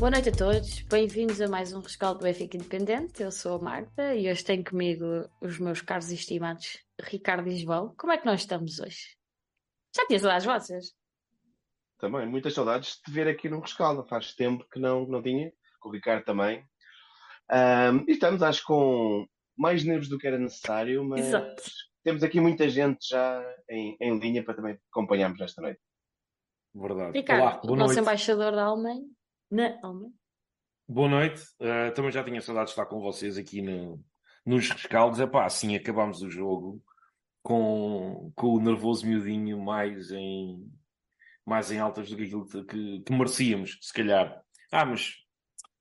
[0.00, 3.22] Boa noite a todos, bem-vindos a mais um Rescaldo do Benfica Independente.
[3.22, 5.04] Eu sou a Marta e hoje tenho comigo
[5.42, 7.94] os meus caros e estimados Ricardo e João.
[7.98, 9.14] Como é que nós estamos hoje?
[9.94, 10.94] Já tinha saudades vossas?
[11.98, 14.02] Também, muitas saudades de ver aqui no Rescaldo.
[14.08, 16.64] Faz tempo que não, não tinha, com o Ricardo também.
[17.52, 21.62] Um, e estamos, acho, com mais nervos do que era necessário, mas Exato.
[22.02, 25.80] temos aqui muita gente já em, em linha para também acompanharmos esta noite.
[26.74, 27.18] Verdade.
[27.18, 29.04] Ricardo, Olá, o nosso embaixador da Alemanha.
[29.50, 30.12] Na Alemanha.
[30.88, 31.42] Boa noite.
[31.60, 34.02] Uh, também já tinha saudades de estar com vocês aqui no,
[34.46, 35.18] nos rescaldos.
[35.18, 36.82] Epá, assim acabámos o jogo
[37.42, 40.70] com, com o nervoso miudinho mais em,
[41.44, 44.40] mais em altas do que aquilo que, que, merecíamos, se calhar.
[44.70, 45.16] Ah, mas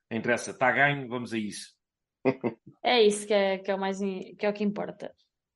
[0.09, 1.73] interessa, está ganho, vamos a isso.
[2.83, 5.13] É isso que é, que é o mais que é o que importa.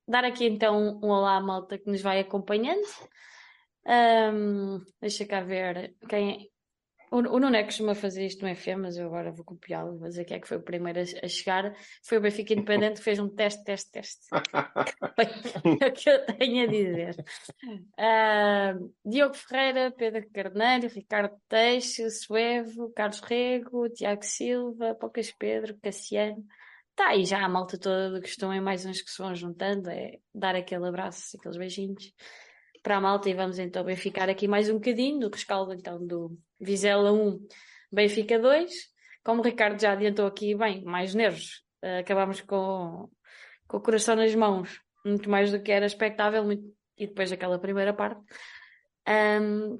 [0.07, 2.85] Dar aqui então um olá à malta que nos vai acompanhando.
[3.85, 6.52] Ahm, deixa cá ver quem.
[7.13, 10.07] O, Nuno é que costuma fazer isto no FM, mas eu agora vou copiá-lo, vou
[10.07, 11.71] dizer quem é que foi o primeiro a, chegar.
[12.03, 14.27] Foi o Benfica Independente que fez um teste, teste, teste.
[15.79, 17.15] É o que eu tenho a dizer.
[17.99, 26.43] Ahm, Diogo Ferreira, Pedro Carneiro, Ricardo Teixo, Suevo, Carlos Rego, Tiago Silva, Poucas Pedro, Cassiano.
[26.95, 29.87] Tá aí já a malta toda que estão em mais uns que se vão juntando,
[29.91, 32.11] é dar aquele abraço, aqueles beijinhos
[32.83, 36.05] para a malta e vamos então bem ficar aqui mais um bocadinho do rescaldo então
[36.05, 37.47] do Vizela 1,
[37.91, 38.71] Benfica 2.
[39.23, 41.63] Como o Ricardo já adiantou aqui, bem, mais nervos.
[41.81, 43.09] Eh, acabámos com,
[43.67, 47.57] com o coração nas mãos, muito mais do que era expectável, muito- e depois daquela
[47.59, 48.21] primeira parte.
[49.07, 49.77] Ahm,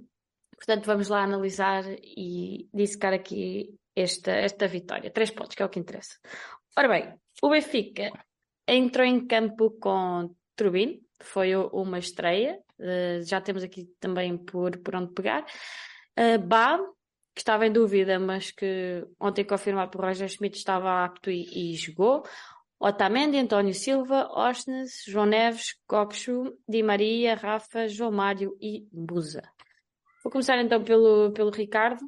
[0.55, 5.11] portanto, vamos lá analisar e dissecar aqui esta, esta vitória.
[5.11, 6.17] Três pontos, que é o que interessa.
[6.77, 8.11] Ora bem, o Benfica
[8.67, 14.95] entrou em campo com Trubin, foi uma estreia, eh, já temos aqui também por, por
[14.95, 15.45] onde pegar.
[16.17, 16.77] Uh, Bá,
[17.33, 21.75] que estava em dúvida, mas que ontem confirmado por Roger Schmidt estava apto e, e
[21.75, 22.23] jogou.
[22.79, 29.41] Otamendi, António Silva, Osnes, João Neves, Coxo, Di Maria, Rafa, João Mário e Buza.
[30.23, 32.01] Vou começar então pelo, pelo Ricardo.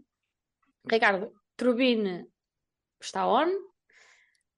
[0.89, 2.25] Ricardo, Trubin
[3.01, 3.47] está on.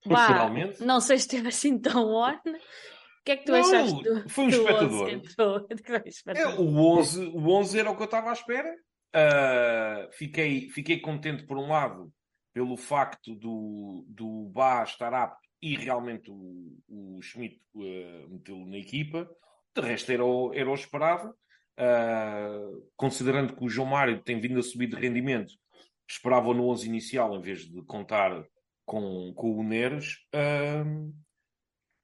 [0.03, 0.83] Finalmente.
[0.83, 2.33] não sei se esteve assim tão on.
[2.33, 5.05] O que é que tu Não, achaste do, foi um do 11 espectador.
[5.05, 5.67] que entrou?
[5.85, 6.59] Foi um É, espectador.
[6.61, 8.73] o, 11, o 11 era o que eu estava à espera.
[9.13, 12.11] Ah, fiquei, fiquei contente, por um lado,
[12.53, 18.77] pelo facto do, do Bá estar apto e realmente o, o Schmidt ah, metê-lo na
[18.77, 19.29] equipa.
[19.75, 21.33] De resto, era o, era o esperado.
[21.77, 25.53] Ah, considerando que o João Mário tem vindo a subir de rendimento,
[26.09, 28.43] esperava no 11 inicial em vez de contar
[28.85, 30.17] com, com o Neres.
[30.33, 30.83] Ah,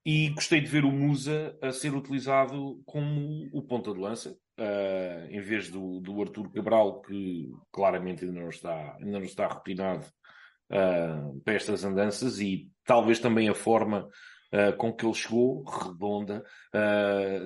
[0.05, 5.25] e gostei de ver o Musa a ser utilizado como o ponta de lança, ah,
[5.29, 10.05] em vez do, do Cabral, que claramente ainda não está, ainda não está rotinado
[10.69, 14.07] ah, para estas andanças, e talvez também a forma
[14.51, 16.43] ah, com que ele chegou, redonda,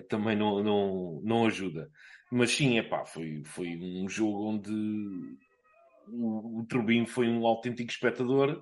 [0.09, 1.89] também não, não, não ajuda.
[2.31, 4.71] Mas sim, epá, foi, foi um jogo onde
[6.09, 8.61] o, o Turbin foi um autêntico espectador.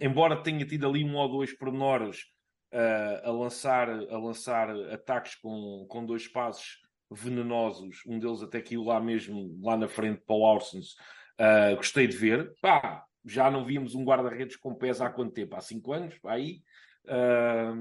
[0.00, 2.24] Embora tenha tido ali um ou dois pormenores
[3.22, 6.78] a, lançar, a lançar ataques com, com dois passos
[7.10, 10.94] venenosos, um deles até que lá mesmo, lá na frente para o Orsens,
[11.38, 12.52] ah, gostei de ver.
[12.60, 15.56] Pá, já não víamos um guarda-redes com pés há quanto tempo?
[15.56, 16.18] Há cinco anos?
[16.18, 16.62] Pá, aí.
[17.06, 17.74] Ah,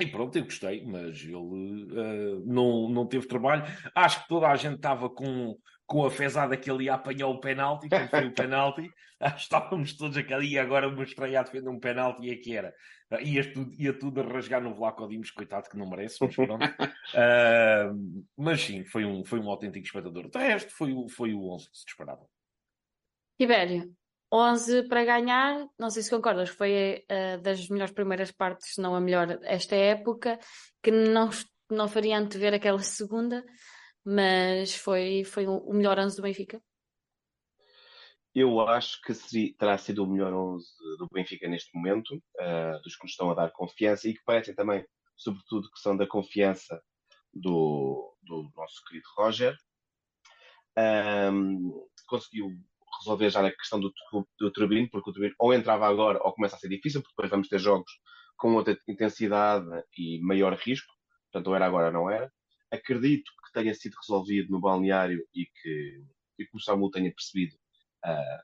[0.00, 3.64] e pronto, eu gostei, mas ele ah, não, não teve trabalho.
[3.94, 5.58] Acho que toda a gente estava com,
[5.90, 8.82] com a fezada que ele ia apanhar o penalti, quando foi o penalti.
[8.88, 12.72] Que estávamos todos aqui e agora mostrei a defender um penalti e é que era.
[13.10, 16.36] Ah, Ia tudo, ia tudo a rasgar no Vlaco Dimos, coitado que não merece, mas
[16.36, 16.58] pronto.
[17.16, 17.90] Ah,
[18.38, 20.30] mas sim, foi um, foi um autêntico espectador.
[20.30, 22.24] De resto, foi, o- foi o 11 que se disparava.
[23.36, 23.92] Tibério,
[24.32, 28.94] 11 para ganhar, não sei se concordas, foi eh, das melhores primeiras partes, se não
[28.94, 30.38] a melhor esta época,
[30.82, 31.30] que não,
[31.70, 33.44] não faria antever aquela segunda,
[34.04, 36.62] mas foi, foi o melhor 11 do Benfica.
[38.34, 40.68] Eu acho que seria- terá sido o melhor 11
[40.98, 44.54] do Benfica neste momento, ah, dos que nos estão a dar confiança e que parecem
[44.54, 44.84] também,
[45.16, 46.80] sobretudo, que são da confiança
[47.32, 49.56] do, do nosso querido Roger.
[50.76, 51.58] Ahm,
[52.06, 52.48] conseguiu
[53.00, 53.92] resolver já a questão do,
[54.38, 57.30] do Turbino, porque o Turbino ou entrava agora ou começa a ser difícil, porque depois
[57.30, 57.90] vamos ter jogos
[58.36, 59.66] com outra intensidade
[59.96, 60.92] e maior risco,
[61.30, 62.32] portanto, ou era agora ou não era.
[62.70, 66.04] Acredito que tenha sido resolvido no balneário e que,
[66.38, 67.56] e que o Samu tenha percebido
[68.04, 68.42] ah,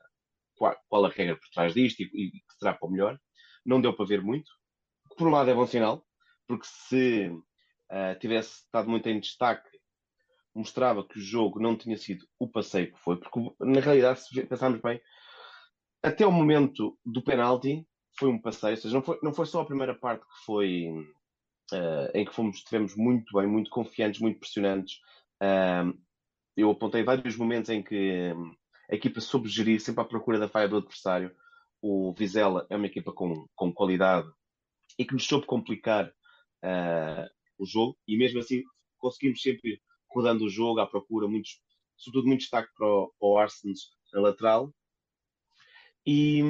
[0.55, 3.19] qual, qual a regra por trás disto e, e que será para o melhor.
[3.65, 4.49] Não deu para ver muito.
[5.17, 6.05] Por um lado é bom sinal,
[6.47, 7.31] porque se
[7.89, 9.69] ah, tivesse estado muito em destaque,
[10.53, 14.45] mostrava que o jogo não tinha sido o passeio que foi, porque na realidade, se
[14.45, 14.99] pensarmos bem,
[16.03, 17.87] até o momento do penalti
[18.17, 20.87] foi um passeio, ou seja, não foi, não foi só a primeira parte que foi
[21.73, 24.99] uh, em que fomos, estivemos muito bem, muito confiantes, muito pressionantes.
[25.41, 25.97] Uh,
[26.55, 28.33] eu apontei vários momentos em que
[28.89, 31.35] a equipa soube gerir sempre à procura da falha do adversário.
[31.81, 34.27] O Vizela é uma equipa com, com qualidade
[34.97, 38.63] e que nos soube complicar uh, o jogo e mesmo assim
[38.97, 41.61] conseguimos sempre rodando o jogo à procura, muitos,
[41.95, 43.75] sobretudo muito destaque para o, para o Arsenal
[44.13, 44.73] na lateral.
[46.05, 46.41] E,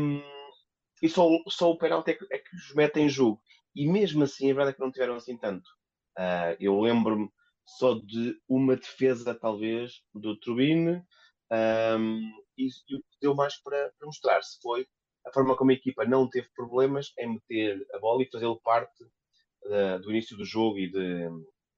[1.01, 3.41] e só, só o penalti é que, é que os mete em jogo.
[3.77, 5.69] E mesmo assim, a verdade é que não tiveram assim tanto.
[6.17, 7.29] Uh, eu lembro-me
[7.63, 11.03] só de uma defesa, talvez, do Turbine,
[11.51, 12.21] um,
[12.57, 14.87] e, o que deu mais para, para mostrar-se foi
[15.27, 19.03] a forma como a equipa não teve problemas em meter a bola e fazê-lo parte
[19.03, 21.29] uh, do início do jogo e de,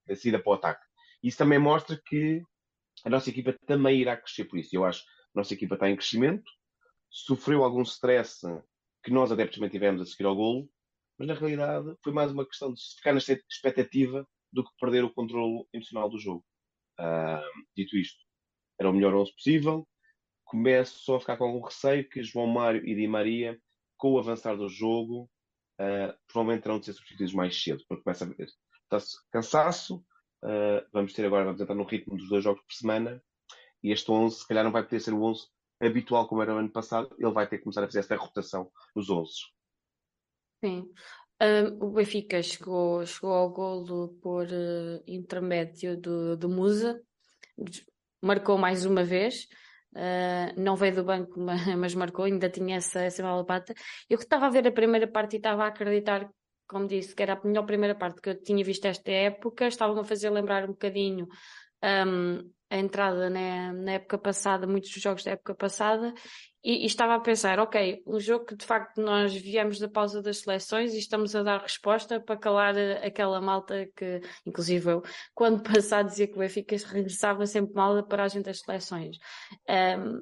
[0.07, 0.85] da saída para o ataque.
[1.21, 2.41] Isso também mostra que
[3.03, 4.73] a nossa equipa também irá crescer por isso.
[4.73, 6.49] Eu acho que a nossa equipa está em crescimento,
[7.09, 8.39] sofreu algum stress
[9.03, 10.69] que nós adeptos também tivemos a seguir ao golo,
[11.19, 15.13] mas na realidade foi mais uma questão de ficar na expectativa do que perder o
[15.13, 16.45] controle emocional do jogo.
[16.97, 18.17] Uh, dito isto,
[18.79, 19.87] era o melhor 11 possível.
[20.45, 23.59] Começo só a ficar com algum receio que João Mário e Di Maria,
[23.97, 25.29] com o avançar do jogo,
[25.79, 28.47] uh, provavelmente terão de ser substituídos mais cedo, porque começa a ver
[29.31, 29.97] cansaço.
[30.41, 33.21] Uh, vamos ter agora, vamos entrar no ritmo dos dois jogos por semana.
[33.83, 35.47] E este 11, se calhar, não vai poder ser o 11
[35.81, 37.13] habitual como era o ano passado.
[37.19, 39.31] Ele vai ter que começar a fazer esta rotação nos 11.
[40.63, 40.89] Sim.
[41.79, 47.01] O Benfica chegou, chegou ao golo por uh, intermédio do, do Musa,
[48.21, 49.47] marcou mais uma vez,
[49.95, 53.73] uh, não veio do banco, mas, mas, marcou, ainda tinha essa, essa bola pata.
[54.09, 56.29] Eu que estava a ver a primeira parte e estava a acreditar,
[56.67, 59.97] como disse, que era a melhor primeira parte que eu tinha visto esta época, estavam
[59.99, 61.25] a fazer lembrar um bocadinho
[61.81, 66.13] um, a entrada na época passada, muitos jogos da época passada,
[66.63, 70.21] e, e, estava a pensar, ok, um jogo que de facto nós viemos da pausa
[70.21, 75.03] das seleções e estamos a dar resposta para calar eh, aquela malta que, inclusive eu,
[75.33, 79.17] quando passado dizia que o Benfica regressava sempre mal da paragem das seleções.
[79.69, 80.19] Um,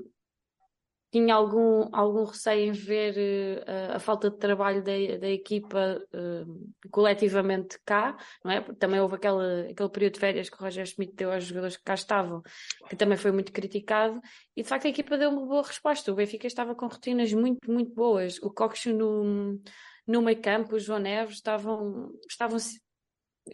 [1.11, 6.89] tinha algum, algum receio em ver uh, a falta de trabalho da, da equipa uh,
[6.91, 8.61] coletivamente cá, não é?
[8.73, 11.83] Também houve aquele, aquele período de férias que o Roger Schmidt deu aos jogadores que
[11.83, 12.41] cá estavam,
[12.89, 14.19] que também foi muito criticado,
[14.55, 16.11] e de facto a equipa deu uma boa resposta.
[16.11, 18.37] O Benfica estava com rotinas muito, muito boas.
[18.41, 19.61] O Coxo no,
[20.05, 22.11] no meio campo, o João Neves estavam.
[22.29, 22.57] estavam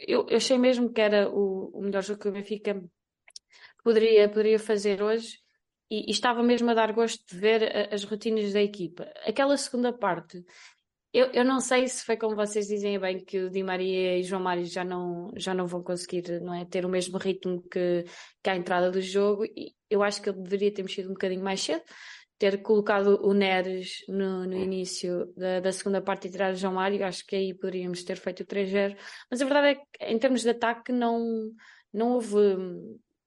[0.08, 2.84] eu, eu achei mesmo que era o, o melhor jogo que o Benfica
[3.84, 5.43] poderia, poderia fazer hoje
[5.94, 9.04] e, e, estava mesmo a dar gosto de ver a, as rotinas da equipa.
[9.28, 10.44] Aquela segunda parte,
[11.14, 14.24] eu, eu não sei se foi como vocês dizem bem que o Di Maria e
[14.24, 18.06] João Mário já não, já não vão conseguir não é, ter o mesmo ritmo que,
[18.42, 19.46] que a entrada do jogo.
[19.46, 21.84] E eu acho que ele deveria ter mexido um bocadinho mais cedo,
[22.40, 26.74] ter colocado o Neres no, no início da, da, segunda parte e tirar o João
[26.74, 27.06] Mário.
[27.06, 28.98] Acho que aí poderíamos ter feito o 3-0.
[29.30, 31.52] Mas a verdade é que, em termos de ataque, não,
[31.94, 32.58] não houve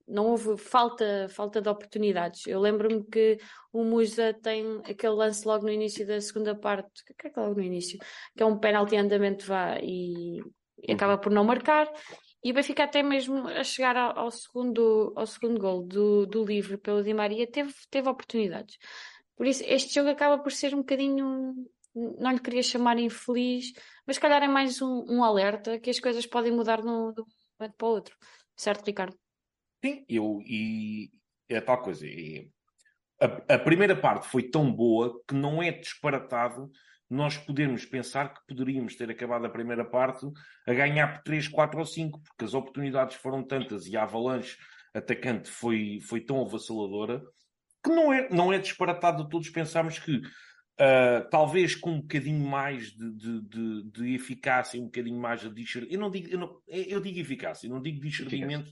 [0.07, 2.47] não houve falta, falta de oportunidades.
[2.47, 3.37] Eu lembro-me que
[3.73, 7.41] o Musa tem aquele lance logo no início da segunda parte, que é que é
[7.41, 7.99] logo no início,
[8.35, 10.39] que é um penalti em andamento vá e,
[10.81, 11.19] e acaba uhum.
[11.19, 11.91] por não marcar.
[12.43, 16.45] E o Benfica até mesmo a chegar ao, ao segundo, ao segundo gol do, do
[16.45, 18.77] livre pelo Di Maria teve, teve oportunidades.
[19.35, 21.53] Por isso, este jogo acaba por ser um bocadinho,
[21.93, 23.73] não lhe queria chamar infeliz,
[24.05, 27.13] mas se calhar é mais um, um alerta que as coisas podem mudar de um
[27.59, 28.15] momento para o outro.
[28.55, 29.26] Certo, Ricardo?
[29.83, 31.11] Sim, eu e
[31.49, 32.05] é tal coisa.
[32.05, 32.49] E
[33.21, 36.69] a, a, primeira parte foi tão boa que não é disparatado
[37.09, 40.25] nós podermos pensar que poderíamos ter acabado a primeira parte
[40.67, 44.57] a ganhar por 3, 4 ou 5, porque as oportunidades foram tantas e a avalanche
[44.93, 47.21] atacante foi, foi tão avassaladora
[47.83, 52.91] que não é, não é disparatado todos pensarmos que uh, talvez com um bocadinho mais
[52.91, 56.99] de, de, de, de, eficácia, um bocadinho mais de discernimento, eu não digo, eu, eu
[56.99, 58.71] digo eficácia, não digo discernimento,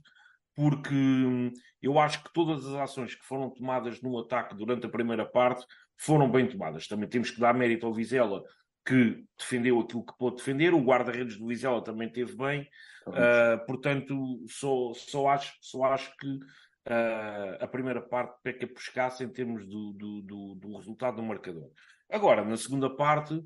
[0.55, 4.89] porque hum, eu acho que todas as ações que foram tomadas no ataque durante a
[4.89, 5.65] primeira parte
[5.97, 6.87] foram bem tomadas.
[6.87, 8.41] Também temos que dar mérito ao Vizela,
[8.85, 12.67] que defendeu aquilo que pôde defender, o guarda-redes do Vizela também teve bem,
[13.07, 19.29] uh, portanto, só, só, acho, só acho que uh, a primeira parte peca por em
[19.29, 21.69] termos do, do, do, do, resultado do marcador.
[22.09, 23.43] Agora, na segunda parte,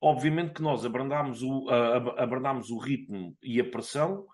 [0.00, 4.26] obviamente que nós abrandámos o, uh, abrandámos o ritmo e a pressão,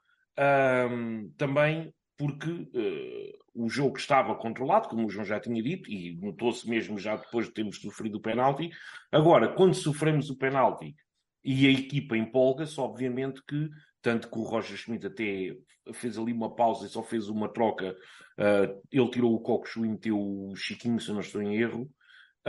[1.37, 6.69] também porque uh, o jogo estava controlado, como o João já tinha dito, e notou-se
[6.69, 8.71] mesmo já depois de termos sofrido o penalti.
[9.13, 10.95] Agora, quando sofremos o penalti
[11.45, 13.71] e a equipa empolga-se, obviamente que,
[14.03, 15.57] tanto que o Roger Schmidt até
[15.95, 17.97] fez ali uma pausa e só fez uma troca,
[18.39, 21.89] uh, ele tirou o Cocos e meteu o Chiquinho, se não estou em erro,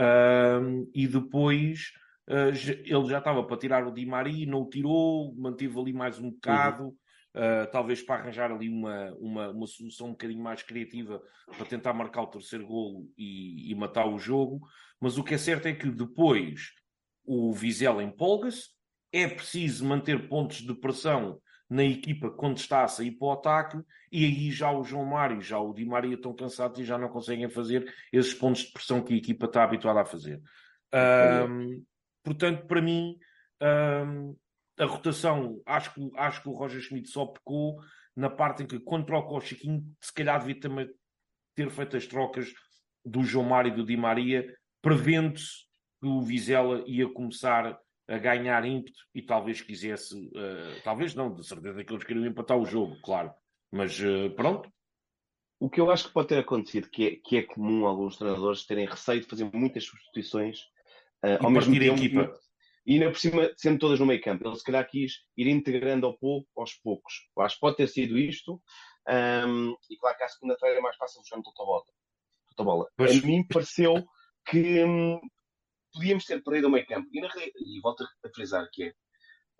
[0.00, 1.92] Uh, e depois
[2.26, 6.18] uh, ele já estava para tirar o Di Maria, não o tirou, manteve ali mais
[6.18, 6.94] um bocado, uhum.
[7.34, 11.22] Uh, talvez para arranjar ali uma, uma, uma solução um bocadinho mais criativa
[11.56, 14.60] para tentar marcar o terceiro golo e, e matar o jogo.
[15.00, 16.72] Mas o que é certo é que depois
[17.24, 18.68] o Vizela empolga-se,
[19.12, 23.80] é preciso manter pontos de pressão na equipa quando está a sair para o ataque,
[24.10, 26.98] e aí já o João Mário e já o Di Maria estão cansados e já
[26.98, 30.42] não conseguem fazer esses pontos de pressão que a equipa está habituada a fazer.
[31.48, 31.84] Um,
[32.24, 33.16] portanto, para mim,
[33.62, 34.36] um,
[34.80, 37.78] a rotação, acho que, acho que o Roger Schmidt só pecou
[38.16, 40.88] na parte em que, quando troca o Chiquinho, se calhar devia também
[41.54, 42.50] ter feito as trocas
[43.04, 44.46] do João Mário e do Di Maria,
[44.80, 45.66] prevendo-se
[46.00, 51.46] que o Vizela ia começar a ganhar ímpeto e talvez quisesse, uh, talvez não, de
[51.46, 53.32] certeza que eles queriam empatar o jogo, claro,
[53.70, 54.70] mas uh, pronto.
[55.60, 58.64] O que eu acho que pode ter acontecido, que é, que é comum alguns treinadores
[58.64, 60.60] terem receio de fazer muitas substituições
[61.22, 61.98] uh, ao mesmo tempo.
[61.98, 62.34] Equipa.
[62.86, 66.06] E ainda por cima, sendo todas no meio campo, ele se calhar quis ir integrando
[66.06, 67.28] ao pouco, aos poucos.
[67.36, 68.60] Eu acho que pode ter sido isto.
[69.08, 71.84] Um, e claro que à segunda-feira é mais fácil jogar no totobola.
[72.58, 73.22] bola Pois...
[73.22, 74.04] A mim pareceu
[74.48, 75.20] que, hum,
[75.92, 77.08] podíamos ter perdido o meio campo.
[77.12, 78.92] E, na, e volto a frisar que é,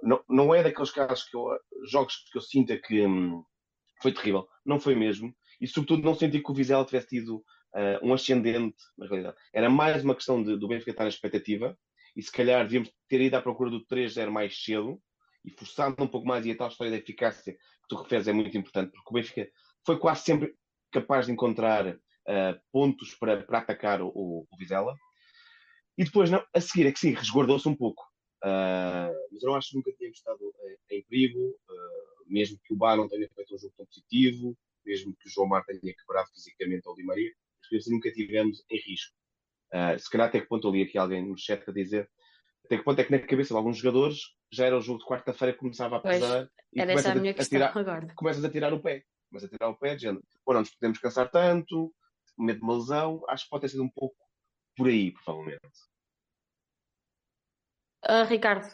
[0.03, 1.47] não, não é daqueles casos que eu,
[1.87, 3.45] jogos que eu sinta que hum,
[4.03, 4.49] foi terrível.
[4.65, 5.35] Não foi mesmo.
[5.61, 9.37] E, sobretudo, não senti que o Vizela tivesse tido uh, um ascendente na realidade.
[9.53, 11.79] Era mais uma questão de, do Benfica estar na expectativa.
[12.17, 15.00] E, se calhar, devíamos ter ido à procura do 3-0 mais cedo
[15.45, 16.45] e forçado um pouco mais.
[16.47, 19.50] E a tal história da eficácia que tu referes é muito importante, porque o Benfica
[19.85, 20.55] foi quase sempre
[20.93, 24.95] capaz de encontrar uh, pontos para, para atacar o, o Vizela.
[25.97, 28.02] E depois, não, a seguir, é que sim, resguardou-se um pouco.
[28.43, 30.55] Uh, mas eu acho que nunca tínhamos estado
[30.90, 34.57] em, em perigo, uh, mesmo que o Bar não tenha feito um jogo tão positivo,
[34.85, 37.31] mesmo que o João Mar tenha quebrado fisicamente ao Di Maria,
[37.88, 39.17] nunca tivemos em risco.
[39.73, 42.11] Uh, se calhar até que ponto ali aqui alguém no chat a dizer
[42.65, 44.19] até que ponto é que na cabeça de alguns jogadores
[44.53, 47.33] já era o jogo de quarta-feira que começava a pesar pois, e essa a minha
[47.33, 48.15] a, questão tirar, agora.
[48.15, 49.05] começas a tirar o pé.
[49.29, 51.95] Começas a tirar o pé, dizendo, ou não nos podemos cansar tanto,
[52.39, 54.17] medo de uma lesão, acho que pode ter sido um pouco
[54.77, 55.61] por aí, provavelmente.
[58.05, 58.67] Uh, Ricardo,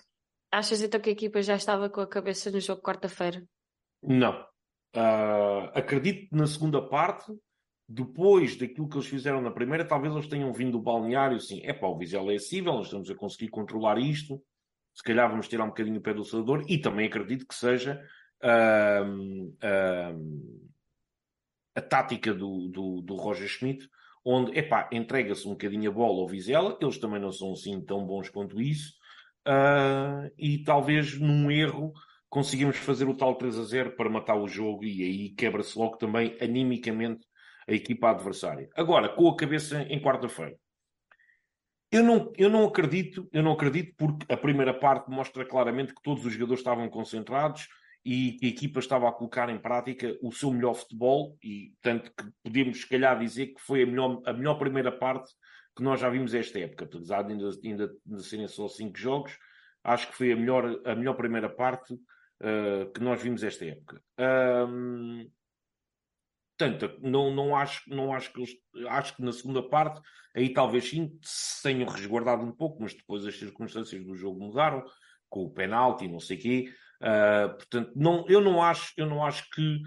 [0.53, 3.45] achas então que a equipa já estava com a cabeça no jogo quarta-feira?
[4.03, 4.43] Não.
[4.95, 7.33] Uh, acredito que na segunda parte,
[7.89, 11.73] depois daquilo que eles fizeram na primeira, talvez eles tenham vindo do balneário assim: é
[11.73, 14.43] pá, o Vizela é acessível, nós estamos a conseguir controlar isto,
[14.95, 18.01] se calhar vamos tirar um bocadinho o pé do acelerador, e também acredito que seja
[21.75, 23.89] a tática do, do, do Roger Schmidt,
[24.25, 28.05] onde, epá, entrega-se um bocadinho a bola ao Vizela, eles também não são assim tão
[28.05, 28.95] bons quanto isso,
[29.47, 31.93] uh, e talvez num erro
[32.29, 35.97] conseguimos fazer o tal 3 a 0 para matar o jogo e aí quebra-se logo
[35.97, 37.27] também animicamente
[37.69, 38.69] a equipa adversária.
[38.77, 40.57] Agora, com a cabeça em quarta-feira.
[41.91, 46.03] Eu não, eu não acredito, eu não acredito porque a primeira parte mostra claramente que
[46.03, 47.69] todos os jogadores estavam concentrados
[48.05, 52.25] e a equipa estava a colocar em prática o seu melhor futebol e tanto que
[52.43, 55.33] podemos se calhar dizer que foi a melhor, a melhor primeira parte
[55.77, 59.37] que nós já vimos esta época, apesar de ainda, ainda de serem só cinco jogos,
[59.85, 64.01] acho que foi a melhor, a melhor primeira parte uh, que nós vimos esta época.
[64.19, 65.31] Um,
[66.57, 68.51] portanto, não, não, acho, não acho que eles,
[68.89, 70.01] acho que na segunda parte
[70.35, 74.85] aí talvez sim se tenham resguardado um pouco, mas depois as circunstâncias do jogo mudaram,
[75.29, 76.75] com o penalti, não sei o quê.
[77.01, 79.81] Uh, portanto, não, eu, não acho, eu não acho que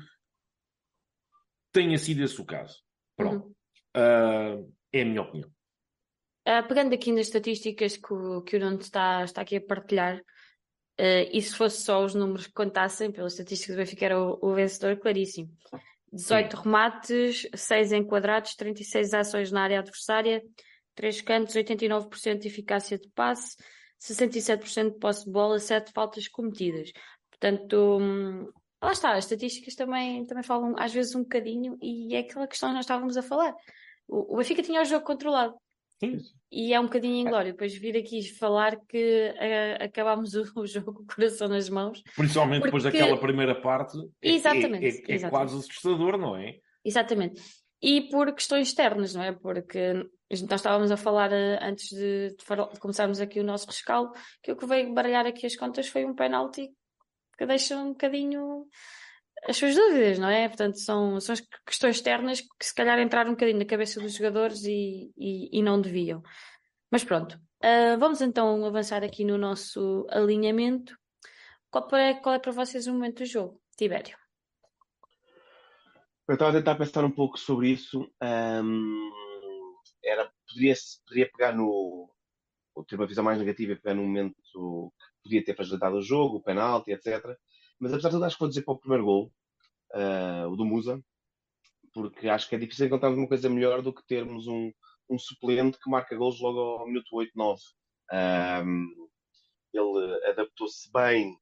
[1.72, 2.78] tenha sido esse o caso.
[3.16, 3.46] Pronto.
[3.46, 4.64] Uhum.
[4.66, 5.50] Uh, é a minha opinião.
[6.48, 10.22] Uh, pegando aqui nas estatísticas que o, que o Nuno está, está aqui a partilhar,
[11.32, 14.54] e se fosse só os números que contassem, pelas estatísticas do Benfica era o, o
[14.54, 15.50] vencedor, claríssimo.
[16.12, 16.64] 18 Sim.
[16.64, 20.42] remates, 6 enquadrados, 36 ações na área adversária,
[20.96, 23.56] 3 cantos, 89% de eficácia de passe,
[24.02, 26.92] 67% de posse de bola, 7 faltas cometidas.
[27.30, 28.50] Portanto, hum,
[28.82, 32.70] lá está, as estatísticas também, também falam às vezes um bocadinho e é aquela questão
[32.70, 33.54] que nós estávamos a falar.
[34.08, 35.56] O, o Benfica tinha o jogo controlado.
[36.00, 36.18] Sim.
[36.52, 40.94] E é um bocadinho inglório depois vir aqui falar que uh, acabámos o, o, jogo
[40.94, 42.02] com o coração nas mãos.
[42.16, 42.78] Principalmente porque...
[42.78, 43.98] depois daquela primeira parte.
[44.22, 44.86] É, exatamente.
[44.86, 45.30] É, é, é exatamente.
[45.30, 46.56] quase assustador, não é?
[46.84, 47.42] Exatamente.
[47.82, 49.32] E por questões externas, não é?
[49.32, 54.14] Porque nós estávamos a falar uh, antes de, de, de, começarmos aqui o nosso rescaldo,
[54.42, 56.70] que o que veio baralhar aqui as contas foi um penalti
[57.38, 58.66] que deixa um bocadinho
[59.48, 60.48] as suas dúvidas, não é?
[60.48, 64.14] Portanto, são, são as questões externas que se calhar entraram um bocadinho na cabeça dos
[64.14, 66.22] jogadores e, e, e não deviam.
[66.92, 70.98] Mas pronto, uh, vamos então avançar aqui no nosso alinhamento.
[71.70, 74.18] Qual é, qual é para vocês o momento do jogo, Tibério?
[76.28, 78.08] Eu estava a tentar pensar um pouco sobre isso.
[78.22, 79.12] Um,
[80.04, 80.76] era poderia,
[81.08, 82.10] poderia pegar no.
[82.88, 84.60] ter uma visão mais negativa pegar no momento que
[85.24, 87.36] podia ter facilitado o jogo, o penalti, etc.
[87.80, 89.34] Mas apesar de tudo, acho que vou dizer para o primeiro gol,
[89.94, 91.02] uh, o do Musa,
[91.94, 94.72] porque acho que é difícil encontrarmos uma coisa melhor do que termos um,
[95.10, 97.62] um suplente que marca gols logo ao minuto 8, 9.
[98.12, 99.10] Um,
[99.74, 101.34] ele adaptou-se bem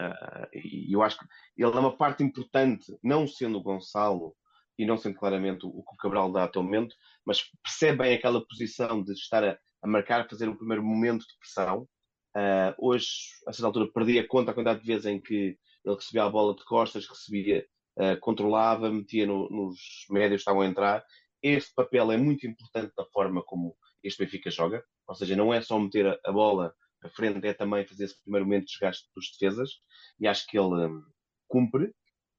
[0.00, 1.24] uh, e eu acho que
[1.56, 4.34] ele é uma parte importante, não sendo o Gonçalo
[4.78, 6.94] e não sendo claramente o que o Cabral dá até o momento,
[7.24, 11.38] mas percebe bem aquela posição de estar a, a marcar, fazer o primeiro momento de
[11.38, 11.86] pressão.
[12.36, 13.08] Uh, hoje,
[13.46, 16.54] a certa altura, perdia conta a quantidade de vezes em que ele recebia a bola
[16.54, 17.66] de costas, recebia,
[17.98, 19.78] uh, controlava, metia no, nos
[20.10, 21.04] médios que estavam a entrar.
[21.42, 25.60] Esse papel é muito importante na forma como este Benfica joga, ou seja, não é
[25.60, 29.08] só meter a, a bola à frente, é também fazer esse primeiro momento de desgaste
[29.14, 29.70] dos defesas,
[30.18, 31.02] e acho que ele um,
[31.48, 31.92] cumpre.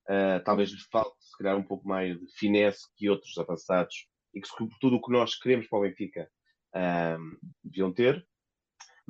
[0.10, 4.41] Uh, talvez lhe falte, se calhar, um pouco mais de finesse que outros avançados, e
[4.41, 6.29] que, sobretudo, o que nós queremos para o Benfica
[6.75, 8.25] um, deviam ter.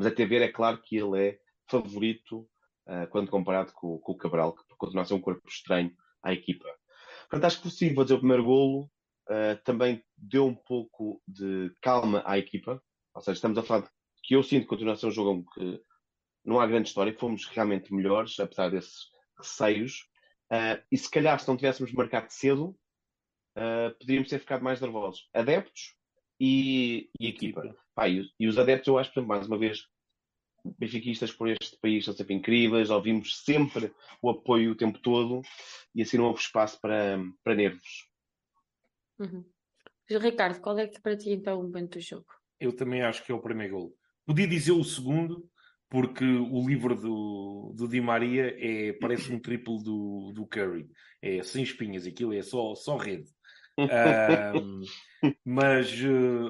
[0.02, 1.40] Mas até ver, é claro que ele é
[1.70, 2.50] favorito
[2.88, 6.34] uh, quando comparado com, com, o Cabral, que continua a ser um corpo estranho à
[6.34, 6.66] equipa.
[7.30, 8.90] Portanto, acho que sim, dizer o primeiro golo.
[9.30, 12.82] Uh, também deu um pouco de calma à equipa.
[13.14, 13.90] Ou seja, estamos a falar de
[14.24, 15.80] que eu sinto que continua a ser um jogo que
[16.44, 19.04] não há grande história, fomos realmente melhores, apesar desses
[19.38, 20.10] receios.
[20.52, 22.76] Uh, e se calhar, se não tivéssemos marcado cedo,
[24.00, 25.30] poderíamos ter ficado mais nervosos.
[25.32, 25.96] Adeptos
[26.44, 27.62] e, e equipa.
[27.94, 29.88] Pá, e, e, os adeptos, eu acho, mais uma vez,
[30.80, 33.94] benfiquistas por este país são sempre incríveis, ouvimos sempre
[34.24, 35.44] o apoio o tempo todo
[35.94, 38.10] e assim não houve espaço para, para nervos.
[39.20, 39.46] Uhum.
[40.10, 42.26] Ricardo, qual é que para ti então o momento do jogo?
[42.60, 43.98] Eu também acho que é o primeiro gol.
[44.26, 45.48] Podia dizer o segundo,
[45.90, 50.90] porque o livro do, do Di Maria é, parece um triplo do, do Curry.
[51.22, 53.30] É sem espinhas, aquilo é só, só rede.
[55.46, 55.92] Mas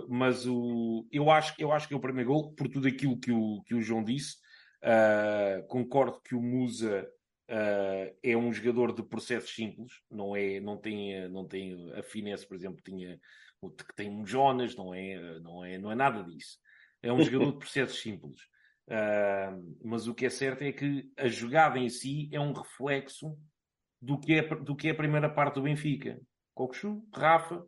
[0.07, 3.31] mas o, eu, acho, eu acho que é o primeiro gol, por tudo aquilo que
[3.31, 4.35] o, que o João disse.
[4.83, 7.07] Uh, concordo que o Musa
[7.49, 12.47] uh, é um jogador de processos simples, não, é, não, tem, não tem a finesse,
[12.47, 13.19] por exemplo, tinha,
[13.61, 16.57] que tem um Jonas, não é, não, é, não é nada disso.
[17.01, 18.41] É um jogador de processos simples.
[18.87, 23.37] Uh, mas o que é certo é que a jogada em si é um reflexo
[24.01, 26.19] do que é, do que é a primeira parte do Benfica.
[26.53, 27.63] Coxu, Rafa,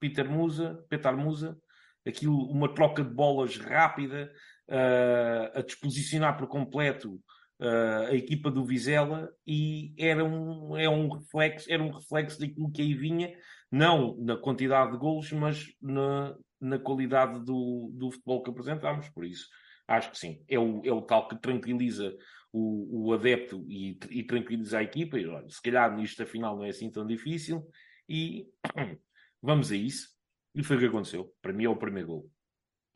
[0.00, 1.58] Peter Musa, Petar Musa,
[2.06, 4.32] aquilo, uma troca de bolas rápida,
[4.68, 7.14] uh, a disposicionar por completo
[7.60, 12.72] uh, a equipa do Vizela e era um, é um reflexo, era um reflexo daquilo
[12.72, 13.32] que aí vinha,
[13.70, 19.24] não na quantidade de golos, mas na, na qualidade do, do futebol que apresentámos, por
[19.24, 19.46] isso
[19.86, 22.14] acho que sim, é o, é o tal que tranquiliza
[22.52, 26.64] o, o adepto e, e tranquiliza a equipa, e olha, se calhar nisto afinal não
[26.64, 27.66] é assim tão difícil,
[28.08, 28.46] e
[29.42, 30.08] vamos a isso.
[30.54, 31.32] E foi o que aconteceu.
[31.40, 32.30] Para mim é o primeiro gol.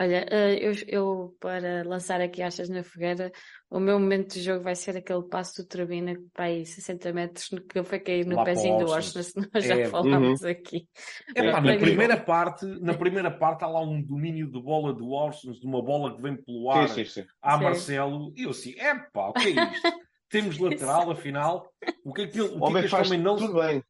[0.01, 3.31] Olha, eh, eu, eu, para lançar aqui achas na fogueira,
[3.71, 7.49] o meu momento de jogo vai ser aquele passo do Trabina para aí 60 metros
[7.49, 9.85] que eu fiquei no Lá pezinho do Washington, se nós já é.
[9.87, 10.49] falámos uhum.
[10.49, 10.89] aqui.
[11.37, 15.07] É, pá, na primeira parte, na primeira parte há lá um domínio de bola do
[15.07, 17.27] Washington, de uma bola que vem pelo ar sim, sim, sim.
[17.41, 19.93] a Marcelo, e eu assim, é pá, o que é isto?
[20.29, 21.71] Temos lateral, afinal,
[22.05, 23.37] o que é que, o que, é que este homem não...
[23.37, 23.81] Tudo bem.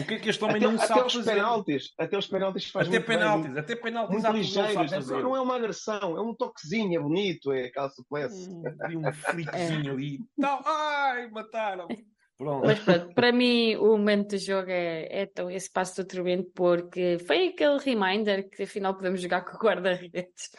[0.00, 1.34] O que é que este homem até, não sabe os fazer?
[1.34, 5.10] Penaltis, até os penaltis faz até penaltis, bem, até penaltis muito ligeiros.
[5.10, 8.50] É, não é uma agressão, é um toquezinho, é bonito, é aquela suplesse.
[8.50, 9.92] Hum, e um flickzinho é.
[9.92, 10.18] ali.
[10.40, 11.88] Tal, ai, mataram.
[12.36, 12.66] Pronto.
[12.66, 16.50] Mas pronto, para mim o momento do jogo é, é então esse passo do Trubento
[16.54, 20.50] porque foi aquele reminder que afinal podemos jogar com o guarda-redes.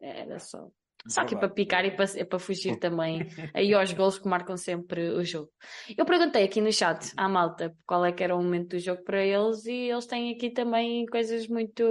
[0.00, 0.68] Era só
[1.06, 4.28] só que é para picar e para, é para fugir também aí aos gols que
[4.28, 5.50] marcam sempre o jogo.
[5.96, 9.02] Eu perguntei aqui no chat à malta qual é que era o momento do jogo
[9.02, 11.84] para eles e eles têm aqui também coisas muito,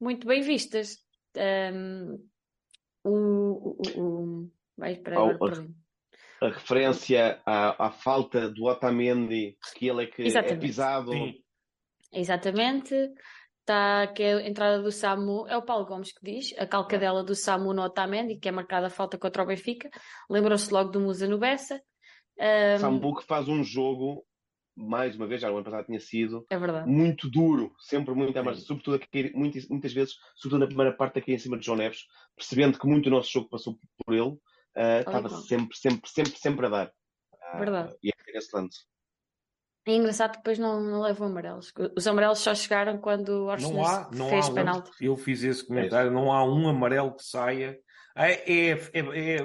[0.00, 0.98] muito bem vistas.
[1.36, 2.26] Um,
[3.04, 5.66] o, o, o, vai, para agora,
[6.40, 10.56] a, a referência à, à, falta do Otamendi, que ele é que é Exatamente.
[10.56, 11.12] é pisado.
[11.12, 11.42] Sim.
[12.10, 13.12] Exatamente
[13.68, 17.22] está que é a entrada do Samu, é o Paulo Gomes que diz, a calcadela
[17.22, 19.90] do Samu no Otamendi, que é marcada a falta contra o Benfica.
[20.30, 21.80] Lembrou-se logo do Musa no Bessa.
[22.38, 22.78] Um...
[22.78, 24.24] Samu que faz um jogo,
[24.74, 28.64] mais uma vez, já no ano passado tinha sido, é muito duro, sempre muito, mas
[28.64, 32.06] sobretudo aqui, muitas, muitas vezes, sobretudo na primeira parte aqui em cima de João Neves,
[32.34, 36.66] percebendo que muito o nosso jogo passou por ele, uh, estava sempre, sempre, sempre, sempre
[36.66, 36.92] a dar.
[37.54, 37.94] Uh, verdade.
[38.02, 38.78] E é excelente.
[39.88, 41.72] É engraçado que depois não, não levam amarelos.
[41.96, 44.90] Os amarelos só chegaram quando o Arsenal não há, não fez há penalti.
[44.90, 47.78] Um, eu fiz esse comentário, não há um amarelo que saia.
[48.14, 49.38] É, é, é, é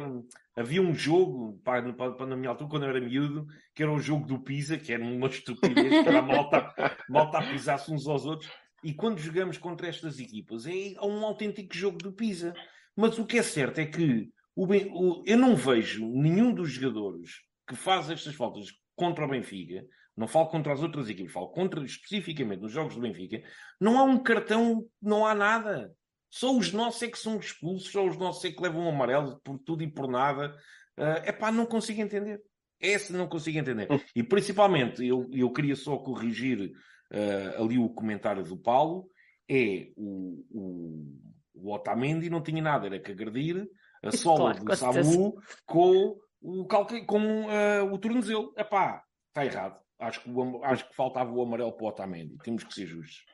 [0.56, 4.28] havia um jogo, pá, na minha altura, quando eu era miúdo, que era o jogo
[4.28, 6.74] do Pisa, que era uma estupidez, que era a malta,
[7.08, 8.52] malta a pisar-se uns aos outros.
[8.84, 12.54] e quando jogamos contra estas equipas é um autêntico jogo de pisa.
[12.96, 17.42] Mas o que é certo é que o, o, eu não vejo nenhum dos jogadores
[17.66, 21.84] que faz estas faltas contra o Benfica, não falo contra as outras equipes, falo contra
[21.84, 23.44] especificamente nos jogos do Benfica,
[23.80, 25.94] não há um cartão, não há nada.
[26.30, 29.40] Só os nossos é que são expulsos, só os nossos é que levam um amarelo
[29.44, 30.56] por tudo e por nada.
[30.98, 32.42] É uh, pá, não consigo entender.
[32.80, 33.88] Esse não consigo entender.
[34.16, 36.72] E principalmente, eu, eu queria só corrigir
[37.12, 39.08] uh, ali o comentário do Paulo,
[39.48, 41.20] é o, o,
[41.54, 43.68] o Otamendi não tinha nada, era que agredir
[44.04, 48.54] a sola claro, do Samu com o, calque, com, uh, o tornozelo.
[48.58, 49.83] Epá, está errado.
[50.04, 50.30] Acho que,
[50.64, 52.38] acho que faltava o amarelo para o Otamendi.
[52.44, 53.26] Temos que ser justos.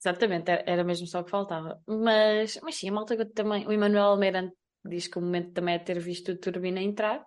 [0.00, 1.80] Exatamente, era mesmo só o que faltava.
[1.86, 3.66] Mas, mas sim, a malta também.
[3.66, 4.52] O Emanuel Almeida
[4.84, 7.24] diz que o momento também é ter visto o Turbina entrar.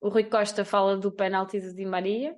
[0.00, 2.34] O Rui Costa fala do penalti de Di Maria.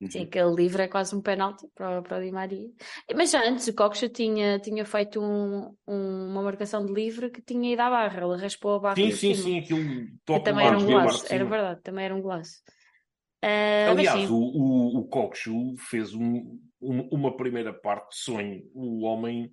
[0.00, 0.10] Uhum.
[0.10, 2.68] Sim, aquele livre é quase um penalti para, para o Di Maria.
[3.14, 7.40] Mas já antes o Coxa tinha, tinha feito um, um, uma marcação de livre que
[7.40, 8.24] tinha ido à barra.
[8.24, 8.96] Ele raspou a barra.
[8.96, 11.32] Sim, sim, sim, aquilo toca também era um golaço.
[11.32, 12.62] Era verdade, também era um golaço.
[13.44, 18.62] Uh, Aliás, o, o, o Coxo fez um, um, uma primeira parte de sonho.
[18.72, 19.50] O homem,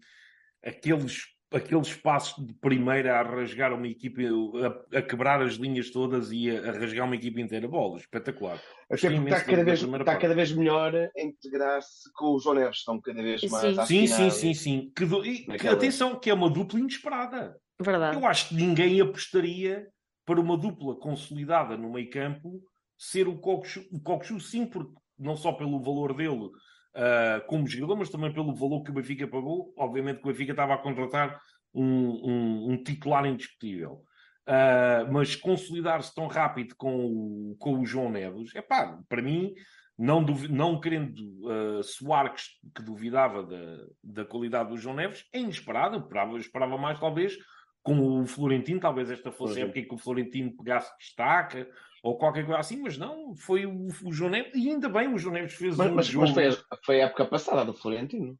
[0.63, 6.31] aqueles aqueles passos de primeira a rasgar uma equipe, a, a, quebrar as linhas todas
[6.31, 7.67] e a, a rasgar uma equipe inteira.
[7.67, 8.61] Bola, espetacular.
[8.89, 12.77] Até porque está cada, vez, está cada vez melhor a integrar-se com os João Neves,
[12.77, 14.91] estão cada vez mais Sim, sim, sim, sim.
[14.95, 17.59] Que, e, que, atenção, que é uma dupla inesperada.
[17.81, 18.17] Verdade.
[18.17, 19.87] Eu acho que ninguém apostaria
[20.25, 22.61] para uma dupla consolidada no meio campo
[22.99, 23.87] ser o Coxu,
[24.35, 28.83] o sim, porque não só pelo valor dele, uh, como jogador, mas também pelo valor
[28.83, 29.73] que o Benfica pagou.
[29.77, 31.39] Obviamente que o Benfica estava a contratar
[31.73, 34.03] um, um, um titular indiscutível.
[34.45, 39.53] Uh, mas consolidar-se tão rápido com o, com o João Neves, é pá, para mim,
[39.97, 42.41] não, não querendo uh, soar que,
[42.75, 45.95] que, duvidava da, da qualidade do João Neves, é inesperado.
[45.95, 47.37] Eu esperava, eu esperava mais, talvez,
[47.81, 51.67] com o Florentino, talvez esta fosse a época que o Florentino pegasse destaca
[52.03, 55.17] ou qualquer coisa assim, mas não, foi o, o João Neves, e ainda bem o
[55.17, 56.25] João Neves fez mas, um mas, jogo.
[56.25, 58.37] Mas foi a, foi a época passada do Florentino,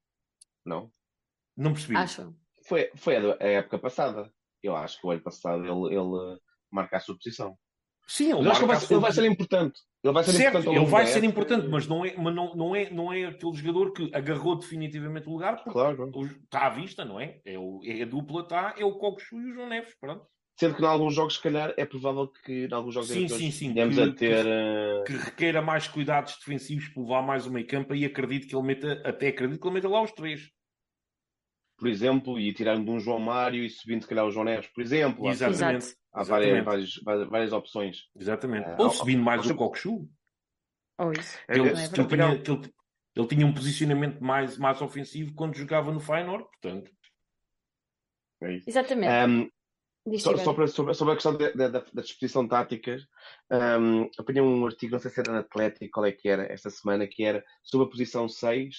[0.66, 0.92] não?
[1.56, 1.96] Não percebi.
[1.96, 2.34] Acho.
[2.68, 4.32] Foi, foi a, a época passada.
[4.62, 6.40] Eu acho que o ano passado ele, ele
[6.72, 7.58] marca a sua posição.
[8.08, 9.82] Sim, ele, acho que vai, ele vai ser importante.
[10.04, 10.78] Ele vai ser certo, importante.
[10.78, 13.92] Ele vai ser importante, mas não é, mas não, não, é, não é aquele jogador
[13.92, 16.10] que agarrou definitivamente o lugar, porque claro.
[16.44, 17.40] está à vista, não é?
[17.46, 20.26] É, o, é a dupla, está, é o Coxo e o João Neves, pronto.
[20.60, 23.50] Sendo que em alguns jogos, se calhar, é provável que em alguns jogos sim, sim,
[23.50, 24.46] sim, que, a ter.
[24.46, 25.06] Uh...
[25.06, 28.68] Que requeira mais cuidados defensivos para levar mais o meio campo e acredito que ele
[28.68, 30.52] meta, até acredito que ele meta lá os três.
[31.78, 34.68] Por exemplo, e tirando de um João Mário e subindo, se calhar, o João Neves,
[34.68, 35.30] por exemplo.
[35.30, 35.96] Exatamente.
[36.12, 36.66] Há várias,
[37.02, 38.10] várias, várias, opções.
[38.20, 38.68] Exatamente.
[38.72, 40.10] Uh, Ou subindo mais o Coxu.
[40.98, 41.40] Ou isso.
[41.48, 42.74] Ele, é, ele, tinha, ele,
[43.16, 46.92] ele, tinha um posicionamento mais, mais ofensivo quando jogava no Feyenoord, portanto.
[48.42, 49.30] É Exatamente.
[49.30, 49.50] Um,
[50.18, 53.04] só, só para, sobre, sobre, a questão da, da, da disposição táticas,
[53.52, 56.70] um, apanhei um artigo, não sei se era na Atlético, qual é que era, esta
[56.70, 58.76] semana, que era sobre a posição 6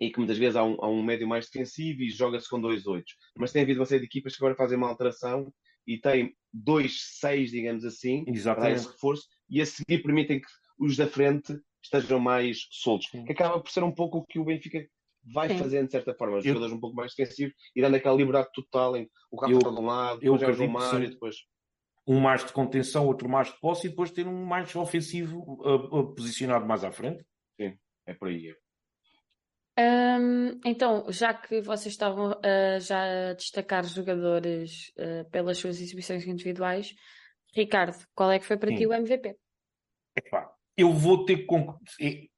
[0.00, 2.86] e que muitas vezes há um, há um médio mais defensivo e joga-se com dois
[2.86, 3.04] 8.
[3.36, 5.52] Mas tem havido uma série de equipas que agora fazem uma alteração
[5.86, 8.70] e têm dois 6, digamos assim, Exatamente.
[8.70, 10.48] para esse reforço e a seguir permitem que
[10.78, 13.08] os da frente estejam mais soltos.
[13.08, 14.86] Que acaba por ser um pouco o que o Benfica
[15.24, 15.58] vai Sim.
[15.58, 16.48] fazendo de certa forma, os eu...
[16.48, 19.58] jogadores um pouco mais defensivos e dando aquela liberdade total em o Rafa eu...
[19.58, 21.36] está de um lado, depois é o João Mário, e depois
[22.06, 25.98] um mais de contenção, outro mais de posse e depois ter um mais ofensivo uh,
[25.98, 27.22] uh, posicionado mais à frente.
[27.60, 27.76] Sim,
[28.06, 28.54] é por aí.
[29.78, 36.26] Um, então, já que vocês estavam uh, já a destacar jogadores uh, pelas suas exibições
[36.26, 36.94] individuais,
[37.54, 38.76] Ricardo, qual é que foi para Sim.
[38.76, 39.36] ti o MVP?
[40.16, 42.30] Epá, eu vou ter que.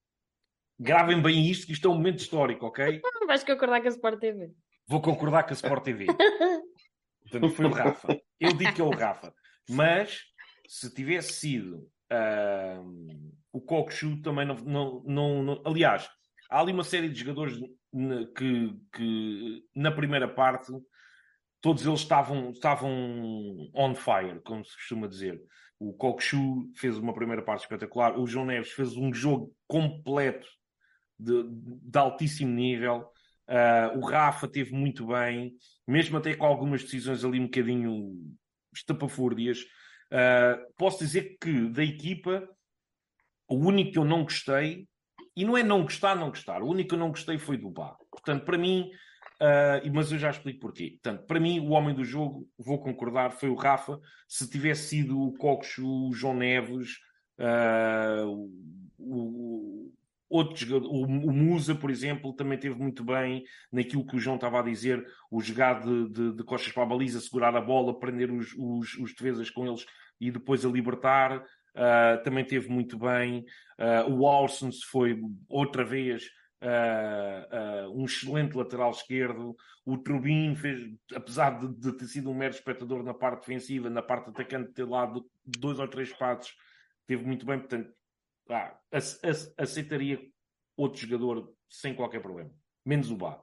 [0.82, 3.02] Gravem bem isto, que isto é um momento histórico, ok?
[3.28, 4.50] Vais concordar com a Sport TV.
[4.88, 6.06] Vou concordar com a Sport TV.
[7.20, 8.18] Portanto, foi o Rafa.
[8.40, 9.30] Eu digo que é o Rafa.
[9.68, 10.22] Mas,
[10.66, 16.08] se tivesse sido uh, o Cockchu, também não, não, não, não, Aliás,
[16.50, 17.60] há ali uma série de jogadores
[18.34, 20.72] que, que na primeira parte
[21.60, 22.90] todos eles estavam, estavam
[23.74, 25.38] on fire, como se costuma dizer.
[25.78, 28.18] O Cockchu fez uma primeira parte espetacular.
[28.18, 30.48] O João Neves fez um jogo completo
[31.20, 33.11] de, de altíssimo nível.
[33.50, 35.56] Uh, o Rafa teve muito bem,
[35.87, 38.14] mesmo até com algumas decisões ali um bocadinho
[38.72, 39.62] estapafúrdias.
[40.12, 42.48] Uh, posso dizer que da equipa,
[43.48, 44.87] o único que eu não gostei,
[45.37, 47.70] e não é não gostar, não gostar, o único que eu não gostei foi do
[47.70, 47.96] Bá.
[48.12, 48.88] Portanto, para mim,
[49.40, 50.98] uh, mas eu já explico porquê.
[51.02, 53.98] Portanto, para mim, o homem do jogo, vou concordar, foi o Rafa.
[54.28, 56.98] Se tivesse sido o Coxo, o João Neves,
[58.26, 58.48] o,
[58.98, 59.92] o
[60.30, 64.60] outros, o, o Musa, por exemplo, também teve muito bem naquilo que o João estava
[64.60, 68.30] a dizer, o jogar de, de, de costas para a baliza, segurar a bola, prender
[68.30, 69.84] os, os, os defesas com eles
[70.20, 71.44] e depois a libertar.
[71.70, 73.44] Uh, também teve muito bem.
[73.78, 76.30] Uh, o Alsons foi outra vez
[76.62, 79.56] uh, um excelente lateral esquerdo.
[79.84, 84.02] O Trubin fez, apesar de, de, ter sido um mero espectador na parte defensiva, na
[84.02, 85.12] parte atacante, ter lá
[85.44, 86.54] dois ou três passos,
[87.06, 87.58] teve muito bem.
[87.58, 87.90] Portanto,
[88.50, 88.80] ah,
[89.58, 90.20] aceitaria
[90.76, 92.50] outro jogador sem qualquer problema,
[92.84, 93.42] menos o Bá.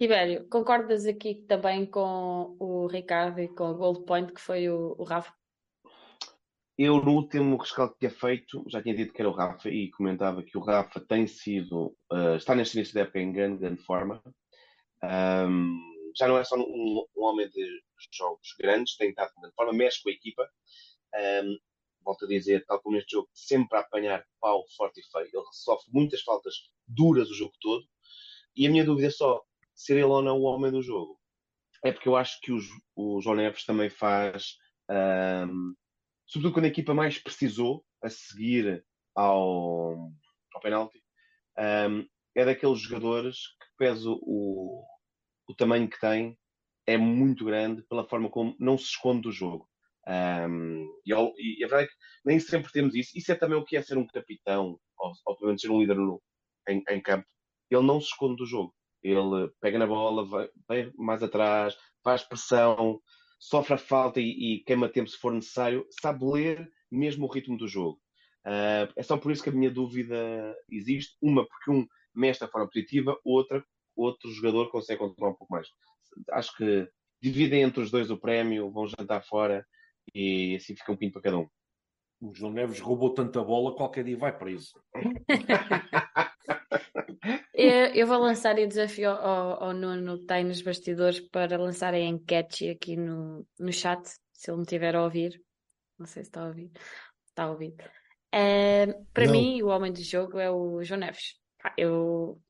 [0.00, 4.96] Tibério, concordas aqui também com o Ricardo e com o Gold Point, que foi o,
[4.98, 5.32] o Rafa?
[6.76, 9.90] Eu, no último rescaldo que tinha feito, já tinha dito que era o Rafa e
[9.90, 13.82] comentava que o Rafa tem sido, uh, está neste início da época em grande, grande
[13.82, 14.22] forma.
[15.04, 15.78] Um,
[16.16, 17.64] já não é só um, um, homem de
[18.12, 20.48] jogos grandes, tem estado de forma, mexe com a equipa.
[21.14, 21.58] Um,
[22.04, 25.30] volto a dizer, tal como neste jogo, sempre a apanhar pau forte e feio.
[25.32, 26.54] Ele sofre muitas faltas
[26.86, 27.84] duras o jogo todo.
[28.54, 29.42] E a minha dúvida é só
[29.74, 31.18] ser ele ou não o homem do jogo.
[31.84, 34.56] É porque eu acho que os, o João Neves também faz,
[34.88, 35.74] um,
[36.26, 38.84] sobretudo quando a equipa mais precisou a seguir
[39.14, 40.12] ao,
[40.54, 41.02] ao penalti,
[41.58, 44.84] um, é daqueles jogadores que, pese o,
[45.48, 46.38] o tamanho que tem,
[46.86, 49.68] é muito grande pela forma como não se esconde do jogo.
[50.08, 53.16] Um, e, e, a verdade é que nem sempre temos isso.
[53.16, 55.96] Isso é também o que é ser um capitão, ou, pelo menos ser um líder
[55.96, 56.20] no,
[56.68, 57.26] em, em, campo.
[57.70, 58.74] Ele não se esconde do jogo.
[59.02, 63.00] Ele pega na bola, vai, vai mais atrás, faz pressão,
[63.38, 67.56] sofre a falta e, e, queima tempo se for necessário, sabe ler mesmo o ritmo
[67.56, 68.00] do jogo.
[68.46, 71.16] Uh, é só por isso que a minha dúvida existe.
[71.20, 73.64] Uma, porque um mexe da forma positiva, outra,
[73.96, 75.68] outro jogador consegue controlar um pouco mais.
[76.32, 76.88] Acho que
[77.20, 79.64] dividem entre os dois o prémio, vão jantar fora
[80.14, 81.48] e assim fica um pinto para cada um.
[82.20, 84.72] O João Neves roubou tanta bola, qualquer dia vai preso.
[87.52, 91.56] eu, eu vou lançar o desafio ao, ao Nuno que está aí nos bastidores para
[91.56, 95.42] lançar a enquete aqui no, no chat, se ele me tiver a ouvir.
[95.98, 96.70] Não sei se está a ouvir.
[97.26, 97.74] Está a ouvir.
[98.34, 99.32] Uh, para Não.
[99.32, 101.34] mim, o homem do jogo é o João Neves.
[101.76, 102.40] Eu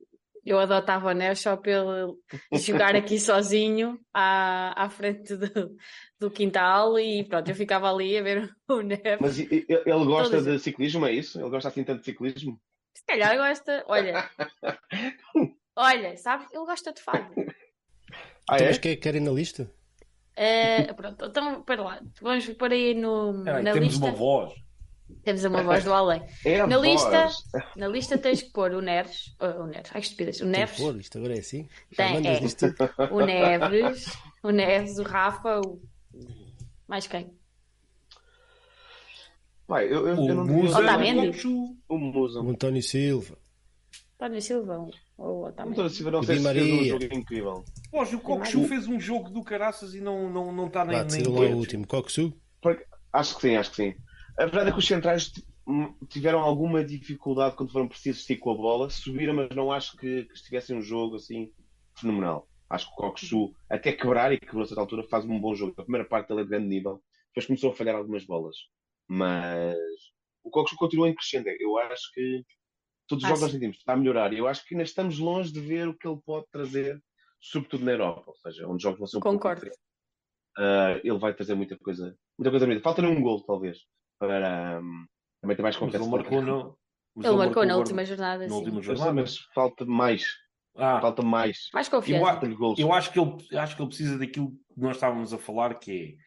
[0.45, 2.19] eu adotava o Neves só pelo
[2.51, 5.75] jogar aqui sozinho à, à frente do,
[6.19, 9.19] do quintal e pronto, eu ficava ali a ver o Neves.
[9.19, 11.39] Mas ele gosta de ciclismo, é isso?
[11.39, 12.59] Ele gosta assim tanto de ciclismo?
[12.93, 14.29] Se calhar gosta, olha.
[15.75, 16.45] olha, sabe?
[16.51, 17.33] Ele gosta de fado.
[18.49, 18.67] Ah, então, é?
[18.67, 19.69] Mas é que quer ir na lista?
[20.37, 22.01] Uh, pronto, então, para lá.
[22.21, 24.05] Vamos pôr aí no, é, na temos lista.
[24.05, 24.53] uma voz.
[25.23, 26.21] Temos uma voz do além.
[26.45, 27.29] É na, lista,
[27.75, 29.35] na lista tens que pôr o Neres.
[29.39, 30.41] O, Neres, ai estupidez.
[30.41, 30.77] O Neves.
[30.77, 31.67] Pôr, isto agora é assim?
[31.95, 32.39] Tem, é.
[33.11, 35.81] O Neves, o Neves, o Rafa, o.
[36.87, 37.31] Mais quem?
[39.67, 42.41] Pai, eu, eu, o eu não Musa, o, o Musa.
[42.41, 43.37] O António Silva.
[44.15, 47.63] António Silva ou o António Silva não fez um jogo incrível.
[47.91, 50.97] Poxa, o Coxu fez um jogo do caraças e não está não, não tá nem.
[50.97, 51.87] Vai, nem lá o último.
[51.87, 52.33] Coxu?
[53.11, 53.95] Acho que sim, acho que sim.
[54.37, 55.31] A verdade é que os centrais
[56.09, 60.25] tiveram alguma dificuldade quando foram precisos ir com a bola, subiram, mas não acho que,
[60.25, 61.51] que estivessem um jogo assim
[61.97, 62.47] fenomenal.
[62.69, 65.73] Acho que o Kokshu, até quebrar e quebrou a certa altura, faz um bom jogo.
[65.77, 68.55] A primeira parte dele é de grande nível, depois começou a falhar algumas bolas.
[69.07, 69.77] Mas
[70.43, 71.49] o Kokshu continua em crescendo.
[71.49, 72.43] Eu acho que
[73.07, 74.33] todos os jogos nós sentimos está a melhorar.
[74.33, 76.99] E eu acho que ainda estamos longe de ver o que ele pode trazer,
[77.39, 79.61] sobretudo na Europa, ou seja, onde os jogos vão ser um Concordo.
[79.61, 79.77] pouco
[80.57, 83.79] uh, ele vai trazer muita coisa, muita coisa Falta-lhe um gol, talvez
[84.27, 85.05] para um,
[85.41, 86.05] também ter mais confiança.
[86.05, 86.77] Mas ele marcou, no,
[87.15, 88.47] mas ele marcou na última jornada.
[88.47, 89.13] Na última jornada.
[89.13, 90.25] Mas falta mais.
[90.75, 91.69] Ah, falta mais.
[91.73, 92.45] Mais confiança.
[92.45, 95.75] Eu, eu, acho que ele, acho que ele precisa daquilo que nós estávamos a falar,
[95.75, 96.17] que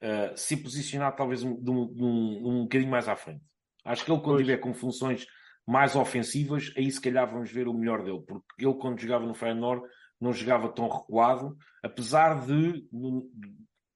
[0.00, 3.42] é uh, se posicionar talvez um, um, um, um bocadinho mais à frente.
[3.84, 5.26] Acho que ele, quando estiver com funções
[5.66, 9.34] mais ofensivas, aí se calhar vamos ver o melhor dele, porque ele, quando jogava no
[9.34, 9.82] Feyenoord,
[10.20, 12.86] não jogava tão recuado, apesar de,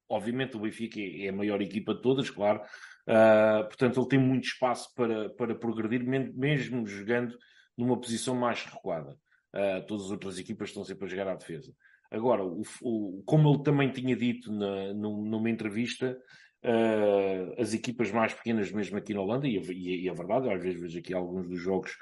[0.08, 2.60] obviamente, o Benfica é, é a maior equipa de todas, claro,
[3.08, 7.34] Uh, portanto, ele tem muito espaço para, para progredir, mesmo jogando
[7.76, 9.16] numa posição mais recuada.
[9.54, 11.72] Uh, todas as outras equipas estão sempre a jogar à defesa.
[12.10, 16.18] Agora, o, o, como ele também tinha dito na, numa entrevista,
[16.64, 20.62] uh, as equipas mais pequenas, mesmo aqui na Holanda, e, e, e é verdade, às
[20.62, 21.96] vezes vejo aqui alguns dos jogos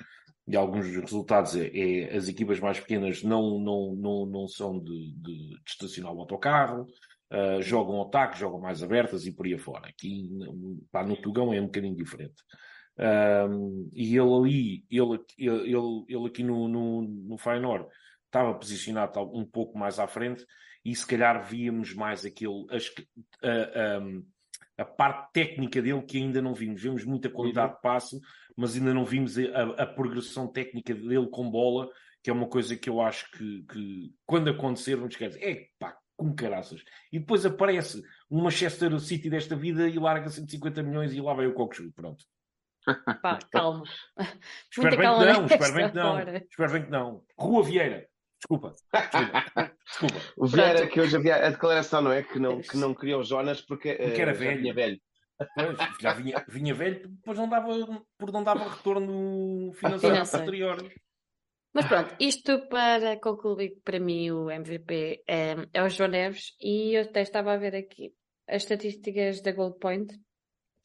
[0.49, 4.79] e alguns dos resultados, é, é, as equipas mais pequenas não, não, não, não são
[4.79, 6.87] de, de, de estacionar o autocarro,
[7.33, 9.89] Uh, jogam ataque, jogam mais abertas e por aí afora.
[9.89, 10.31] Aqui
[10.93, 12.41] pá, no Tugão é um bocadinho diferente.
[12.99, 17.87] Uh, e ele ali, ele, ele, ele aqui no, no, no Feyenoord
[18.25, 20.47] estava posicionado um pouco mais à frente
[20.85, 24.25] e se calhar víamos mais aquele, as, uh, um,
[24.79, 26.81] a parte técnica dele que ainda não vimos.
[26.81, 27.77] Vemos muita qualidade Uhum.
[27.77, 28.21] de passe,
[28.57, 31.89] mas ainda não vimos a, a progressão técnica dele com bola,
[32.23, 35.43] que é uma coisa que eu acho que, que quando acontecer, vamos esquecer.
[35.43, 36.83] É pá, com caraças.
[37.13, 41.47] E depois aparece um Manchester City desta vida e larga 150 milhões e lá vai
[41.47, 41.93] o Cockchu.
[41.93, 42.25] Pronto.
[43.23, 43.83] Pá, calma.
[44.71, 46.13] Espero bem que não, espero bem que não.
[46.15, 46.47] hora.
[46.51, 47.25] Espero bem que não.
[47.39, 48.09] Rua Vieira.
[48.39, 48.75] Desculpa.
[48.93, 49.73] Desculpa.
[49.85, 50.21] Desculpa.
[50.37, 50.93] O Vieira, Pronto.
[50.93, 52.23] que hoje havia a declaração, não é?
[52.23, 54.61] Que não, que não queria o Jonas porque, Porque eh, era já velho.
[54.61, 55.01] vinha velho.
[55.55, 57.69] Pois, já vinha, vinha velho, depois não dava,
[58.19, 60.45] porque não dava retorno financeiro Financeiro.
[60.45, 60.93] posterior.
[61.73, 66.55] Mas pronto, isto para concluir que para mim o MVP é, é o João Neves
[66.61, 68.15] e eu até estava a ver aqui
[68.49, 70.19] as estatísticas da Gold Point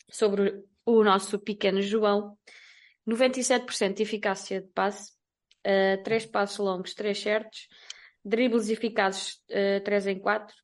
[0.09, 2.37] sobre o, nosso pequeno João.
[3.07, 5.13] 97% de eficácia de passe,
[6.03, 7.67] 3 passos longos, 3 certos,
[8.23, 9.41] dribles eficazes
[9.83, 10.55] 3 em 4,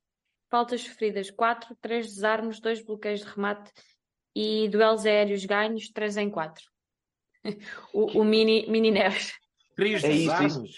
[0.50, 3.72] faltas sofridas 4, 3 desarmes, 2 bloqueios de remate
[4.34, 6.64] e duelos aéreos ganhos 3 em 4.
[7.94, 9.32] O, o mini, mini Neves.
[9.78, 10.70] Três É isso, desarmes.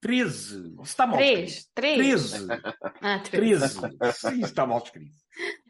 [0.00, 0.56] 13.
[0.72, 1.70] Isso está mal 3, escrito.
[1.74, 1.96] 3.
[1.98, 2.46] 13.
[3.02, 3.60] Ah, três.
[3.60, 3.88] 13.
[4.08, 5.12] Isso está mal escrito.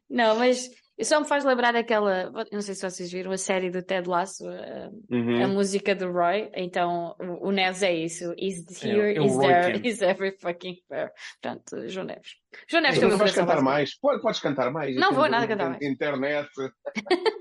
[0.09, 0.71] Não, mas
[1.03, 2.31] só me faz lembrar aquela.
[2.53, 5.45] Não sei se vocês viram a série do Ted Lasso, a, Uhum.
[5.45, 6.51] a música do Roy.
[6.55, 8.33] Então o, Neves é isso.
[8.39, 9.87] Is É, here, é is Roy there, Kent.
[9.87, 11.11] is every fucking where.
[11.43, 12.37] Portanto, João Neves.
[12.71, 13.99] João Neves vais coração cantar mais?
[13.99, 14.95] Pode- Podes cantar mais.
[14.97, 15.83] Não vou nada cantar mais.
[15.83, 16.49] Internet.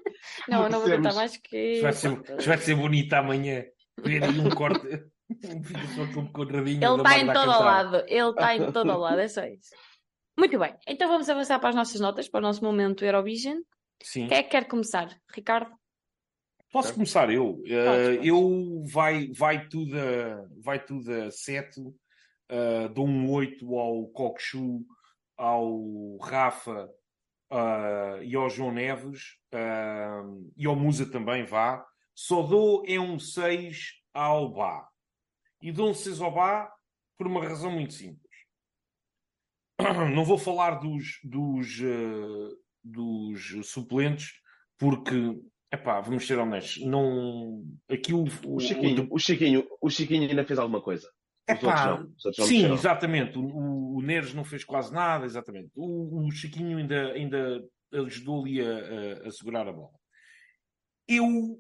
[0.50, 1.58] Não, não vou cantar mais que.
[1.73, 3.63] Isto vai ser, isto vai ser bonito amanhã.
[4.04, 4.86] Ver aí um corte.
[5.96, 6.42] Só com.
[6.44, 8.04] Ele está em Magda a todo lado.
[8.08, 9.76] Ele está em todo o lado, é só isso.
[10.38, 13.58] Muito bem, então vamos avançar para as nossas notas, para o nosso momento Eurovision.
[14.04, 14.28] Sim.
[14.28, 15.10] Quem é que quer começar?
[15.34, 15.72] Ricardo?
[16.72, 17.62] Posso começar eu?
[17.66, 18.28] Eh, Podes, podes.
[18.28, 21.82] eu vai, vai tudo a, vai tudo a 7,
[22.50, 24.86] eh, dou um 8 ao Cockchu,
[25.36, 26.88] ao Rafa
[27.52, 30.22] eh, e ao João Neves eh,
[30.56, 31.84] e ao Musa também vá.
[32.13, 34.88] Só dou é um 6 ao Bá.
[35.62, 36.72] E dou um 6 ao Bá
[37.17, 38.22] por uma razão muito simples.
[40.13, 44.34] Não vou falar dos, dos, eh, dos suplentes
[44.78, 45.36] porque
[45.72, 46.86] Epá, vamos ser honestos.
[46.86, 47.63] Não...
[47.89, 51.10] Aqui o, O Chiquinho, o, Chiquinho, o Chiquinho ainda fez alguma coisa.
[51.48, 53.38] Epá, Sim, exatamente.
[53.38, 55.72] O, o, o Neres não fez quase nada, exatamente.
[55.76, 57.63] O, o Chiquinho ainda, ainda
[58.06, 59.91] ajudou ali a, a, a segurar a bola.
[61.08, 61.60] Eu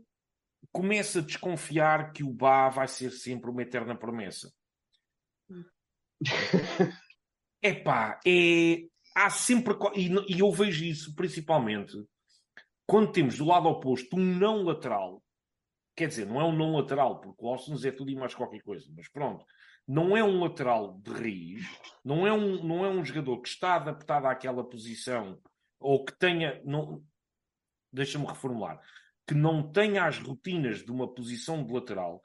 [0.77, 4.53] começo a desconfiar que o Bá vai ser sempre uma eterna promessa.
[7.63, 8.87] Epá, é...
[9.15, 9.73] Há sempre...
[9.95, 11.97] E, e eu vejo isso principalmente
[12.85, 15.23] quando temos do lado oposto um não lateral.
[15.95, 18.61] Quer dizer, não é um não lateral, porque o Austin é tudo e mais qualquer
[18.61, 18.87] coisa.
[18.95, 19.43] Mas pronto,
[19.87, 21.65] não é um lateral de raiz,
[22.05, 25.41] não é um, não é um jogador que está adaptado àquela posição
[25.79, 27.03] ou que tenha, não,
[27.91, 28.79] deixa-me reformular,
[29.27, 32.21] que não tenha as rotinas de uma posição de lateral.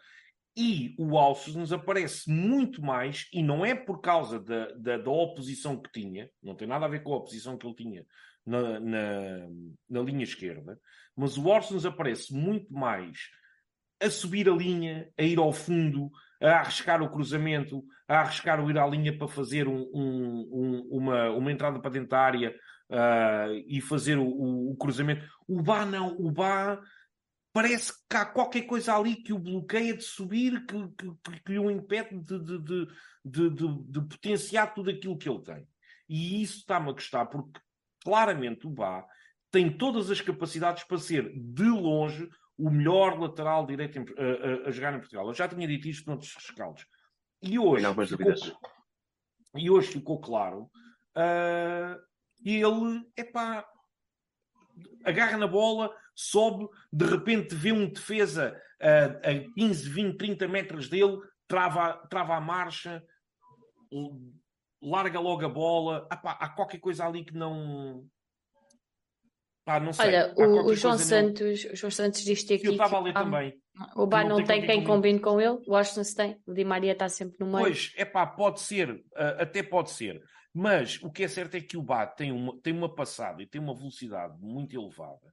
[0.57, 5.11] E o Alces nos aparece muito mais, e não é por causa da, da, da
[5.11, 8.07] oposição que tinha, não tem nada a ver com a oposição que ele tinha
[8.47, 9.49] na, na,
[9.89, 10.79] na linha esquerda,
[11.17, 13.19] mas o Alces nos aparece muito mais
[14.01, 16.11] a subir a linha, a ir ao fundo,
[16.41, 20.89] a arriscar o cruzamento, a arriscar o ir à linha para fazer um- um- um-
[20.91, 22.55] uma, uma entrada para dentro da área
[22.93, 25.25] ah, e fazer o, o- o cruzamento.
[25.49, 26.81] O Bá não, o Bá
[27.53, 31.71] parece que há qualquer coisa ali que o bloqueia de subir, que, que, que- o
[31.71, 32.87] impede de, de,
[33.25, 35.67] de, de, potenciar tudo aquilo que ele tem.
[36.09, 37.61] E isso está-me a gostar, porque
[38.03, 39.05] claramente o Bá
[39.51, 44.69] tem todas as capacidades para ser, de longe, o melhor lateral direito em- a, a-
[44.69, 45.27] a jogar em Portugal.
[45.27, 46.87] Eu já tinha dito isto noutros rescaldos.
[47.43, 48.33] E hoje, algumas ficou,
[49.57, 50.71] e hoje ficou claro.
[51.15, 51.99] ah,
[52.45, 53.65] e ele, epá,
[55.05, 60.89] agarra na bola, sobe, de repente vê um defesa ah, a 15, 20, 30 metros
[60.89, 63.03] dele, trava, trava a marcha,
[64.83, 66.09] larga logo a bola.
[66.13, 68.05] Epá, há qualquer coisa ali que não.
[69.65, 70.07] Pá, não sei.
[70.07, 73.01] Olha, o, o João não- Santos, o João Santos diz-te que aqui eu estava a
[73.01, 73.55] ler também.
[73.95, 76.53] o Bá Não não, tem tem quem combine com ele, o Washington se tem, o
[76.53, 77.67] Di Maria está sempre no meio.
[77.67, 80.21] Pois, é pá, pode ser, ah, até pode ser.
[80.55, 83.47] Mas o que é certo é que o Bá tem uma, tem uma passada e
[83.47, 85.33] tem uma velocidade muito elevada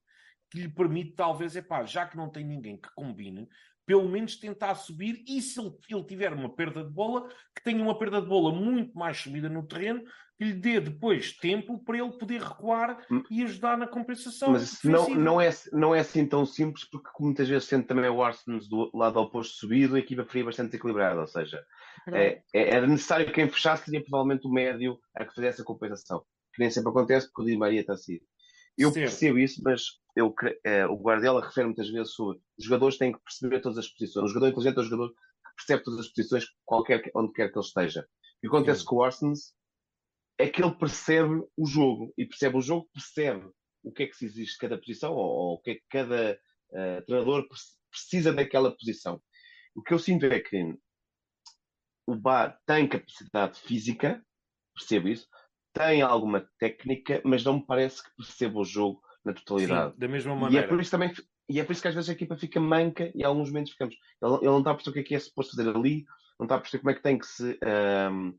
[0.50, 3.48] que lhe permite, talvez, é pá, já que não tem ninguém que combine,
[3.86, 7.82] pelo menos tentar subir e se ele, ele tiver uma perda de bola, que tenha
[7.82, 10.04] uma perda de bola muito mais subida no terreno,
[10.40, 13.22] que lhe dê depois tempo para ele poder recuar Hum.
[13.30, 14.52] e ajudar na compensação.
[14.54, 18.10] Mas isso não, não, é, não é assim tão simples, porque muitas vezes sendo também
[18.10, 21.20] o Arsenal do lado oposto subido, a equipa fria bastante desequilibrada.
[21.20, 21.62] Ou seja,
[22.14, 26.24] é, é- era necessário quem fechasse, seria provavelmente o médio a que fizesse a compensação.
[26.54, 28.20] Que nem sempre acontece, porque o Di Maria está assim.
[28.78, 29.10] Eu Certo.
[29.10, 29.82] percebo isso, mas
[30.16, 30.34] eu,
[30.64, 34.24] eh, o Guardiola refere muitas vezes sobre os jogadores têm que perceber todas as posições.
[34.24, 37.50] O jogador inteligente é o jogador que percebe todas as posições, qualquer, que- onde quer
[37.52, 38.08] que ele esteja.
[38.42, 38.86] E o que acontece Sim.
[38.86, 39.54] com o Orsons
[40.40, 42.14] é que ele percebe o jogo.
[42.18, 43.50] E percebe o jogo, percebe
[43.84, 45.86] o que é que se exige de cada posição ou, ou o que é que
[45.92, 46.40] cada
[46.74, 47.58] eh, treinador pre-
[47.92, 49.22] precisa daquela posição.
[49.76, 50.76] O que eu sinto é que
[52.08, 54.24] o Bá tem capacidade física,
[54.76, 55.28] percebo isso,
[55.74, 59.94] tem alguma técnica, mas não me parece que perceba o jogo na totalidade.
[59.94, 60.68] Sim, da mesma E é maneira.
[60.68, 61.12] por isso também
[61.50, 63.72] e é por isso que às vezes a equipa fica manca e em alguns momentos
[63.72, 63.96] ficamos.
[64.22, 66.04] Ele, ele não está a perceber o que é que é suposto fazer ali,
[66.40, 68.34] não está a perceber como é que tem que se ahm,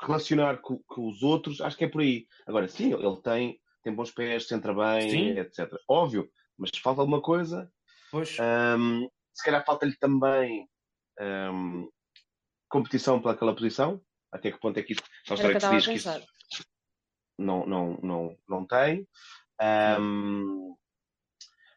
[0.00, 1.60] relacionar com, com os outros.
[1.60, 2.26] Acho que é por aí.
[2.46, 5.38] Agora, sim, ele tem, tem bons pés, centra bem, Sim.
[5.38, 5.72] etc.
[5.88, 7.70] Óbvio, mas falta alguma coisa.
[8.10, 10.68] Pois, Ahm, se calhar falta-lhe também
[11.18, 11.86] ahm,
[12.68, 14.00] competição pelaquela posição.
[14.30, 15.02] Até que ponto é que isso.
[15.30, 16.26] O que se diz que isso
[17.38, 19.06] não, não, não, não tem.
[19.60, 20.74] Ahm,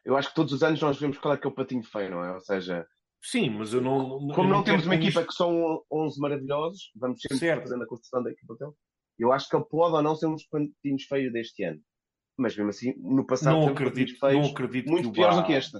[0.04, 2.10] eu acho que todos os anos nós vemos qual é que é o patinho feio,
[2.10, 2.32] não é?
[2.32, 2.86] Ou seja,
[3.22, 4.28] sim, mas eu não.
[4.28, 7.62] como eu não temos uma equipa isto- que são 11 maravilhosos, vamos sempre Certo.
[7.62, 8.72] fazendo a construção da equipa dele.
[9.18, 11.80] Eu acho que ele pode ou não ser um dos patinhos feios deste ano.
[12.36, 15.42] Mas mesmo assim, no passado, Não acredito, feios não acredito muito que o piores Bá-
[15.42, 15.78] do que este.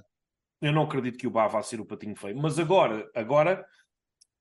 [0.60, 2.36] Eu não acredito que o Bá vá ser o patinho feio.
[2.36, 3.66] Mas agora, agora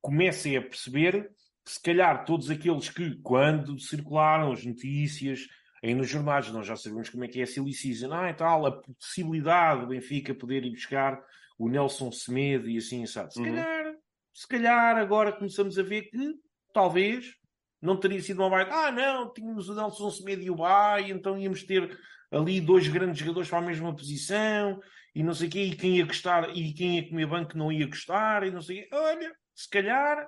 [0.01, 1.31] comecem a perceber
[1.65, 5.47] que se calhar todos aqueles que, quando circularam as notícias,
[5.83, 8.33] aí nos jornais, nós já sabemos como é que é a silly season, ah, e
[8.33, 11.23] tal, a possibilidade do Benfica poder ir buscar
[11.61, 13.31] o Nelson Semedo e assim, sabe?
[13.31, 13.45] Se Uhum.
[13.45, 13.93] calhar,
[14.33, 16.33] se calhar agora começamos a ver que
[16.73, 17.35] talvez
[17.79, 18.73] não teria sido uma baita.
[18.73, 20.55] Ah, não, tínhamos o Nelson Semedo e o
[20.99, 21.99] e então íamos ter
[22.31, 24.79] ali dois grandes jogadores para a mesma posição
[25.13, 27.71] e não sei o quê, e quem ia gostar, e quem ia comer banco não
[27.71, 28.95] ia gostar, e não sei o quê.
[28.95, 30.27] Olha, se calhar,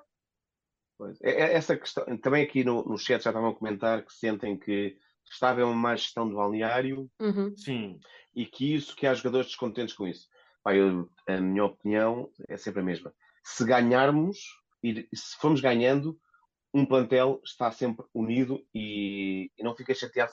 [0.97, 1.19] Pois.
[1.23, 4.59] É- é Essa questão, também aqui no, no chat já estavam a comentar que sentem
[4.59, 4.95] que
[5.31, 7.55] estava uma má gestão do balneário Uhum.
[7.55, 7.97] sim,
[8.35, 10.27] e que isso, que há jogadores descontentes com isso.
[10.63, 13.13] Pá, eu- a minha opinião é sempre a mesma.
[13.43, 14.37] Se ganharmos,
[14.81, 16.17] e se formos ganhando,
[16.73, 20.31] um plantel está sempre unido e, e não fica chateado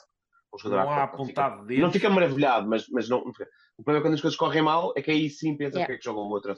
[0.49, 1.83] com o jogador não há apontado dedos.
[1.83, 3.49] Não fica maravilhado, mas, mas não, não fica.
[3.77, 5.85] O problema é quando as coisas correm mal, é que aí sim pensa Yeah.
[5.85, 6.53] porque é que jogam o outro.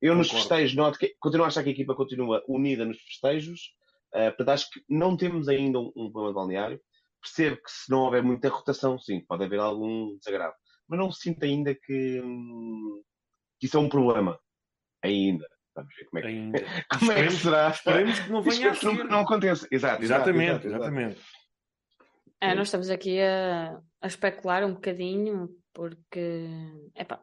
[0.00, 0.48] Eu nos Concordo.
[0.48, 3.74] festejos noto que continuo a achar que a equipa continua unida nos festejos.
[4.14, 6.80] Uh, portanto, acho que não temos ainda um, um problema de balneário.
[7.20, 10.54] Percebo que se não houver muita rotação, sim, pode haver algum desagravo.
[10.88, 13.02] Mas não sinto ainda que, hum,
[13.58, 14.38] que isso é um problema.
[15.02, 15.46] Ainda.
[15.74, 16.58] Vamos ver como é que, Ainda.
[16.98, 17.68] como é que Esperemos- será.
[17.68, 19.04] Esperemos que não venha a não, ser.
[19.04, 19.68] não aconteça.
[19.70, 20.82] Exato, Exatamente, exato, exato.
[20.84, 21.20] exatamente.
[22.40, 26.46] É, nós estamos aqui a, a especular um bocadinho, porque,
[26.94, 27.20] epá,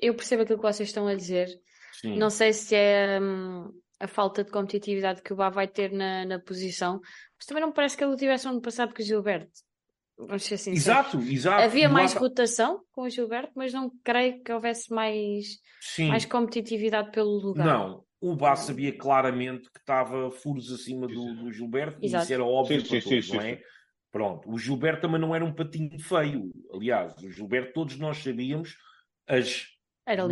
[0.00, 1.48] eu percebo aquilo que vocês estão a dizer.
[1.92, 2.16] Sim.
[2.18, 3.70] Não sei se é hum,
[4.00, 7.00] a falta de competitividade que o Bá vai ter na, na posição,
[7.36, 9.60] mas também não me parece que ele o tivesse ano passado com o Gilberto.
[10.18, 10.82] Vamos ser sinceros.
[10.82, 11.62] Exato, exato.
[11.62, 16.08] Havia E lá mais rotação com o Gilberto, mas não creio que houvesse mais, Sim.
[16.08, 17.66] mais competitividade pelo lugar.
[17.66, 22.24] Não, o Bá sabia claramente que estava furos acima do, do Gilberto e Exato.
[22.24, 23.56] isso era óbvio Sim, para sim, todos, sim, não é?
[23.56, 23.62] sim.
[24.12, 26.52] Pronto, o Gilberto também não era um patinho feio.
[26.72, 28.76] Aliás, o Gilberto, todos nós sabíamos
[29.26, 29.66] as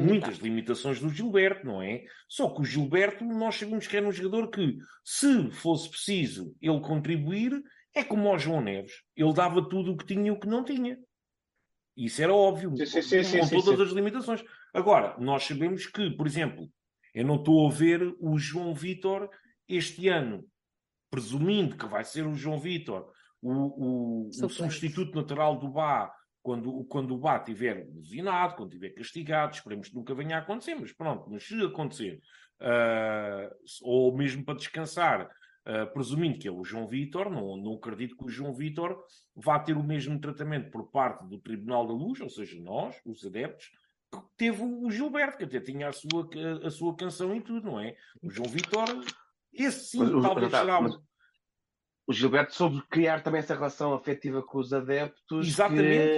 [0.03, 2.05] muitas limitações do Gilberto, não é?
[2.29, 6.81] Só que o Gilberto, nós sabíamos que era um jogador que, se fosse preciso ele
[6.81, 7.53] contribuir,
[7.95, 8.93] é como o João Neves.
[9.17, 10.99] Ele dava tudo o que tinha e o que não tinha.
[11.97, 13.83] Isso era óbvio, Sim, sim, sim, com sim, todas sim.
[13.85, 14.43] as limitações.
[14.73, 16.67] Agora, nós sabemos que, por exemplo,
[17.15, 19.29] eu não estou a ver o João Vitor
[19.69, 20.45] este ano,
[21.11, 23.11] presumindo que vai ser o João Vitor,
[23.43, 26.13] o, o- o substituto natural do Bá,
[26.43, 30.75] quando, quando o Bá estiver lesionado, quando estiver castigado, esperemos que nunca venha a acontecer,
[30.77, 32.21] mas pronto, mas se acontecer,
[32.61, 33.51] ah,
[33.83, 35.29] ou mesmo para descansar,
[35.65, 38.99] ah, presumindo que é o João Vitor, não, não acredito que o João Vitor
[39.35, 43.25] vá ter o mesmo tratamento por parte do Tribunal da Luz, ou seja, nós, os
[43.25, 43.71] adeptos,
[44.13, 46.29] que teve o Gilberto, que até tinha a sua,
[46.65, 47.97] a sua canção e tudo, não é?
[48.23, 48.87] O João Vitor,
[49.53, 50.81] esse sim, Mas talvez tá, será.
[50.81, 50.95] mas
[52.07, 56.17] O Gilberto soube criar também essa relação afetiva com os adeptos Exatamente.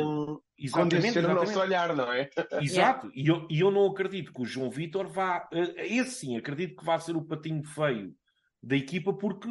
[0.57, 2.30] que Exatamente, condiciona o nosso olhar, não é?
[2.62, 5.49] Exato, e eu, e eu não acredito que o João Vitor vá.
[5.53, 8.14] eh, Esse sim, acredito que vá ser o patinho feio
[8.63, 9.49] da equipa, porque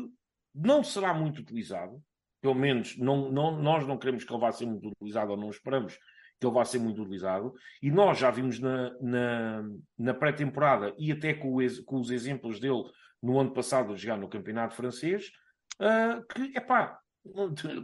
[0.53, 2.01] não será muito utilizado.
[2.41, 5.49] Pelo menos não, não, nós não queremos que ele vá ser muito utilizado, ou não
[5.49, 5.97] esperamos
[6.39, 7.53] que ele vá ser muito utilizado.
[7.81, 9.63] E nós já vimos na, na,
[9.97, 12.83] na pré-temporada e até com, o com os exemplos dele
[13.21, 15.31] no ano passado a jogar no Campeonato Francês,
[15.79, 16.99] ah, que, epá,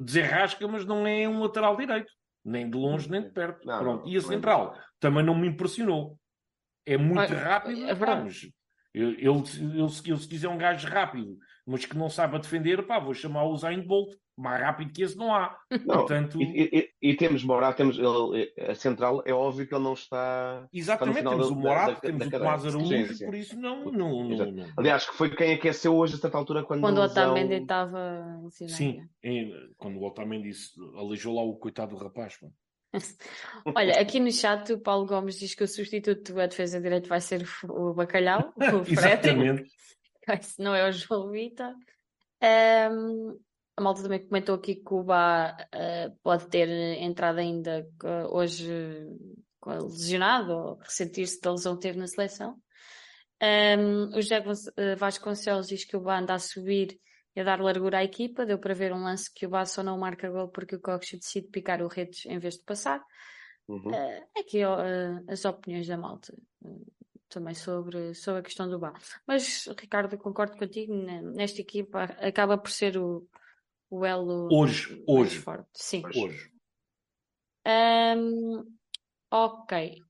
[0.01, 2.11] desenrasca, mas não é um lateral direito.
[2.43, 3.65] Nem de longe, nem de perto.
[3.67, 4.09] Não, Pronto.
[4.09, 6.17] e a é central também não me impressionou.
[6.85, 8.53] É muito rápido, é verdade.
[8.97, 13.13] Ele, ele, ele, se quiser um gajo rápido, mas que não saiba defender, pá, vou
[13.13, 14.13] chamar o Usain Bolt.
[14.39, 15.57] Mais rápido que esse não há.
[15.83, 16.69] Não, Portanto, e,
[17.01, 20.67] e- e temos Morato, temos ele, a central, é óbvio que ele não está.
[20.71, 22.39] exatamente, está no temos o da- temos da o.
[22.39, 24.65] Tomás Araújo, por isso não, não, não, não.
[24.77, 29.01] Aliás, que foi quem aqueceu hoje a certa altura quando, Quando o Otamendi estava Sim,
[29.23, 32.37] é, quando o Otamendi disse, aleijou lá o coitado do rapaz.
[33.75, 37.09] Olha, aqui no chat o Paulo Gomes diz que o substituto da defesa de direito
[37.09, 38.81] vai ser o Bacalhau, o.
[38.91, 39.69] Exatamente.
[40.27, 41.73] Esse não é o João Vita.
[42.41, 43.37] Ahm,
[43.77, 48.67] a malta também comentou aqui que o Bá ah, pode ter entrado ainda ah, hoje
[49.59, 52.57] com a lesionado ou ressentir-se da lesão que teve na seleção.
[53.41, 56.99] Ahm, o José ah, Vasconcelos diz que o Bá anda a subir
[57.39, 58.45] a dar largura à equipa.
[58.45, 61.17] Deu para ver um lance que o Bá só não marca gol porque o Coxo
[61.17, 63.03] decide picar o redes em vez de passar.
[63.67, 63.93] Uhum.
[63.93, 66.33] Eh, aqui ó, eh, as opiniões da malta
[66.65, 66.69] eh,
[67.29, 68.93] também sobre, sobre a questão do bar.
[69.25, 73.27] Mas, Ricardo, eu concordo contigo, ne- nesta equipa acaba por ser o,
[73.89, 75.39] o elo Hoje, mais hoje.
[75.39, 75.69] forte.
[75.73, 76.03] Sim.
[76.05, 76.51] Hoje.
[77.65, 78.63] Ahm,
[79.29, 80.01] ok.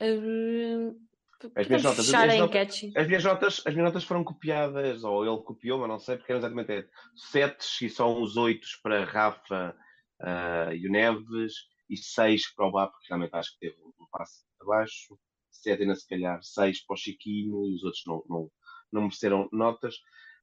[0.00, 1.05] Ahm,
[1.54, 2.92] As minhas notas, as a notas-.
[2.96, 6.32] As minhas notas, as minhas notas foram copiadas, ou ele copiou, mas não sei, porque
[6.32, 9.76] eram exatamente setes e só uns oitos para Rafa
[10.20, 11.54] ah, e o Neves,
[11.88, 15.18] e seis para o Bá, porque realmente acho que teve um passo abaixo,
[15.50, 18.50] sete ainda se calhar, seis para o Chiquinho, e os outros não, não,
[18.92, 19.96] não mereceram notas.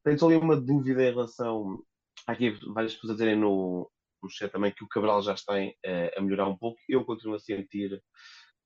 [0.04, 1.84] Tenho só ali uma dúvida em relação.
[2.28, 3.90] Há aqui várias pessoas a dizerem no,
[4.22, 6.80] no chat também que o Cabral já está eh, a melhorar um pouco.
[6.88, 8.02] Eu continuo a sentir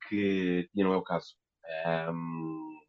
[0.08, 1.36] que não é o caso.
[1.86, 2.80] Ahm,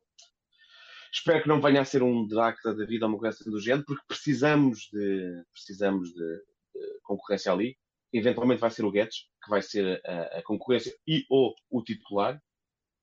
[1.13, 3.61] espero que não venha a ser um Dracta da vida ou uma coisa assim do
[3.61, 6.37] género, porque precisamos de, precisamos de,
[6.75, 7.77] de concorrência ali.
[8.13, 12.41] Eventualmente vai ser o Guedes, que vai ser a, a concorrência e ou o titular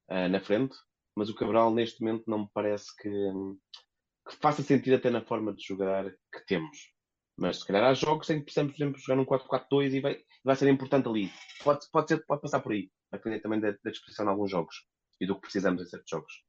[0.10, 0.76] ah, na frente,
[1.16, 3.10] mas o Cabral neste momento não me parece que,
[4.28, 6.94] que faça sentido até na forma de jogar que temos.
[7.38, 10.18] Mas se calhar há jogos em que precisamos, por exemplo, jogar num 4-4-2 e vai,
[10.44, 11.30] vai ser importante ali.
[11.64, 12.90] Pode, pode, ser, pode passar por aí.
[13.12, 14.76] Depender também da, da disposição de alguns jogos
[15.20, 16.44] e do que precisamos em certos jogos.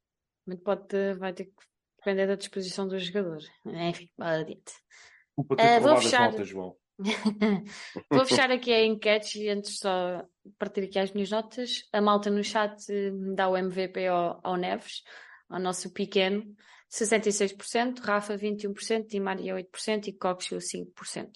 [0.46, 1.52] Mas pode, vai ter que
[1.98, 3.38] depender da disposição do jogador.
[3.66, 4.72] Enfim, vai adiante.
[5.28, 6.30] Desculpa ter Eh, vou as fechar.
[6.30, 6.76] notas, João.
[8.10, 10.24] Vou fechar aqui a enquete e antes só
[10.58, 11.82] partir aqui as minhas notas.
[11.92, 15.02] A malta no chat eh, dá o MVP ao, ao Neves,
[15.48, 16.42] ao nosso pequeno,
[16.90, 21.30] 66%, Rafa 21%, Di Maria 8% e Coxo 5%.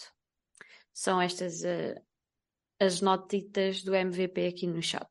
[0.95, 2.01] São estas eh,
[2.79, 5.09] as notitas do MVP aqui no chat.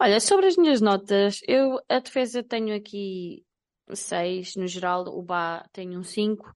[0.00, 3.44] Olha, sobre as minhas notas, eu a defesa tenho aqui
[3.92, 6.52] 6 no geral, o Bá tem um 5.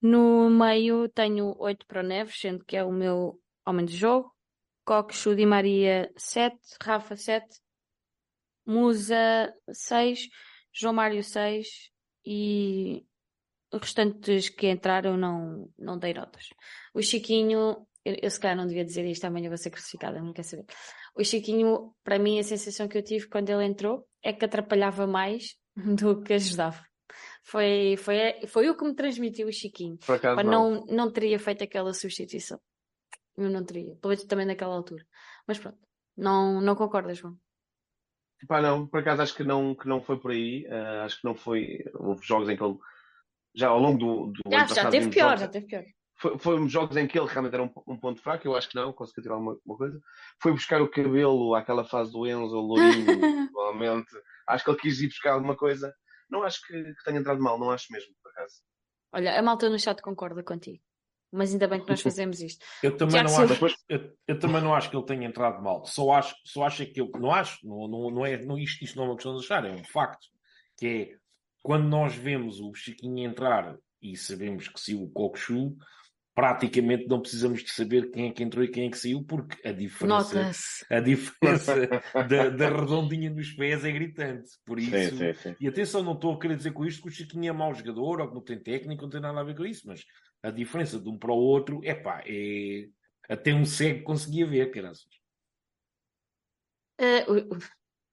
[0.00, 4.34] No meio tenho 8 para o Neves, sendo que é o meu homem de jogo.
[4.84, 7.46] Coxo Di Maria 7, Rafa 7,
[8.66, 10.28] Musa 6,
[10.72, 11.90] João Mário 6
[12.24, 13.06] e
[13.72, 16.48] restantes que entraram não, não dei notas.
[16.92, 20.32] O Chiquinho, eu, eu se calhar não devia dizer isto, amanhã vou ser crucificada, não
[20.32, 20.64] quer saber.
[21.16, 25.06] O Chiquinho, para mim, a sensação que eu tive quando ele entrou é que atrapalhava
[25.06, 26.82] mais do que ajudava.
[27.44, 29.98] Foi, foi, foi o que me transmitiu o Chiquinho.
[29.98, 30.70] Por acaso Pá, não.
[30.70, 32.58] não, não teria feito aquela substituição.
[33.36, 33.94] Eu não teria.
[33.96, 35.04] Pelo menos também naquela altura.
[35.46, 35.78] Mas pronto.
[36.16, 37.36] Não, não concordas, João?
[38.48, 40.66] Pá, não, por acaso acho que não, que não foi por aí.
[40.70, 41.78] Ah, acho que não foi.
[41.94, 42.76] Houve jogos em que ele.
[43.54, 45.84] Já ao longo do, do Já, ano já passado, teve pior, jogos- já teve pior.
[46.16, 48.76] Foi, foi jogos em que ele realmente era um, um ponto fraco, eu acho que
[48.76, 50.00] não, conseguiu tirar alguma, alguma coisa.
[50.40, 53.04] Foi buscar o cabelo àquela fase do Enzo, o Lourinho,
[53.52, 54.10] provavelmente.
[54.48, 55.92] Acho que ele quis ir buscar alguma coisa.
[56.30, 58.54] Não acho que, que tenha entrado mal, não acho mesmo, por acaso.
[59.12, 60.82] Olha, a malta no chat concorda contigo.
[61.32, 62.64] Mas ainda bem que nós fazemos isto.
[62.82, 65.84] Eu também, não acho, eu, eu também não acho que ele tenha entrado mal.
[65.84, 68.84] Só acho, só acho é que eu não acho, não, não, não é, não, isto,
[68.84, 70.26] isto não é uma questão de achar, é um facto.
[70.76, 71.16] Que é
[71.62, 75.76] quando nós vemos o Chiquinho entrar e sabemos que saiu o Coxu,
[76.34, 79.66] praticamente não precisamos de saber quem é que entrou e quem é que saiu, porque
[79.66, 80.50] a diferença,
[80.90, 81.88] a diferença
[82.28, 84.50] da, da redondinha nos pés é gritante.
[84.64, 85.56] Por isso, Sim, sim, sim.
[85.60, 88.20] e atenção, não estou a querer dizer com isto que o Chiquinho é mau jogador
[88.20, 90.04] ou que não tem técnica, não tem nada a ver com isso, mas
[90.42, 92.88] a diferença de um para o outro, epá, é
[93.28, 95.06] até um cego conseguia ver, caraças.
[96.98, 97.58] Eh, o- o-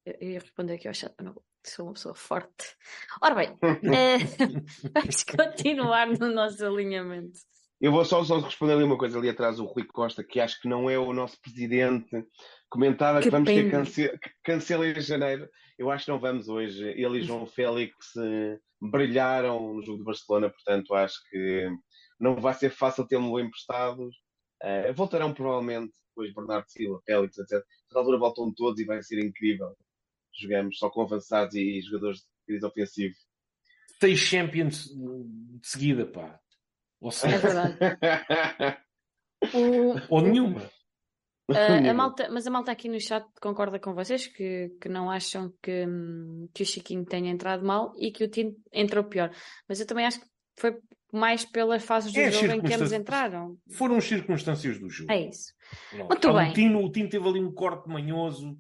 [0.06, 1.46] eu ia responder aqui ao chat, mas não vou.
[1.64, 2.76] Sou uma pessoa forte.
[3.22, 4.18] Ora bem, eh,
[4.96, 7.40] vamos continuar no nosso alinhamento.
[7.82, 10.62] Eu vou só, só responder ali uma coisa ali atrás, o Rui Costa, que acho
[10.62, 12.26] que não é o nosso presidente,
[12.70, 15.50] comentava que, Que vamos ter cance que cancela em janeiro.
[15.80, 16.88] Eu acho que não vamos hoje.
[16.90, 21.70] Ele e João Félix eh, brilharam no jogo de Barcelona, portanto acho que
[22.20, 24.16] não vai ser fácil tê-lo emprestados.
[24.62, 27.64] Eh, voltarão provavelmente depois Bernardo Silva, Félix, etc.
[27.96, 29.76] A altura voltam todos e vai ser incrível.
[30.40, 33.16] Jogamos só com avançados e jogadores de crise ofensivo.
[34.00, 36.41] seis Champions de seguida, pá.
[37.02, 37.78] Ou É seja, verdade.
[39.54, 40.62] O- ou nenhuma.
[41.50, 45.10] a- a malta, mas a malta aqui no chat concorda com vocês que, que não
[45.10, 45.86] acham que,
[46.54, 49.32] que o Chiquinho tenha entrado mal e que o Tino entrou pior.
[49.68, 50.28] Mas eu também acho que
[50.60, 50.78] foi
[51.12, 53.58] mais pelas fases do É, jogo em que ambos entraram.
[53.72, 55.12] Foram as circunstâncias do jogo.
[55.12, 55.52] É isso.
[55.94, 56.08] Não.
[56.08, 56.54] Muito um bem.
[56.54, 58.58] Tino, o Tino teve ali um corte manhoso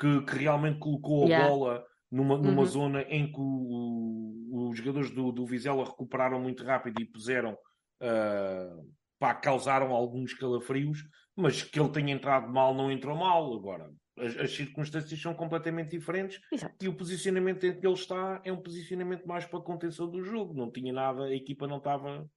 [0.00, 1.48] que, que realmente colocou a Yeah.
[1.48, 2.66] bola numa, numa Uhum.
[2.66, 7.56] zona em que o- os jogadores do, do Vizela recuperaram muito rápido e puseram,
[8.02, 8.76] ah,
[9.18, 10.98] pá, causaram alguns calafrios,
[11.36, 13.54] mas que ele tenha entrado mal, não entrou mal.
[13.54, 16.74] Agora, as, as circunstâncias são completamente diferentes Exato.
[16.84, 20.22] e o posicionamento em que ele está é um posicionamento mais para a contenção do
[20.22, 20.52] jogo.
[20.52, 22.28] Não tinha nada, a equipa não estava.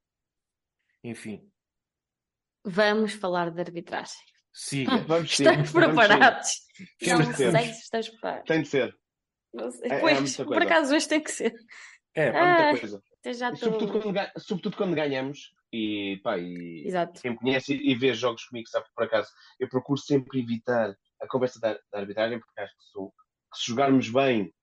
[1.03, 1.49] Enfim,
[2.67, 4.15] Vamos falar de arbitragem.
[4.51, 4.97] siga.
[5.07, 5.95] Vamos sim, Estamos vamos sim.
[6.07, 6.49] preparados.
[7.07, 8.47] Não sei se estamos preparados.
[8.47, 8.97] Tem de ser.
[9.53, 9.91] Não sei.
[9.91, 11.53] É- é Pois, por acaso hoje tem que ser.
[12.15, 13.03] É, É Ah, muita coisa.
[13.33, 13.71] Já estou.
[13.71, 16.85] sobretudo, quando, sobretudo quando ganhamos, e, pá, e
[17.21, 20.95] quem me conhece e vê jogos comigo sabe que por acaso eu procuro sempre evitar
[21.21, 23.11] a conversa da, da arbitragem, porque acho que, sou-
[23.51, 24.53] que se jogarmos bem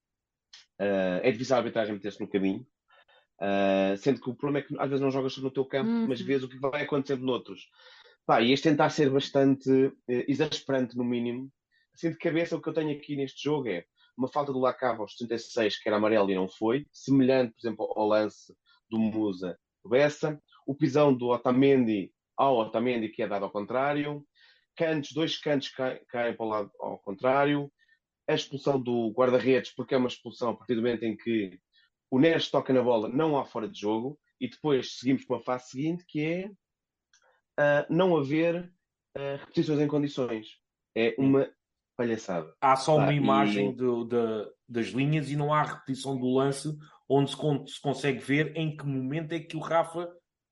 [0.78, 2.66] eh, é difícil a arbitragem meter-se no caminho.
[3.40, 6.06] Eh, sendo que o problema é que às vezes não jogas no teu campo, Uhum.
[6.08, 7.68] mas vês o que vai acontecendo noutros.
[8.24, 9.70] Pá, e este tentar ser bastante
[10.08, 11.50] eh, exasperante, no mínimo.
[11.94, 13.84] Assim de cabeça, o que eu tenho aqui neste jogo é
[14.16, 17.92] uma falta do Lacava aos 36, que era amarelo e não foi, semelhante, por exemplo,
[17.96, 18.54] ao lance
[18.90, 24.24] do Musa Bessa, o pisão do Otamendi ao Otamendi, que é dado ao contrário,
[24.76, 27.70] cantos, dois cantos caem, para o lado ao contrário,
[28.28, 31.58] a expulsão do guarda-redes, porque é uma expulsão a partir do momento em que
[32.10, 35.42] o Neres toca na bola, não há fora de jogo, e depois seguimos para a
[35.42, 36.50] fase seguinte, que é
[37.58, 38.72] ah, não haver
[39.16, 40.58] ah, repetições em condições.
[40.94, 41.50] É uma
[41.96, 42.52] palhaçada.
[42.60, 46.76] há só uma e- imagem do- da- das linhas e não há repetição do lance
[47.08, 50.08] onde se, con- se consegue ver em que momento é que o Rafa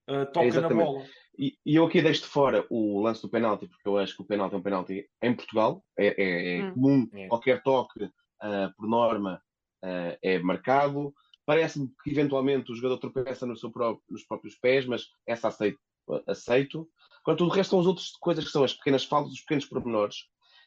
[0.07, 0.85] ah, toca na Exatamente.
[0.85, 1.05] bola.
[1.37, 4.21] E, e eu aqui deixo de fora o lance do penalti, porque eu acho que
[4.21, 5.83] o penalti é um penalti em Portugal.
[5.97, 6.73] É, é- é Hum.
[6.73, 7.27] comum, É.
[7.27, 8.09] qualquer toque,
[8.41, 9.41] ah, por norma,
[9.83, 11.13] ah, é marcado.
[11.45, 15.79] Parece-me que eventualmente o jogador tropeça no seu pró- nos próprios pés, mas essa aceito.
[16.27, 16.89] aceito.
[17.23, 19.65] Agora, tudo o resto são as outras coisas que são as pequenas faltas, os pequenos
[19.65, 20.17] pormenores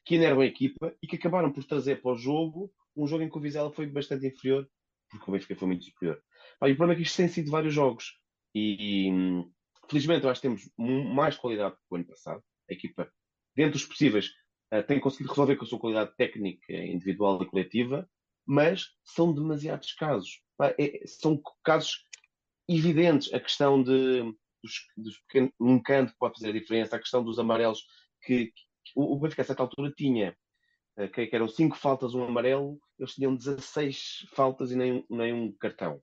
[0.04, 3.28] que enervam a equipa e que acabaram por trazer para o jogo um jogo em
[3.28, 4.68] que o Vizela foi bastante inferior,
[5.10, 6.22] porque o Benfica foi muito superior.
[6.58, 8.18] Pá, e o problema é que isto tem sido vários jogos.
[8.54, 9.44] E, e,
[9.88, 12.42] felizmente eu acho que temos mais qualidade que o ano passado.
[12.70, 13.10] A equipa,
[13.56, 14.30] dentro dos possíveis,
[14.70, 18.08] eh, tem conseguido resolver com a sua qualidade técnica, individual e coletiva,
[18.46, 20.40] mas são demasiados casos.
[20.56, 22.04] Pá, é- são casos
[22.68, 23.32] evidentes.
[23.34, 24.22] A questão de,
[24.62, 25.20] dos, dos
[25.60, 27.84] um canto que pode fazer a diferença, a questão dos amarelos,
[28.22, 28.52] que
[28.96, 30.36] o, Benfica a certa altura tinha,
[30.98, 35.32] eh, que, eram 5 faltas, um amarelo, eles tinham 16 faltas e nem, um- nem
[35.34, 36.02] um cartão.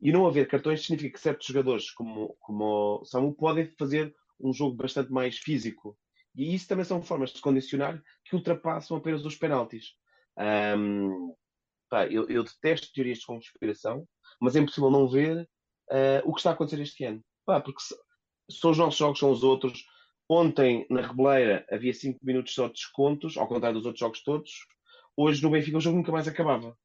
[0.00, 4.52] E não haver cartões significa que certos jogadores, como, como o Samu, podem fazer um
[4.52, 5.98] jogo bastante mais físico.
[6.34, 9.94] E isso também são formas de condicionar que ultrapassam apenas os penaltis.
[10.38, 11.32] Ahm,
[11.90, 14.06] pá, eu, eu detesto teorias de conspiração,
[14.40, 15.48] mas é impossível não ver
[15.90, 17.22] ah, o que está a acontecer este ano.
[17.44, 17.94] Pá, porque se,
[18.50, 19.84] são os nossos jogos, são os outros.
[20.32, 24.52] Ontem, na Rebeleira, havia 5 minutos só de descontos, ao contrário dos outros jogos todos.
[25.16, 26.78] Hoje, no Benfica, o jogo nunca mais acabava.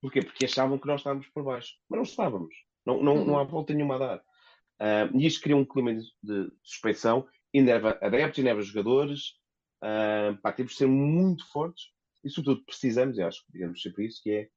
[0.00, 0.22] Porquê?
[0.22, 1.74] Porque achavam que nós estávamos por baixo.
[1.90, 2.54] Mas não estávamos.
[2.86, 4.22] Não, não, não há volta nenhuma a dar.
[4.78, 9.34] Ah, e isto cria um clima de, de suspeição, enerva adeptos, enerva jogadores.
[9.82, 11.84] Ah, pá, temos de ser muito fortes
[12.24, 14.48] e, sobretudo, precisamos, e acho que digamos sempre isso, que é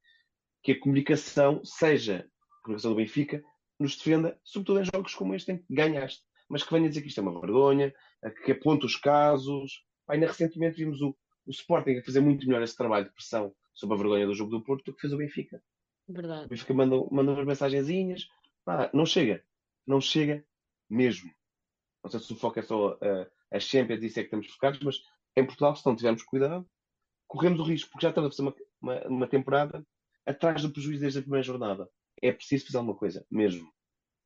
[0.63, 2.25] que a comunicação seja,
[2.59, 3.43] a comunicação do Benfica,
[3.77, 7.07] nos defenda, sobretudo em jogos como este em que ganhaste, mas que venha dizer que
[7.07, 7.93] isto é uma vergonha,
[8.43, 9.83] que aponte os casos.
[10.07, 11.15] Ainda recentemente vimos o,
[11.45, 14.51] o Sporting a fazer muito melhor esse trabalho de pressão sobre a vergonha do jogo
[14.51, 15.61] do Porto do que fez o Benfica.
[16.07, 16.45] Verdade.
[16.45, 18.27] O Benfica manda, manda umas mensagenzinhas,
[18.65, 19.43] pá, não chega,
[19.87, 20.45] não chega
[20.89, 21.31] mesmo.
[22.03, 24.79] Não sei se o foco é só uh, a Champions, isso é que estamos focados,
[24.81, 24.97] mas
[25.37, 26.69] em Portugal, se não tivermos cuidado,
[27.27, 29.85] corremos o risco, porque já estamos a fazer uma, uma, uma temporada
[30.25, 31.89] atrás do prejuízo desde a primeira jornada.
[32.21, 33.71] É preciso fazer alguma coisa, mesmo.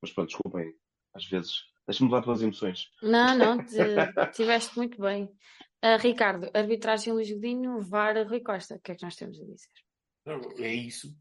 [0.02, 0.74] Mas pronto, desculpem,
[1.14, 1.54] às vezes
[1.88, 2.92] deixa-me levar pelas emoções.
[3.02, 5.30] Não, não, te- tiveste muito bem.
[5.82, 8.76] Ah, Ricardo, arbitragem Luís Godinho, VAR Rui Costa.
[8.76, 9.70] O que é que nós temos a dizer?
[10.60, 11.16] É isso.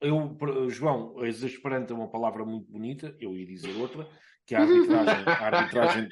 [0.00, 0.36] Eu,
[0.68, 4.08] João, exasperante é uma palavra muito bonita, eu ia dizer outra,
[4.44, 6.08] que a arbitragem, a arbitragem,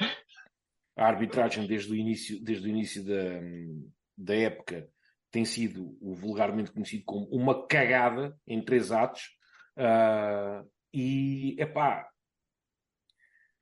[0.96, 3.40] a arbitragem desde o início, desde o início da,
[4.16, 4.88] da época
[5.30, 9.36] tem sido o vulgarmente conhecido como uma cagada em três atos.
[9.76, 12.08] Ah, e, epá,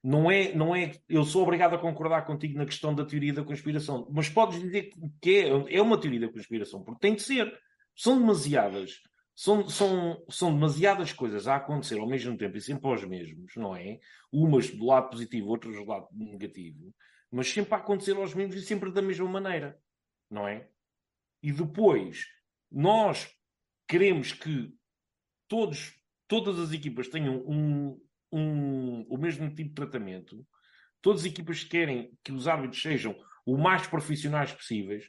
[0.08, 0.92] não é, não é.
[1.06, 4.90] Eu sou obrigado a concordar contigo na questão da teoria da conspiração, mas podes dizer
[5.20, 7.54] que é, é uma teoria da conspiração, porque tem de ser.
[7.94, 9.02] São demasiadas.
[9.34, 13.76] são, são, são demasiadas coisas a acontecer ao mesmo tempo e sempre aos mesmos, não
[13.76, 13.98] é?
[14.32, 16.90] Umas do lado positivo, outras do lado negativo,
[17.30, 19.78] mas sempre a acontecer aos mesmos e sempre da mesma maneira,
[20.30, 20.70] não é?
[21.42, 22.24] E depois,
[22.72, 23.28] nós
[23.86, 24.72] queremos que
[25.46, 25.92] todos,
[26.26, 28.00] todas as equipas tenham um,
[28.32, 30.44] um, o mesmo tipo de tratamento,
[31.00, 33.16] todas as equipas querem que os árbitros sejam
[33.46, 35.04] o mais profissionais possíveis,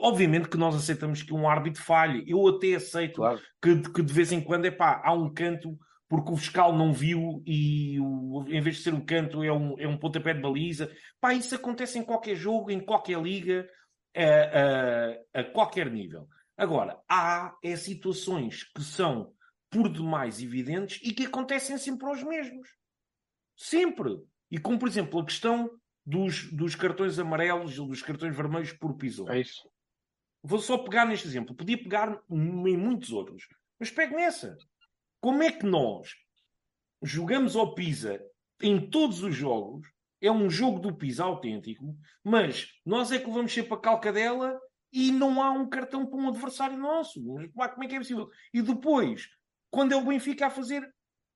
[0.00, 2.24] Obviamente que nós aceitamos que um árbitro falhe.
[2.26, 3.40] Eu até aceito claro.
[3.60, 5.76] que, que, de vez em quando é pá, há um canto
[6.08, 9.74] porque o fiscal não viu e o, em vez de ser um canto é um,
[9.76, 10.88] é um pontapé de baliza.
[11.20, 13.68] Pá, isso acontece em qualquer jogo, em qualquer liga,
[14.16, 16.28] a, a, a qualquer nível.
[16.56, 19.32] Agora, há é, situações que são
[19.70, 22.68] por demais evidentes e que acontecem sempre aos mesmos.
[23.56, 24.22] Sempre.
[24.50, 25.70] E como, por exemplo, a questão
[26.04, 29.28] dos, dos cartões amarelos ou dos cartões vermelhos por pisou.
[29.30, 29.68] É isso.
[30.42, 31.54] Vou só pegar neste exemplo.
[31.54, 33.48] Podia pegar em muitos outros.
[33.78, 34.56] Mas pego nessa.
[35.20, 36.14] Como é que nós
[37.02, 38.20] jogamos ao Pisa
[38.62, 39.88] em todos os jogos?
[40.20, 41.94] É um jogo do Pisa autêntico,
[42.24, 44.58] mas nós é que vamos ser para a calcadela
[44.92, 47.22] e não há um cartão para um adversário nosso.
[47.22, 48.30] Como é que é possível?
[48.52, 49.28] E depois,
[49.76, 50.90] quando é o Benfica a fazer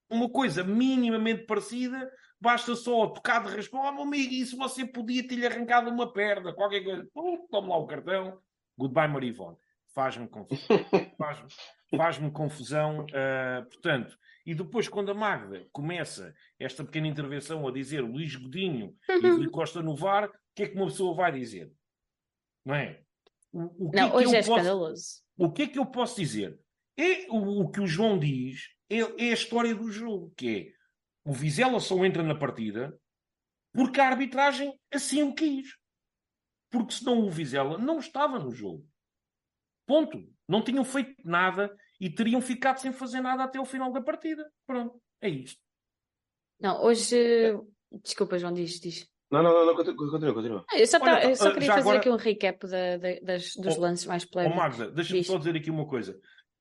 [0.08, 2.10] uma coisa minimamente parecida,
[2.40, 3.82] basta só tocar de raspão.
[3.82, 7.06] Oh, meu amigo, isso você podia ter-lhe arrancado uma perna, qualquer coisa.
[7.12, 8.40] Pum, tome lá o cartão.
[8.78, 9.58] Goodbye, Marivone.
[9.94, 10.78] Faz-me confusão.
[11.18, 11.48] Faz-me
[11.98, 13.04] faz confusão.
[13.04, 14.16] Uh, portanto,
[14.46, 19.50] e depois, quando a Magda começa esta pequena intervenção a dizer Luís Godinho e Rui
[19.50, 21.70] Costa no VAR, o que é que uma pessoa vai dizer?
[22.64, 23.02] Não é?
[23.52, 25.04] O, o que não, é hoje é posso, escandaloso.
[25.36, 26.58] O que é que eu posso dizer?
[27.00, 30.80] É o, o que o João diz, é, é a história do jogo, que é
[31.24, 32.94] o Vizela só entra na partida
[33.72, 35.78] porque a arbitragem assim o quis.
[36.70, 38.86] Porque senão o Vizela não estava no jogo.
[39.86, 40.22] Ponto.
[40.46, 44.50] Não tinham feito nada e teriam ficado sem fazer nada até o final da partida.
[44.66, 45.00] Pronto.
[45.22, 45.60] É isto.
[46.60, 47.16] Não, hoje.
[48.04, 49.08] Desculpa, João, diz, diz.
[49.30, 50.64] Não, não, não, continua, continua.
[50.68, 51.98] Ah, eu só, Olha, eu só queria fazer agora...
[51.98, 54.58] aqui um recap da, da, das, dos oh, lances mais polémicos.
[54.58, 56.20] Oh, Magda, deixa-me só dizer aqui uma coisa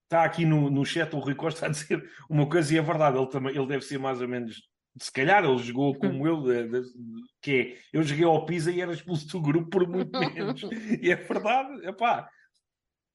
[0.09, 3.17] está aqui no, no chat o Rui Costa a dizer uma coisa e é verdade,
[3.17, 4.67] ele, também, ele deve ser mais ou menos.
[4.99, 6.89] Se calhar ele jogou como eu, de, de,
[7.39, 10.61] que é, eu joguei ao Pisa e era expulso do grupo por muito menos.
[10.99, 12.27] e é verdade, epá.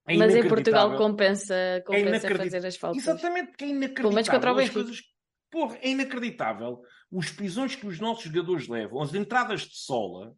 [0.07, 3.03] É Mas em Portugal compensa, compensa é fazer as faltas.
[3.03, 4.32] Exatamente, porque é inacreditável.
[4.32, 5.03] contra o Coisas...
[5.51, 6.80] Porra, é inacreditável
[7.11, 10.34] os pisões que os nossos jogadores levam, as entradas de sola.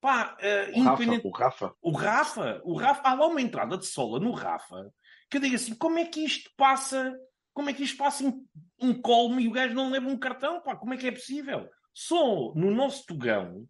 [0.00, 1.28] Pá, uh, o, independente...
[1.28, 1.74] Rafa, o Rafa.
[1.80, 3.02] O Rafa, o Rafa.
[3.02, 4.92] Há lá uma entrada de sola no Rafa
[5.30, 7.16] que eu digo assim, como é que isto passa,
[7.52, 8.46] como é que isto passa em,
[8.80, 11.68] em colmo e o gajo não leva um cartão, pá, como é que é possível?
[11.92, 13.66] Só no nosso Tugão,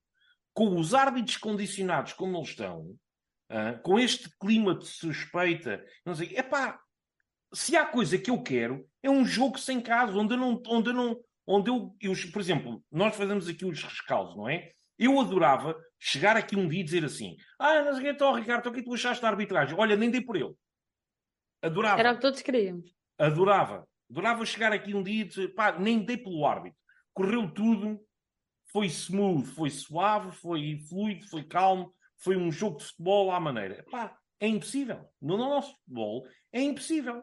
[0.53, 2.97] com os árbitros condicionados como eles estão,
[3.83, 6.81] com este clima de suspeita, não sei, é pá,
[7.53, 10.91] se há coisa que eu quero, é um jogo sem caso, onde eu não, onde
[10.91, 14.73] eu não, onde eu, eu por exemplo, nós fazemos aqui os rescaldos, não é?
[14.99, 18.33] Eu adorava chegar aqui um dia e dizer assim: Ah, não sei o que, então,
[18.33, 19.77] Ricardo, o que tu achaste da arbitragem?
[19.79, 20.55] Olha, nem dei por ele.
[21.67, 22.01] Adorava.
[22.01, 22.95] Era o que todos queríamos.
[23.19, 23.87] Adorava.
[24.11, 26.79] Adorava chegar aqui um dia e dizer, pá, nem dei pelo árbitro.
[27.13, 28.01] Correu tudo,
[28.73, 33.85] foi smooth, foi suave, foi fluido, foi calmo, foi um jogo de futebol à maneira.
[33.91, 35.09] Pá, é impossível.
[35.21, 37.23] No nosso futebol é impossível.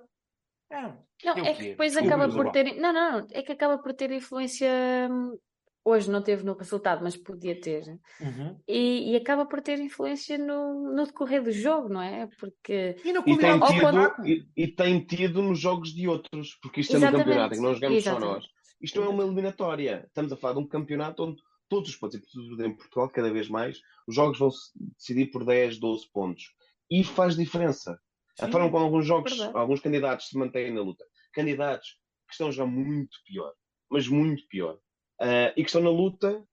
[0.70, 0.82] É,
[1.24, 2.76] não, é, é que depois acaba por ter.
[2.76, 4.68] Não, não, é que acaba por ter influência
[5.10, 5.38] hum,
[5.86, 8.58] hoje não teve no resultado, mas podia ter, uhum.
[8.68, 12.28] e, e, acaba por ter influência no, no decorrer do jogo, não é?
[12.40, 14.28] Porque e, e, tem tido, quando...
[14.28, 17.16] e, e, tem tido nos jogos de outros, porque isto Exatamente.
[17.16, 18.28] é um campeonato em que não jogamos Exatamente.
[18.28, 18.46] só nós.
[18.82, 20.04] Isto não é uma eliminatória.
[20.08, 23.48] Estamos a falar de um campeonato onde todos os pontos, e em Portugal, cada vez
[23.50, 26.54] mais, os jogos vão se decidir por 10, 12 pontos.
[26.92, 28.00] E faz diferença.
[28.38, 29.58] Sim, a forma como alguns jogos, verdade.
[29.58, 31.06] alguns candidatos se mantêm na luta.
[31.34, 33.54] Candidatos que estão já muito pior,
[33.90, 34.78] mas muito pior
[35.22, 36.44] uh, e que estão na luta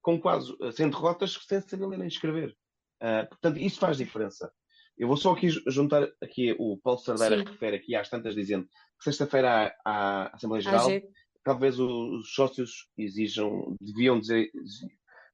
[0.00, 2.56] com quase sem derrotas sem saber ler nem escrever.
[3.02, 4.52] Uh, portanto, isso faz diferença.
[4.96, 8.66] Eu vou só aqui juntar aqui o Paulo Sardeira que refere aqui às tantas dizendo
[8.98, 10.88] que sexta-feira há Assembleia Geral,
[11.44, 14.50] talvez os sócios exijam, deviam dizer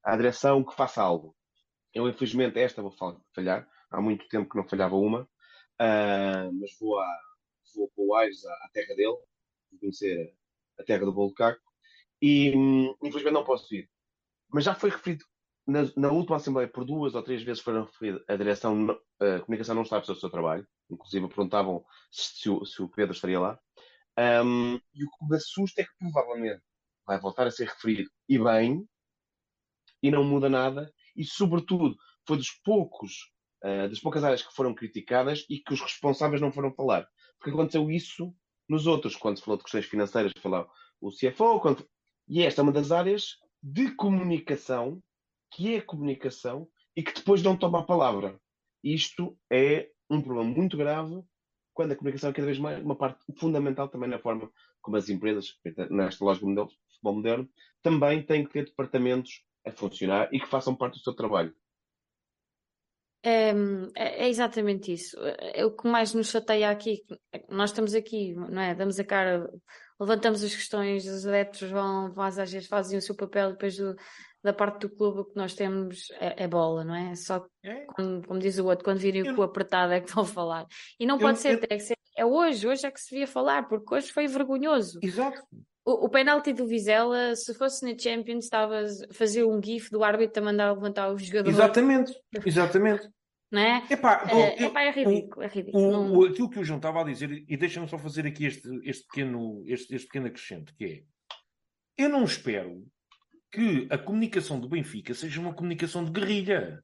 [0.03, 1.35] à direção que faça algo.
[1.93, 2.93] Eu, infelizmente, esta vou
[3.33, 3.67] falhar.
[3.89, 7.19] Há muito tempo que não falhava uma, uh, mas vou, a,
[7.73, 9.17] vou para o Aires, à, terra dele,
[9.79, 10.35] conhecer
[10.77, 11.61] a terra do bolo caco,
[12.25, 12.53] e
[13.03, 13.87] infelizmente não posso ir.
[14.51, 15.23] Mas já foi referido
[15.67, 17.87] na, na, última Assembleia, por duas ou três vezes foram
[18.27, 20.67] a direção, a comunicação não está a fazer o seu trabalho.
[20.89, 23.59] Inclusive perguntavam se, o, se o, Pedro estaria lá.
[24.17, 26.63] Um, e o que me assusta é que provavelmente
[27.05, 28.87] vai voltar a ser referido e bem,
[30.01, 31.95] e não muda nada, e sobretudo
[32.27, 33.31] foi dos poucos,
[33.63, 37.07] uh, das poucas áreas que foram criticadas e que os responsáveis não foram falar.
[37.43, 38.33] que aconteceu isso
[38.67, 40.67] nos outros, quando se falou de questões financeiras, falou
[40.99, 41.87] o CFO, quando...
[42.27, 45.01] e esta é uma das áreas de comunicação,
[45.51, 48.39] que é comunicação, e que depois não toma a palavra.
[48.83, 51.21] Isto é um problema muito grave
[51.73, 54.49] quando a comunicação é cada vez mais uma parte fundamental também na forma
[54.81, 55.47] como as empresas,
[55.89, 57.49] nesta lógica de futebol moderno,
[57.81, 61.53] também têm que ter departamentos a funcionar e que façam parte do seu trabalho.
[63.27, 63.53] É,
[63.95, 65.17] é, exatamente isso.
[65.53, 67.03] É o que mais nos chateia aqui.
[67.49, 68.75] Nós estamos aqui, não é?
[68.75, 69.49] Damos a cara,
[69.99, 73.95] levantamos as questões, os adeptos vão, às agências, fazem o seu papel, depois do,
[74.43, 77.15] da parte do clube o que nós temos é, é bola, não é?
[77.15, 77.85] Só é.
[77.95, 80.67] Quando, como diz o outro, quando virem o cu apertado é que vão falar.
[80.99, 81.67] E não eu, pode ser, eu...
[81.67, 84.99] que ser, é hoje, hoje é que se devia falar, porque hoje foi vergonhoso.
[85.01, 85.41] Exato.
[85.83, 90.03] O, o penalti do Vizela, se fosse na Champions, estava a fazer um gif do
[90.03, 91.57] árbitro a mandar levantar os jogadores.
[91.57, 92.13] Exatamente,
[92.45, 93.14] exatamente.
[93.55, 93.87] Não é?
[93.89, 95.83] Epá, é, epá, é ridículo, é ridículo.
[95.85, 98.67] O, o, aquilo que o João estava a dizer, e deixa-me só fazer aqui este,
[98.83, 101.03] este, pequeno, este, este pequeno acrescente, que é
[101.97, 102.85] eu não espero
[103.49, 106.83] que a comunicação do Benfica seja uma comunicação de guerrilha.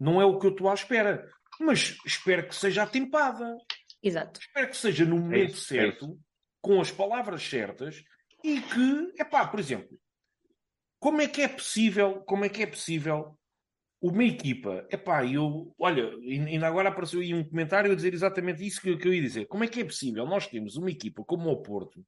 [0.00, 1.30] Não é o que eu estou à espera.
[1.60, 3.54] Mas espero que seja atempada.
[4.02, 4.40] Exato.
[4.40, 6.08] Espero que seja no momento é isso, certo, é
[6.62, 8.02] com as palavras certas
[8.42, 9.98] e que, é pá, por exemplo,
[10.98, 13.38] como é que é possível, como é que é possível
[14.08, 18.64] uma equipa, é pá, eu, olha, ainda agora apareceu aí um comentário a dizer exatamente
[18.64, 19.46] isso que, que eu ia dizer.
[19.46, 22.04] Como é que é possível nós temos uma equipa como o Porto,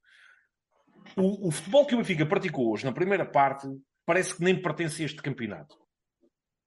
[1.17, 3.67] o, o, futebol que o Benfica praticou hoje na primeira parte
[4.05, 5.75] parece que nem pertence a este campeonato.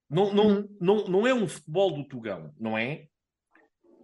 [0.09, 0.77] Não, não, uhum.
[0.81, 3.07] não, não é um futebol do Tugão, não é?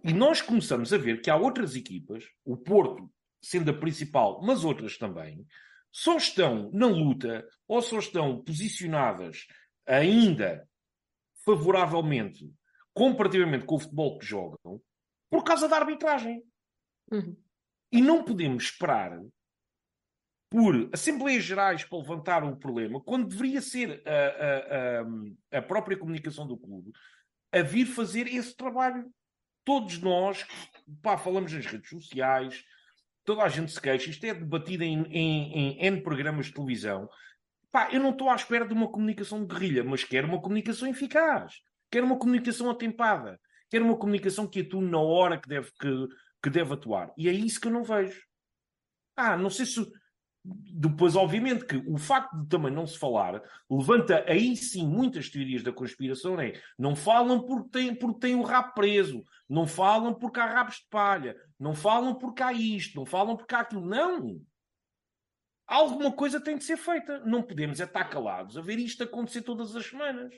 [0.04, 3.10] E nós começamos a ver que há outras equipas, o Porto
[3.42, 5.44] sendo a principal, mas outras também,
[5.90, 9.46] só estão na luta ou só estão posicionadas
[9.84, 10.68] ainda
[11.46, 12.52] favoravelmente
[12.92, 14.82] comparativamente com o futebol que jogam
[15.30, 16.42] por causa da arbitragem.
[17.12, 17.36] Uhum.
[17.92, 19.20] E não podemos esperar
[20.50, 25.96] por Assembleias Gerais para levantar o problema, quando deveria ser a, a, a, a, própria
[25.96, 26.92] comunicação do clube
[27.52, 29.10] a vir fazer esse trabalho.
[29.64, 30.46] Todos nós,
[31.02, 32.64] pá, falamos nas redes sociais,
[33.24, 37.08] toda a gente se queixa, isto é debatido em, em, em N programas de televisão.
[37.76, 40.88] Pá, eu não estou à espera de uma comunicação de guerrilha, mas quero uma comunicação
[40.88, 41.60] eficaz,
[41.90, 46.08] quero uma comunicação atempada, quero uma comunicação que atue na hora que deve, que,
[46.42, 47.12] que deve atuar.
[47.18, 48.18] E é isso que eu não vejo.
[49.14, 49.86] Ah, não sei se
[50.42, 55.62] depois, obviamente, que o facto de também não se falar levanta aí sim muitas teorias
[55.62, 56.40] da conspiração.
[56.40, 60.76] É, não falam porque têm, porque têm o rabo preso, não falam porque há rabos
[60.76, 63.84] de palha, não falam porque há isto, não falam porque há aquilo.
[63.84, 64.40] Não!
[65.66, 67.18] Alguma coisa tem de ser feita.
[67.20, 70.32] Não podemos é estar calados a ver isto acontecer todas as semanas.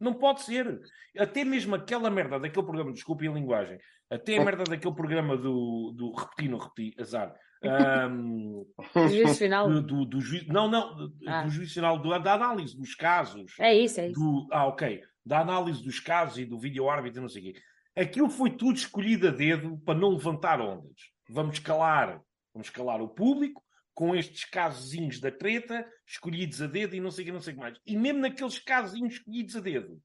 [0.00, 0.80] Não pode ser.
[1.18, 3.78] Até mesmo aquela merda daquele programa, desculpem a linguagem,
[4.08, 8.64] até a merda daquele programa do, do repetir, não repetir, azar, um,
[9.10, 9.68] juízo final?
[9.68, 11.42] Do, do, do juízo, não, não, ah.
[11.42, 13.54] do juízo final, do, da análise dos casos.
[13.58, 14.20] É isso, é isso.
[14.20, 15.02] Do, ah, ok.
[15.26, 17.60] Da análise dos casos e do vídeo árbitro não sei o quê.
[17.96, 21.10] Aquilo foi tudo escolhido a dedo para não levantar ondas.
[21.28, 22.22] Vamos calar,
[22.54, 23.62] vamos calar o público
[23.98, 27.52] com estes casozinhos da treta, escolhidos a dedo e não sei o que, não sei
[27.52, 27.76] o que mais.
[27.84, 30.00] E mesmo naqueles casozinhos escolhidos a dedo,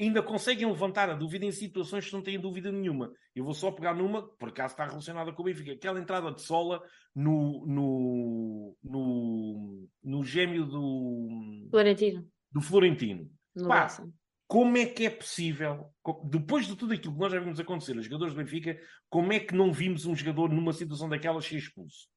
[0.00, 3.10] ainda conseguem levantar a dúvida em situações que não têm dúvida nenhuma.
[3.34, 6.40] Eu vou só pegar numa, por acaso está relacionada com o Benfica, aquela entrada de
[6.40, 6.80] sola
[7.12, 12.24] no, no, no, no gêmeo do Florentino.
[12.52, 13.28] Do Florentino.
[13.66, 13.88] Pá,
[14.46, 15.92] como é que é possível,
[16.30, 18.78] depois de tudo aquilo que nós já vimos acontecer os jogadores do Benfica,
[19.10, 22.11] como é que não vimos um jogador numa situação daquelas ser expulso?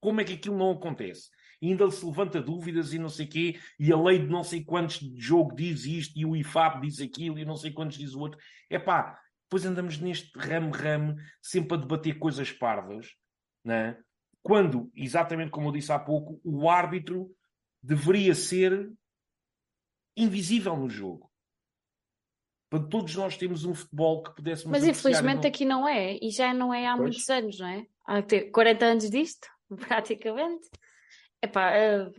[0.00, 1.30] Como é que aquilo não acontece?
[1.62, 4.98] ainda se levanta dúvidas e não sei quê, e a lei de não sei quantos
[4.98, 8.20] de jogo diz isto, e o IFAP diz aquilo, e não sei quantos diz o
[8.20, 8.40] outro.
[8.70, 13.08] É pá, depois andamos neste ramo-ramo, sempre a debater coisas parvas,
[13.62, 13.98] né?
[14.42, 17.30] quando, exatamente como eu disse há pouco, o árbitro
[17.82, 18.90] deveria ser
[20.16, 21.30] invisível no jogo.
[22.70, 24.70] Para todos nós temos um futebol que pudéssemos.
[24.70, 27.10] Mas infelizmente aqui não é, e já não é há pois.
[27.10, 27.86] muitos anos, não é?
[28.06, 28.22] Há
[28.52, 29.48] 40 anos disto,
[29.88, 30.68] praticamente.
[31.42, 32.12] Epá, uh,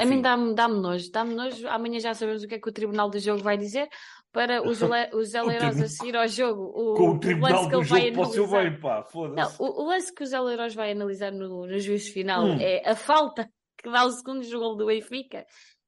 [0.00, 1.68] a mim dá-me dá nojo, dá-me nojo.
[1.68, 3.88] Amanhã já sabemos o que é que o Tribunal do Jogo vai dizer
[4.32, 4.80] para os,
[5.12, 6.62] os Eleiros a seguir ao jogo.
[6.62, 9.58] O, Com o Tribunal o do Jogo para o seu bem, pá, foda-se.
[9.58, 12.58] Não, o, o, lance que os Eleiros vai analisar no, no juízo final hum.
[12.60, 13.48] é a falta
[13.78, 15.44] que dá o segundo jogo do Benfica.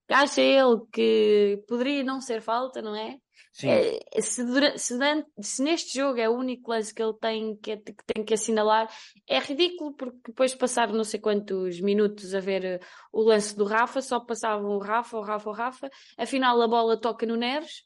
[0.09, 3.17] Acha ele que poderia não ser falta, não é?
[3.65, 7.57] É, se, durante, se, durante, se, neste jogo é o único lance que ele tem
[7.57, 8.89] que, que, tem que assinalar,
[9.27, 12.81] é ridículo porque depois de passar não sei quantos minutos a ver eh,
[13.13, 17.01] o lance do Rafa, só passavam o Rafa, o Rafa, o Rafa, afinal a bola
[17.01, 17.85] toca no Neres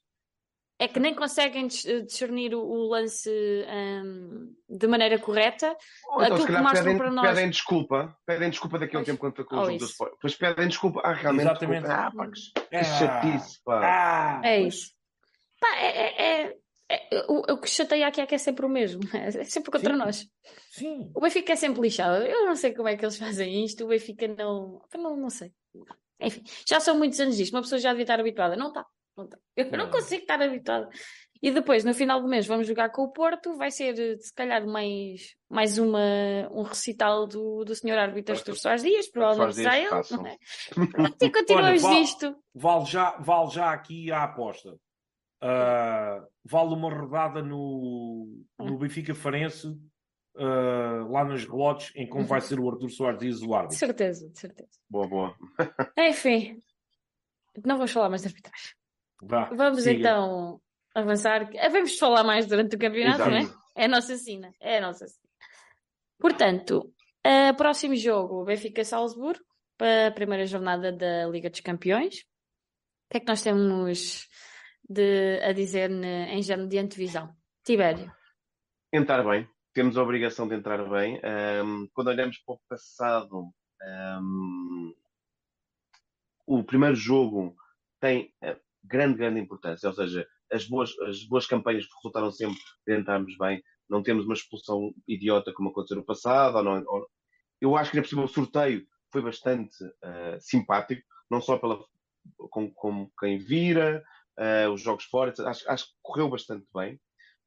[0.82, 5.76] é que nem conseguem dis- discernir o, o lance hum, de maneira correta.
[6.08, 8.16] Ou então, Aquilo que mostram pedem, para nós- pedem desculpa.
[8.26, 9.06] Pedem desculpa daquele Pois.
[9.06, 9.84] tempo quando foi com o Ou jogo do.
[9.84, 10.12] Sport.
[10.12, 11.00] Depois pedem desculpa.
[11.04, 11.42] Ah, realmente.
[11.50, 11.82] Exatamente.
[11.86, 12.02] desculpa.
[12.02, 12.84] Ah, pá, que, que Ah.
[12.84, 13.80] chatice, pá.
[13.84, 14.74] Ah, É pois.
[14.74, 14.99] isso.
[15.60, 16.58] Pá, é, é- é-
[16.88, 19.00] é- o, o que chateia aqui é que é sempre o mesmo.
[19.14, 19.98] É sempre contra Sim.
[19.98, 20.26] nós.
[20.72, 21.10] Sim.
[21.14, 22.24] O Benfica é sempre lixado.
[22.24, 23.84] Eu não sei como é que eles fazem isto.
[23.84, 24.80] O Benfica não.
[24.96, 25.52] Não, não sei.
[26.20, 27.54] Enfim, já são muitos anos disto.
[27.54, 28.56] Uma pessoa já devia estar habituada.
[28.56, 28.84] Não está.
[29.16, 29.38] Não está.
[29.56, 30.88] Eu não consigo estar habituada.
[31.42, 33.56] E depois, no final do mês, vamos jogar com o Porto.
[33.56, 35.98] Vai ser, eh, se calhar, mais, mais uma,
[36.50, 39.08] um recital do, do senhor árbitro Artur Soares Dias.
[39.10, 39.88] Provavelmente será ele.
[40.10, 40.36] não é?
[41.22, 42.36] E continuamos Olha, vá- disto.
[42.54, 44.76] Vale já, vale já aqui a aposta.
[45.40, 49.68] Ah, vale uma rodada no, no Benfica Farense,
[50.36, 54.28] ah, lá nos relotes, em como vai ser o Arthur Soares Dias o De certeza,
[54.28, 54.70] de certeza.
[54.88, 55.34] Boa, boa.
[55.98, 56.58] Enfim,
[57.64, 58.70] não vamos falar mais de arbitragem.
[59.22, 59.98] Vá, Vamos siga.
[59.98, 60.60] então
[60.94, 61.50] avançar.
[61.58, 63.30] Ah, Vamos falar mais durante o campeonato, Exato.
[63.30, 63.60] não é?
[63.76, 64.52] É a nossa sina.
[64.60, 65.28] É a nossa sina.
[66.18, 66.92] Portanto,
[67.26, 69.42] uh, próximo jogo, Benfica-Salzburgo,
[69.76, 72.20] para a primeira jornada da Liga dos Campeões.
[72.20, 74.28] O que é que nós temos
[74.90, 77.34] de, a dizer em género de antevisão?
[77.64, 78.12] Tibério.
[78.92, 79.48] Entrar bem.
[79.72, 81.20] Temos a obrigação de entrar bem.
[81.22, 84.92] Ahm, quando olhamos para o passado, ahm,
[86.46, 87.54] o primeiro jogo
[88.00, 89.88] tem eh, grande, grande importância.
[89.88, 93.62] Ou seja, as boas, as boas campanhas resultaram sempre de entrarmos bem.
[93.88, 96.56] Não temos uma expulsão idiota como aconteceu no passado.
[96.56, 97.06] Ou não, ou-
[97.60, 101.02] Eu acho que, por cima, o sorteio foi bastante ah, simpático.
[101.30, 101.78] Não só pela,
[102.50, 104.02] com quem vira,
[104.40, 105.32] ah, os jogos fora.
[105.46, 106.98] Acho, acho que correu bastante bem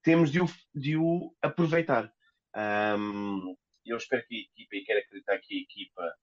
[0.03, 2.13] temos de o, de o aproveitar.
[2.53, 6.15] Ahm, eu espero que a equipa, e quero acreditar que a equipa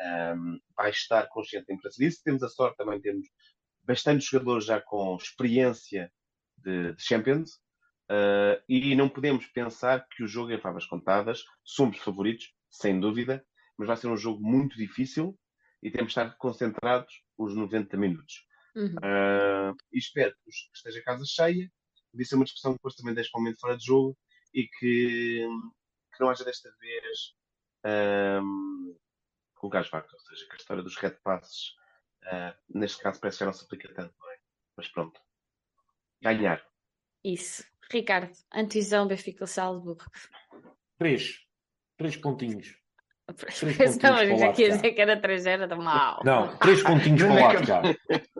[0.00, 2.22] ahm, vai estar consciente em fazer isso.
[2.24, 3.26] Temos a sorte também de termos
[3.84, 6.12] bastantes jogadores já com experiência
[6.58, 7.60] de, de Champions
[8.10, 11.44] ah, e não podemos pensar que o jogo é favas contadas.
[11.64, 13.44] Somos favoritos, sem dúvida,
[13.78, 15.38] mas vai ser um jogo muito difícil
[15.82, 18.49] e temos de estar concentrados os 90 minutos.
[18.74, 18.94] Uhum.
[19.02, 21.70] Ah, e espero que esteja a casa cheia.
[22.10, 24.18] Podia ser uma discussão que depois também deixe para o momento fora de jogo
[24.52, 25.46] e que,
[26.12, 27.34] que não haja desta vez
[28.42, 28.96] um,
[29.62, 30.12] lugares vagos.
[30.12, 31.74] Ou seja, que a história dos red passes,
[32.24, 34.38] ah, neste caso, parece que já não se aplica tanto, não é?
[34.76, 35.20] Mas pronto.
[36.22, 36.64] Ganhar.
[37.24, 37.64] Isso.
[37.90, 40.04] Ricardo, antevisão Benfica-Salzburgo.
[40.98, 41.44] Três.
[41.96, 42.76] Três pontinhos.
[43.76, 46.20] Pensava para o que ia dizer que era 3 0 tá mal.
[46.24, 47.82] Não, três pontinhos para o lado cá.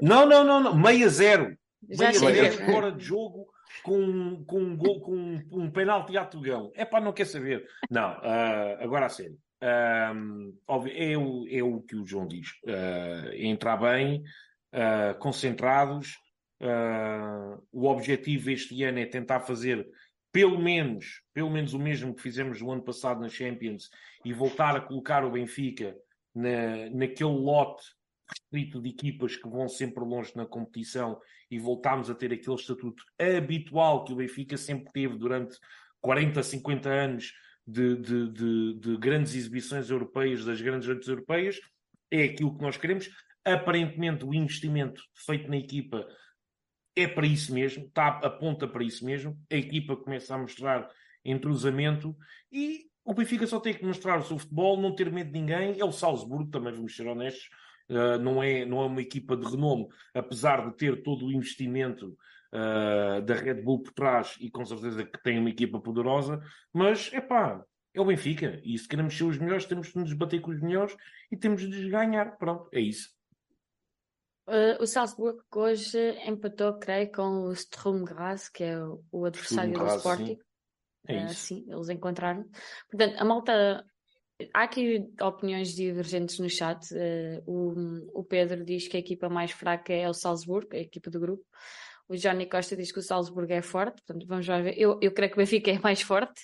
[0.01, 0.75] Não, não, não, não.
[0.77, 1.57] Meia zero.
[1.89, 3.47] Já Meia zero fora de jogo
[3.83, 6.71] com, com um gol, com um, um penalti a Tugão.
[6.75, 7.65] É pá, não quer saber.
[7.91, 9.39] Não, ah, agora a sério.
[9.63, 12.49] Ahm, óbvio, é, o, é o que o João diz.
[12.67, 14.23] É entrar bem,
[14.73, 16.19] ah, concentrados.
[17.73, 19.87] O objetivo este ano é tentar fazer
[20.33, 23.91] pelo menos, pelo menos o mesmo que fizemos no ano passado na Champions
[24.25, 25.97] e voltar a colocar o Benfica
[26.35, 27.85] na, naquele lote
[28.31, 31.21] restrito de equipas que vão sempre longe na competição
[31.51, 35.59] e voltarmos a ter aquele estatuto habitual que o Benfica sempre teve durante
[36.01, 37.33] 40, 50 anos
[37.67, 41.61] de, de, de, de grandes exibições europeias, das grandes noites europeias,
[42.11, 43.11] é aquilo que nós queremos.
[43.45, 46.07] Aparentemente, o investimento feito na equipa
[46.97, 49.39] é para isso mesmo, está, aponta para isso mesmo.
[49.51, 50.89] A equipa começa a mostrar
[51.25, 52.17] entrosamento
[52.51, 55.79] e o Benfica só tem que mostrar o seu futebol, não ter medo de ninguém.
[55.81, 57.49] É o Salzburgo, também vamos ser honestos,
[57.89, 62.17] uh, não, é, não é uma equipa de renome, apesar de ter todo o investimento
[62.53, 66.41] uh, da Red Bull por trás e com certeza que tem uma equipa poderosa,
[66.73, 67.65] mas é pá.
[67.93, 70.61] É o Benfica, e se queremos ser os melhores, temos de nos bater com os
[70.61, 70.97] melhores
[71.29, 72.39] e temos de ganhar.
[72.39, 73.20] Pronto, é isso.
[74.51, 79.71] Uh, o Salzburgo hoje empatou, creio, com o Sturm Graz, que é o, o adversário
[79.71, 80.39] Sturm do Graz, Sporting.
[81.07, 82.45] É Uh, sim, eles encontraram.
[82.91, 83.85] Portanto, a malta.
[84.55, 86.83] Há aqui opiniões divergentes no chat.
[86.93, 91.11] Uh, o, o Pedro diz que a equipa mais fraca é o Salzburgo, a equipa
[91.11, 91.45] do grupo.
[92.09, 94.03] O Johnny Costa diz que o Salzburgo é forte.
[94.03, 94.75] Portanto, vamos lá ver.
[94.77, 96.43] Eu, eu creio que o Benfica é mais forte.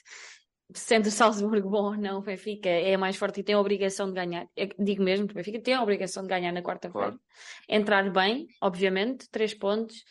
[0.75, 4.15] Sendo Salzburgo bom ou não, o Benfica é mais forte e tem a obrigação de
[4.15, 4.47] ganhar.
[4.57, 7.09] Eu digo mesmo que o Benfica tem a obrigação de ganhar na quarta-feira.
[7.09, 7.21] Claro.
[7.69, 10.03] Entrar bem, obviamente, três pontos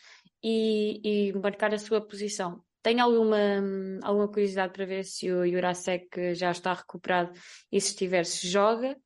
[0.42, 2.62] e, e marcar a sua posição.
[2.82, 3.36] Tenho alguma,
[4.02, 7.32] alguma curiosidade para ver se o Jurasek já está recuperado
[7.70, 8.96] e se estiver, se joga.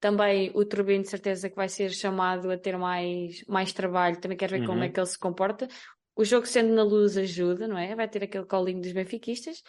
[0.00, 4.20] Também o Turbino, de certeza que vai ser chamado a ter mais, mais trabalho.
[4.20, 4.84] Também quero ver como Uhum.
[4.84, 5.66] é que ele se comporta.
[6.14, 7.94] O jogo sendo na luz ajuda, não é?
[7.96, 9.62] Vai ter aquele colinho dos benfiquistas.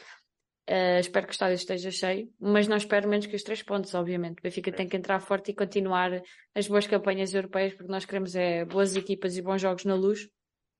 [0.69, 3.93] Uh, espero que o estádio esteja cheio, mas não espero menos que os três pontos,
[3.95, 4.37] obviamente.
[4.37, 6.21] O Benfica tem que entrar forte e continuar
[6.53, 10.29] as boas campanhas europeias, porque nós queremos é boas equipas e bons jogos na luz.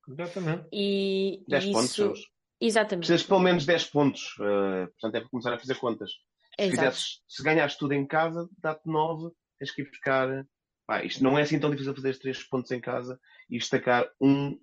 [0.07, 0.67] Exatamente.
[0.71, 1.89] E, 10 e pontos.
[1.89, 2.05] isso.
[2.05, 2.23] Jorge.
[2.61, 2.99] Exatamente.
[3.07, 4.35] Precisas de pelo menos 10 pontos.
[4.41, 6.11] eh, portanto, é para começar a fazer contas.
[6.11, 6.77] Se, Exato.
[6.77, 9.33] fizesses, se ganhares tudo em casa, dá-te 9.
[9.57, 10.45] Tens que ir buscar.
[10.85, 13.19] Pá, isto não é assim tão difícil fazer 3 pontos em casa
[13.49, 14.59] e destacar um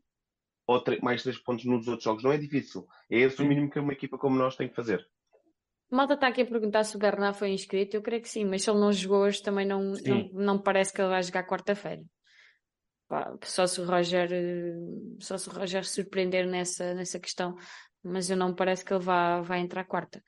[0.69, 2.23] ou tre- mais 3 pontos nos outros jogos.
[2.23, 2.87] Não é difícil.
[3.11, 5.05] É esse o mínimo que uma equipa como nós tem que fazer.
[5.91, 7.97] Malta está aqui a perguntar se o Bernard foi inscrito.
[7.97, 10.93] Eu creio que sim, mas se ele não jogou hoje, também não, não, não parece
[10.93, 12.03] que ele vai jogar quarta-feira.
[13.45, 14.75] Só se o Roger, eh,
[15.21, 17.55] só se o Roger surpreender nessa, nessa questão,
[18.03, 20.23] mas eu não parece que ele vá, vai entrar quarta.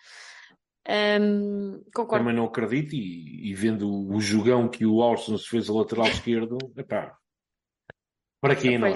[1.94, 2.24] Concordo.
[2.24, 6.56] Também não acredito e, e vendo o jogão que o se fez a lateral esquerdo,
[6.76, 7.14] epá,
[8.40, 8.92] para quê, não é?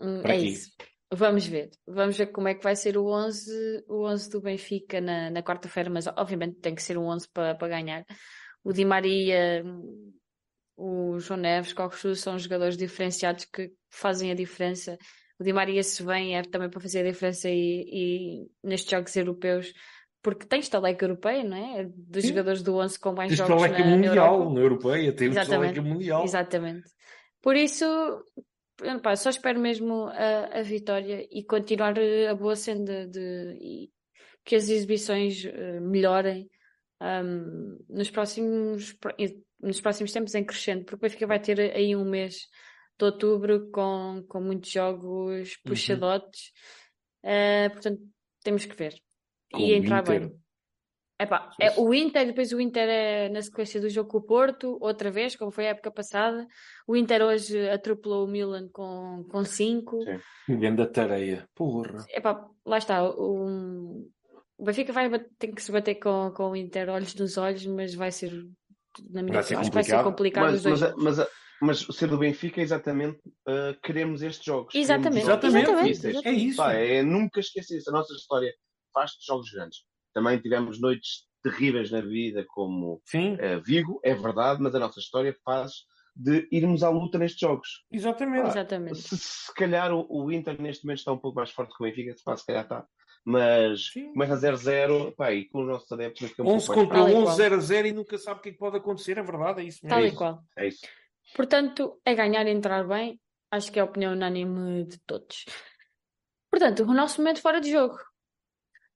[0.00, 0.46] hum, Para é quê?
[0.46, 0.70] isso.
[1.10, 1.70] Vamos ver.
[1.86, 5.42] Vamos ver como é que vai ser o 11, o 11 do Benfica na, na
[5.42, 8.04] quarta-feira, mas obviamente tem que ser um 11 para para ganhar.
[8.62, 9.64] O Di Maria,
[10.76, 14.98] o João Neves, Cocu são jogadores diferenciados que fazem a diferença.
[15.40, 19.16] O Di Maria, se vem, é também para fazer a diferença e, e nestes jogos
[19.16, 19.72] europeus,
[20.22, 21.84] porque tem estaleca europeia, não é?
[21.84, 22.28] Dos Sim.
[22.28, 24.54] jogadores do 11 com mais Tens jogos estaleca na, na mundial, Europa.
[24.54, 26.24] na Europeia, temos estaleca mundial.
[26.24, 26.90] Exatamente.
[27.40, 27.84] Por isso,
[29.02, 33.90] pá, só espero mesmo a, a vitória e continuar eh, a boa senda de, e
[34.44, 36.48] que as exibições eh, melhorem
[37.00, 38.96] ahm, nos próximos
[39.60, 42.46] nos próximos tempos em crescendo, porque o Benfica vai ter aí um mês
[42.96, 45.64] de outubro com, com muitos jogos Uhum.
[45.64, 46.52] puxadotes.
[47.22, 48.00] Eh, portanto,
[48.44, 48.94] temos que ver.
[49.52, 50.20] Com E entrar Inter.
[50.20, 50.47] bem.
[51.20, 54.78] Epá, é o Inter, depois o Inter é na sequência do jogo com o Porto,
[54.80, 56.46] outra vez, como foi a época passada.
[56.86, 59.28] O Inter hoje atropelou o Milan com 5.
[59.28, 59.98] Com cinco.
[60.04, 60.58] Sim.
[60.58, 61.48] Grande tareia.
[61.56, 62.06] Porra.
[62.10, 63.02] Epá, lá está.
[63.02, 64.08] O,
[64.56, 67.94] o Benfica vai tem que se bater com, com o Inter olhos nos olhos, mas
[67.94, 68.32] vai ser,
[69.10, 70.80] na minha Vai ser opinião, acho que vai ser complicado Mas, os dois.
[70.96, 71.16] mas,
[71.60, 74.72] mas, mas ser do Benfica é exatamente uh, queremos estes jogos.
[74.72, 76.14] Exatamente, jogos exatamente, difíceis.
[76.14, 76.40] exatamente.
[76.40, 76.56] É isso.
[76.58, 77.90] Pá, é nunca esquecer isso.
[77.90, 78.52] A nossa história
[78.94, 79.87] faz de jogos grandes.
[80.18, 84.98] Também tivemos noites terríveis na vida, como Sim, uh, Vigo, é verdade, mas a nossa
[84.98, 87.84] história faz de irmos à luta nestes jogos.
[87.92, 88.48] exatamente.
[88.48, 88.98] Exatamente.
[88.98, 91.86] Se, se calhar o, o Inter neste momento está um pouco mais forte que o
[91.86, 92.84] Benfica, pá, se calhar está.
[93.24, 94.12] Mas Sim.
[94.12, 96.98] começa a 0-0, pá, e com os nossos adeptos fica um 11 pouco mais contra
[96.98, 97.36] Tal e 11, qual.
[97.36, 99.64] 0 a 0 e nunca sabe o que é que pode acontecer, é verdade, é
[99.64, 100.02] isso Tal mesmo.
[100.02, 100.16] e isso.
[100.16, 100.42] qual.
[100.56, 100.80] É isso.
[101.36, 103.20] Portanto, é ganhar e entrar bem.
[103.52, 105.44] Acho que é a opinião unânime de todos.
[106.50, 107.96] Portanto, o nosso momento fora de jogo.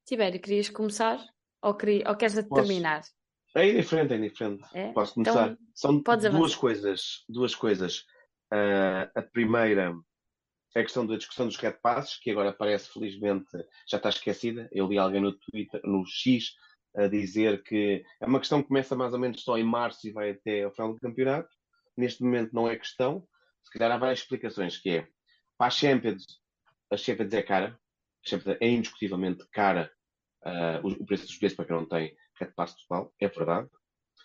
[0.04, 1.18] Tibério, querias começar?
[1.62, 2.54] Ou, queria, ou queres Posso.
[2.54, 3.02] terminar?
[3.54, 4.64] É indiferente, é indiferente.
[4.74, 4.92] É?
[4.92, 5.50] Posso começar?
[5.52, 6.58] Então, São duas avançar.
[6.58, 7.24] coisas.
[7.28, 8.04] Duas coisas.
[8.50, 9.94] Ah, a primeira
[10.74, 13.50] é a questão da discussão dos red passes, que agora parece, felizmente,
[13.88, 14.68] já está esquecida.
[14.72, 16.54] Eu li alguém no Twitter, no X,
[16.96, 20.12] a dizer que é uma questão que começa mais ou menos só em março e
[20.12, 21.48] vai até ao final do campeonato.
[21.96, 23.26] Neste momento não é questão.
[23.62, 25.08] Se calhar há várias explicações, que é
[25.56, 26.24] para a Champions,
[26.90, 27.78] a Champions é cara.
[28.24, 29.92] Champions é indiscutivelmente cara
[30.44, 33.68] ah, o, preço dos bilhetes para quem não tem red pass total, é verdade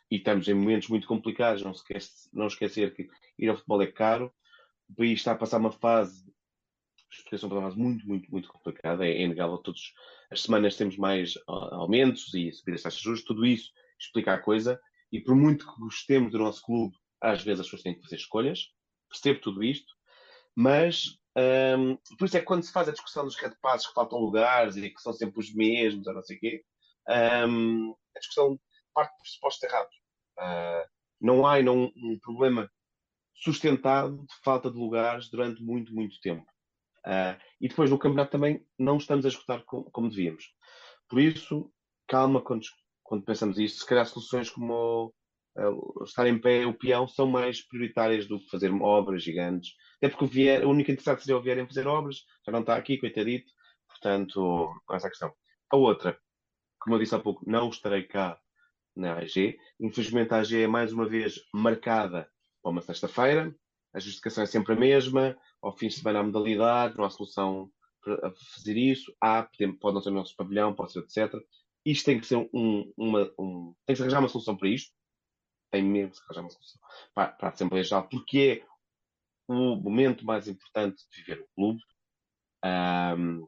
[0.09, 1.61] e estamos em momentos muito complicados.
[1.61, 4.33] Não, se esquece, não esquecer que ir ao futebol é caro.
[4.89, 6.25] O país está a passar uma fase,
[7.11, 9.05] as pessoas estão a passar uma fase muito, muito, muito complicada.
[9.05, 9.57] É, é inegável.
[9.57, 9.81] Todas
[10.31, 13.23] as semanas temos mais ah, aumentos e subidas de taxas de juros.
[13.23, 14.79] Tudo isso explica a coisa.
[15.11, 18.15] E por muito que gostemos do nosso clube, às vezes as pessoas têm que fazer
[18.15, 18.71] escolhas.
[19.09, 19.96] Percebo tudo isto.
[20.59, 21.19] Mas
[21.77, 24.17] hum, por isso é que quando se faz a discussão dos red passes que faltam
[24.17, 26.65] lugares e que são sempre os mesmos, ou não sei o quê,
[27.47, 28.59] hum, a discussão
[28.91, 29.95] parte de pressupostos errados.
[30.39, 30.87] Ah,
[31.21, 32.71] não há não, um problema
[33.35, 36.45] sustentado de falta de lugares durante muito, muito tempo.
[37.05, 40.55] Ah, e depois no campeonato também não estamos a escutar como, como devíamos.
[41.07, 41.71] Por isso,
[42.07, 42.65] calma quando,
[43.03, 43.81] quando pensamos isto.
[43.81, 45.13] Se calhar soluções como
[46.03, 49.71] estar em pé o peão são mais prioritárias do que fazer obras gigantes.
[49.97, 52.61] Até porque o, Vier, o único interessado seria o Vieira em fazer obras, já não
[52.61, 53.51] está aqui, coitadito.
[53.87, 55.33] Portanto, essa questão.
[55.71, 56.17] A outra,
[56.79, 58.39] como eu disse há pouco, não estarei cá
[58.95, 59.57] na AG.
[59.79, 62.29] Infelizmente, a AG é mais uma vez marcada
[62.61, 63.55] para uma sexta-feira.
[63.93, 65.37] A justificação é sempre a mesma.
[65.61, 67.69] Ao fim de semana há modalidade, não há solução
[68.01, 69.11] para fazer isso.
[69.21, 69.47] Há,
[69.79, 71.33] pode não ser o nosso pavilhão, pode ser etc.
[71.85, 73.31] Isto tem que ser um, uma.
[73.39, 74.91] Um, tem que arranjar uma solução para isto.
[75.71, 76.81] Tem mesmo que uma solução
[77.13, 78.67] para, para a Assembleia Geral, porque é
[79.47, 81.81] o momento mais importante de viver o clube.
[82.63, 83.47] Um,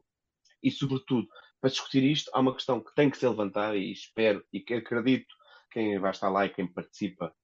[0.62, 1.26] e, sobretudo,
[1.60, 4.74] para discutir isto, há uma questão que tem que ser levantada e espero e que
[4.74, 5.34] acredito
[5.70, 7.34] quem vai estar lá e quem participa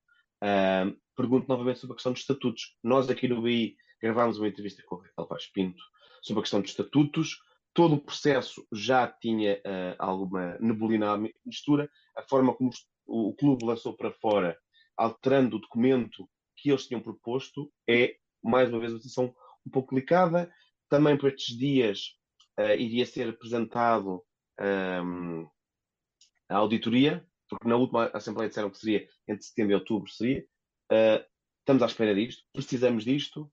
[0.43, 2.77] uh, pergunto novamente sobre a questão dos estatutos.
[2.83, 5.83] Nós aqui no BI gravámos uma entrevista com o Rafael Paz Pinto
[6.23, 7.39] sobre a questão dos estatutos.
[7.73, 11.91] Todo o processo já tinha uh, alguma neblina à mistura.
[12.17, 12.71] A forma como
[13.07, 14.59] o clube lançou para fora,
[14.97, 19.35] alterando o documento que eles tinham proposto, é, mais uma vez, uma situação
[19.67, 20.51] um pouco delicada.
[20.89, 22.17] também por estes dias
[22.59, 24.25] uh, iria ser apresentado
[24.61, 25.49] um,
[26.49, 30.47] a auditoria, porque na última Assembleia disseram que seria entre setembro e outubro, seria.
[30.91, 31.25] Uh,
[31.59, 33.51] estamos à espera disto, precisamos disto,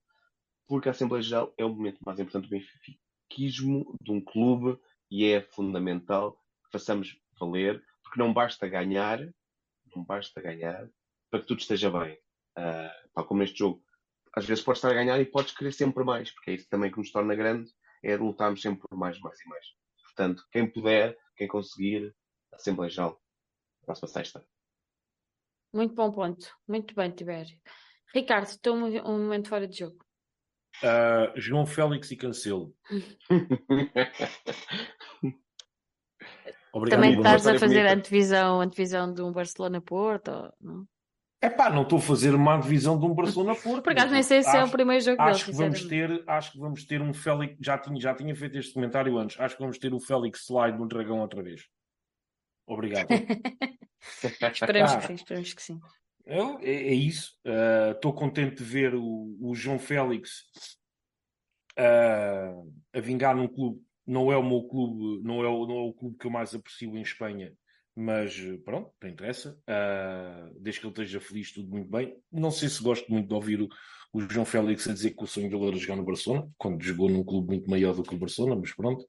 [0.68, 4.80] porque a Assembleia Geral é o momento mais importante do benfiquismo de um clube
[5.10, 6.34] e é fundamental
[6.65, 9.20] que façamos valer, porque não basta ganhar,
[9.95, 10.88] não basta ganhar
[11.34, 12.15] para que tudo esteja bem.
[12.55, 13.84] Uh, como neste jogo,
[14.35, 16.91] às vezes podes estar a ganhar e podes querer sempre mais, porque é isso também
[16.91, 17.72] que nos torna grande,
[18.03, 19.65] é lutarmos sempre por mais, mais e mais.
[20.03, 22.15] Portanto, quem puder, quem conseguir,
[22.53, 23.19] Assembleia Geral,
[23.84, 24.45] próxima sexta.
[25.73, 26.55] Muito bom ponto.
[26.68, 27.57] Muito bem, Tibério.
[28.14, 30.05] Ricardo, estou um, um momento fora de jogo.
[30.84, 32.76] Uh, João Félix e Cancelo.
[36.72, 40.53] Obrigado, Também estás a fazer a antevisão, antevisão de um Barcelona-Porto?
[40.61, 40.88] Não?
[41.44, 43.84] É pá, não estou a fazer uma divisão de um Barcelona-Porto.
[43.84, 46.24] Por acaso nem sei se acho, é o primeiro jogo acho dele, que vamos ter
[46.26, 49.57] Acho que vamos ter um Félix, já tinha, já tinha feito este comentário antes, acho
[49.57, 51.68] que vamos ter o Félix Slide no Dragão outra vez.
[52.65, 53.10] Obrigado.
[54.53, 55.82] esperemos ah, que sim, esperemos que sim.
[56.26, 57.38] É, é isso.
[57.45, 60.45] Uh, estou contente de ver o, o João Félix
[61.78, 63.82] uh, a vingar num clube.
[64.07, 66.56] Não é o meu clube, não é o, não é o clube que eu mais
[66.56, 67.53] aprecio em Espanha,
[67.95, 69.57] mas pronto, não interessa.
[69.70, 72.15] Uh, desde que ele esteja feliz, tudo muito bem.
[72.32, 73.70] Não sei se gosto muito de ouvir o,
[74.11, 77.10] o João Félix a dizer que o sonho dele era jogar no Barcelona, quando jogou
[77.10, 79.06] num clube muito maior do que o Barcelona, mas pronto.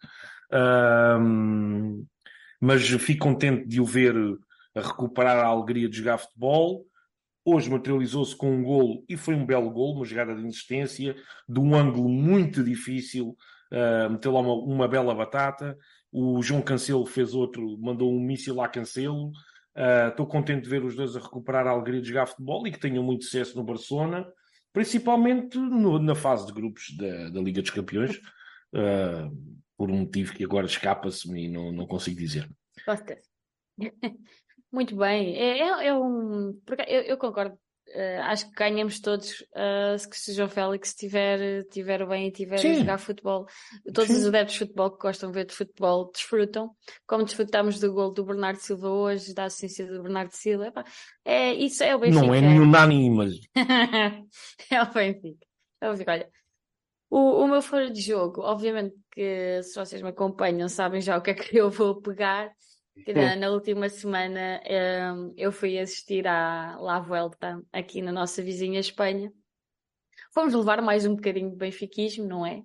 [0.53, 2.07] Uh,
[2.61, 4.15] mas fico contente de o ver
[4.75, 6.87] a recuperar a alegria de jogar futebol.
[7.45, 11.15] Hoje materializou-se com um golo e foi um belo golo, uma jogada de insistência,
[11.47, 13.37] de um ângulo muito difícil,
[13.71, 15.77] uh, meteu lá uma, uma, bela batata.
[16.17, 19.33] O João Cancelo fez outro, mandou um míssil a Cancelo.
[20.09, 22.71] Estou uh, contente de ver os dois a recuperar a alegria de jogar futebol e
[22.71, 24.25] que tenham muito sucesso no Barcelona,
[24.73, 30.33] principalmente no, na fase de grupos da, da Liga dos Campeões, uh, por um motivo
[30.33, 32.49] que agora escapa-se-me e não, não consigo dizer.
[32.87, 33.19] Gosta.
[34.71, 35.35] Muito bem.
[35.35, 36.57] É, é, é um.
[36.87, 37.59] Eu, eu concordo.
[37.89, 42.57] Uh, acho que ganhamos todos uh, se o João Félix estiver, estiver bem e estiver
[42.57, 43.47] a jogar futebol.
[43.93, 44.21] Todos Sim.
[44.21, 46.71] os adeptos de futebol que gostam de ver de futebol desfrutam,
[47.07, 50.73] como desfrutamos do gol do Bernardo Silva hoje, da assistência do Bernardo Silva.
[51.25, 52.27] É, isso é o Benfica.
[52.27, 53.35] Não é nenhum nani, mas.
[54.71, 55.47] é o Benfica.
[55.81, 56.13] É o Benfica.
[56.13, 56.29] Olha,
[57.11, 61.23] o, o meu fora de jogo, obviamente que se vocês me acompanham sabem já o
[61.23, 62.51] que é que eu vou pegar
[63.05, 64.61] que na, na, última semana
[65.15, 69.33] um, eu fui assistir à La Vuelta aqui na nossa vizinha Espanha.
[70.33, 72.63] Fomos levar mais um bocadinho de benfiquismo, não é?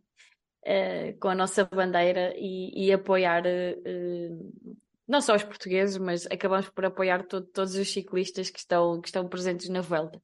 [0.65, 4.75] Uh, com a nossa bandeira e, e apoiar uh,
[5.07, 9.07] não só os portugueses, mas acabamos por apoiar todo, todos os ciclistas que estão, que
[9.07, 10.21] estão presentes na Vuelta.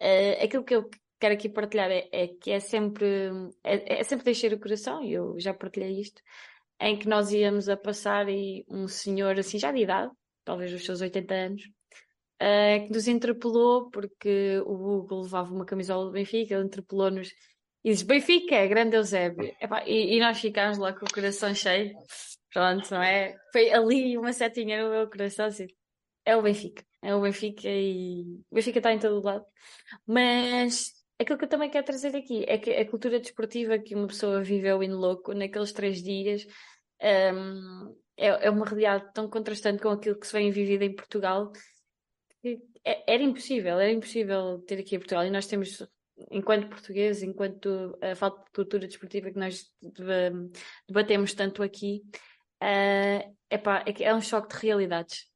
[0.00, 3.06] Uh, aquilo que eu quero aqui partilhar é, é que é sempre,
[3.64, 6.22] é, é sempre deixar o coração, e eu já partilhei isto,
[6.80, 10.10] em que nós íamos a passar e um senhor assim já de idade,
[10.44, 11.62] talvez os seus 80 anos,
[12.42, 17.28] uh, que nos interpelou porque o Google levava uma camisola do Benfica, ele interpelou-nos
[17.84, 19.54] e disse Benfica, grande Eusébio.
[19.86, 21.94] E, e, nós ficámos lá com o coração cheio.
[22.52, 23.36] Pronto, não é?
[23.52, 25.66] Foi ali uma setinha no meu coração assim.
[26.24, 26.84] É o Benfica.
[27.02, 29.44] É o Benfica e o Benfica está em todo lado.
[30.06, 34.06] Mas aquilo que eu também quero trazer aqui é que a cultura desportiva que uma
[34.06, 36.46] pessoa viveu em louco naqueles três dias
[37.02, 41.52] um, é, é, uma realidade tão contrastante com aquilo que se vem vivido em Portugal
[42.42, 45.24] que é, era impossível, era impossível ter aqui em Portugal.
[45.24, 45.86] E nós temos,
[46.30, 49.70] enquanto portugueses, enquanto a falta de cultura desportiva que nós
[50.88, 52.02] debatemos tanto aqui,
[52.62, 55.28] uh, epá, é, é um choque de realidades.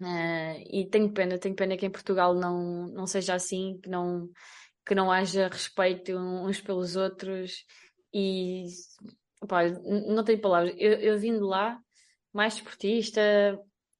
[0.00, 4.28] Uh, e tenho pena, tenho pena que em Portugal não, não seja assim, que não,
[4.84, 7.64] que não haja respeito uns pelos outros
[8.12, 8.66] e
[9.42, 10.72] Opa, não tenho palavras.
[10.78, 11.76] Eu, eu vim de lá,
[12.32, 13.20] mais desportista,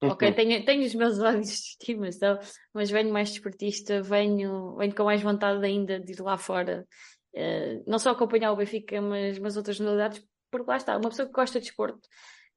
[0.00, 0.34] ok, uhum.
[0.34, 2.38] tenho, tenho os meus olhos de estimação,
[2.72, 6.86] mas venho mais desportista, venho, venho com mais vontade ainda de ir lá fora.
[7.34, 11.26] Uh, não só acompanhar o Benfica, mas, mas outras modalidades, porque lá está, uma pessoa
[11.26, 12.08] que gosta de desporto,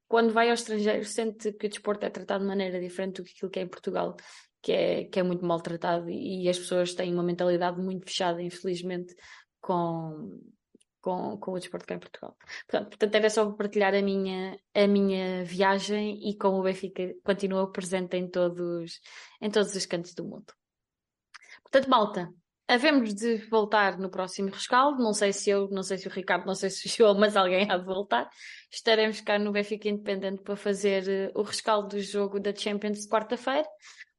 [0.07, 3.31] quando vai ao estrangeiro, sente que o desporto é tratado de maneira diferente do que
[3.31, 4.15] aquilo que é em Portugal,
[4.61, 8.41] que é, que é muito maltratado e, e as pessoas têm uma mentalidade muito fechada,
[8.41, 9.15] infelizmente,
[9.59, 10.39] com,
[11.05, 12.35] com, com o desporto cá em Portugal.
[12.67, 17.71] Portanto, portanto, era só partilhar a minha, a minha viagem e como o Benfica continua
[17.71, 18.99] presente em todos,
[19.39, 20.51] em todos os cantos do mundo.
[21.61, 22.33] Portanto, malta,
[22.67, 24.97] havemos de voltar no próximo rescaldo.
[24.97, 27.37] Não sei se eu, não sei se o Ricardo, não sei se o João, mas
[27.37, 28.27] alguém há de voltar.
[28.71, 33.07] Estaremos cá no Benfica Independente para fazer uh, o rescaldo do jogo da Champions de
[33.07, 33.67] quarta-feira.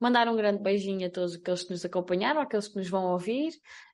[0.01, 3.51] Mandar um grande beijinho a todos aqueles que nos acompanharam, aqueles que nos vão ouvir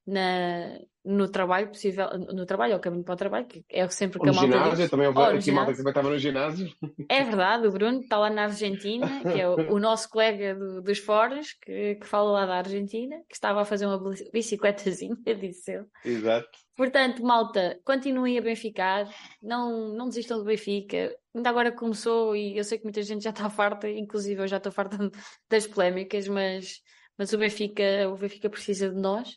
[0.06, 4.26] na, no trabalho possível, no trabalho, ao caminho para o trabalho, que é sempre que
[4.28, 4.90] Ou a no malta ginásio, diz.
[4.90, 6.68] também houve Ou no aqui malta que também estava no ginásio.
[7.08, 10.82] É verdade, o Bruno está lá na Argentina, que é o, o nosso colega do-
[10.82, 15.16] dos fóruns, que, que fala lá da Argentina, que estava a fazer uma bici- bicicletazinha,
[15.40, 15.86] disse ele.
[16.04, 16.48] Exato.
[16.82, 19.08] Portanto, malta, continuem a benficar,
[19.40, 21.16] não, não desistam do Benfica.
[21.32, 24.56] Ainda agora começou e eu sei que muita gente já está farta, inclusive eu já
[24.56, 24.98] estou farta
[25.48, 26.80] das polémicas, mas,
[27.16, 29.36] mas o Benfica, o Benfica precisa de nós.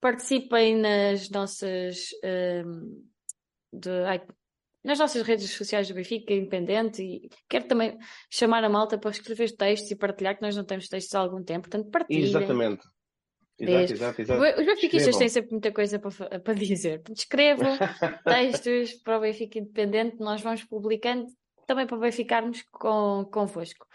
[0.00, 2.08] Participem nas nossas,
[2.66, 3.08] hum,
[3.72, 4.26] de-
[4.82, 7.96] nas nossas redes sociais do Benfica, Independente, e quero também
[8.28, 11.44] chamar a malta para escrever textos e partilhar, que nós não temos textos há algum
[11.44, 12.24] tempo, portanto partilhem.
[12.24, 12.82] Exatamente.
[13.58, 14.60] Exato, exato, exato.
[14.60, 17.02] Os benfiquistas têm sempre muita coisa para, para dizer.
[17.14, 17.76] Escrevam
[18.24, 21.26] textos para o Benfica Independente, nós vamos publicando
[21.66, 23.86] também para verificarmos com, convosco.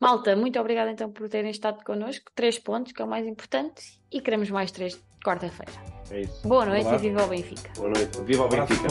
[0.00, 2.30] Malta, muito obrigada então por terem estado connosco.
[2.34, 3.82] Três pontos, que é o mais importante,
[4.12, 5.72] e queremos mais três quarta-feira.
[6.10, 6.46] É isso.
[6.46, 6.96] Boa noite Olá.
[6.96, 7.70] e viva o Benfica.
[7.76, 8.20] Boa noite.
[8.22, 8.88] Viva o Benfica.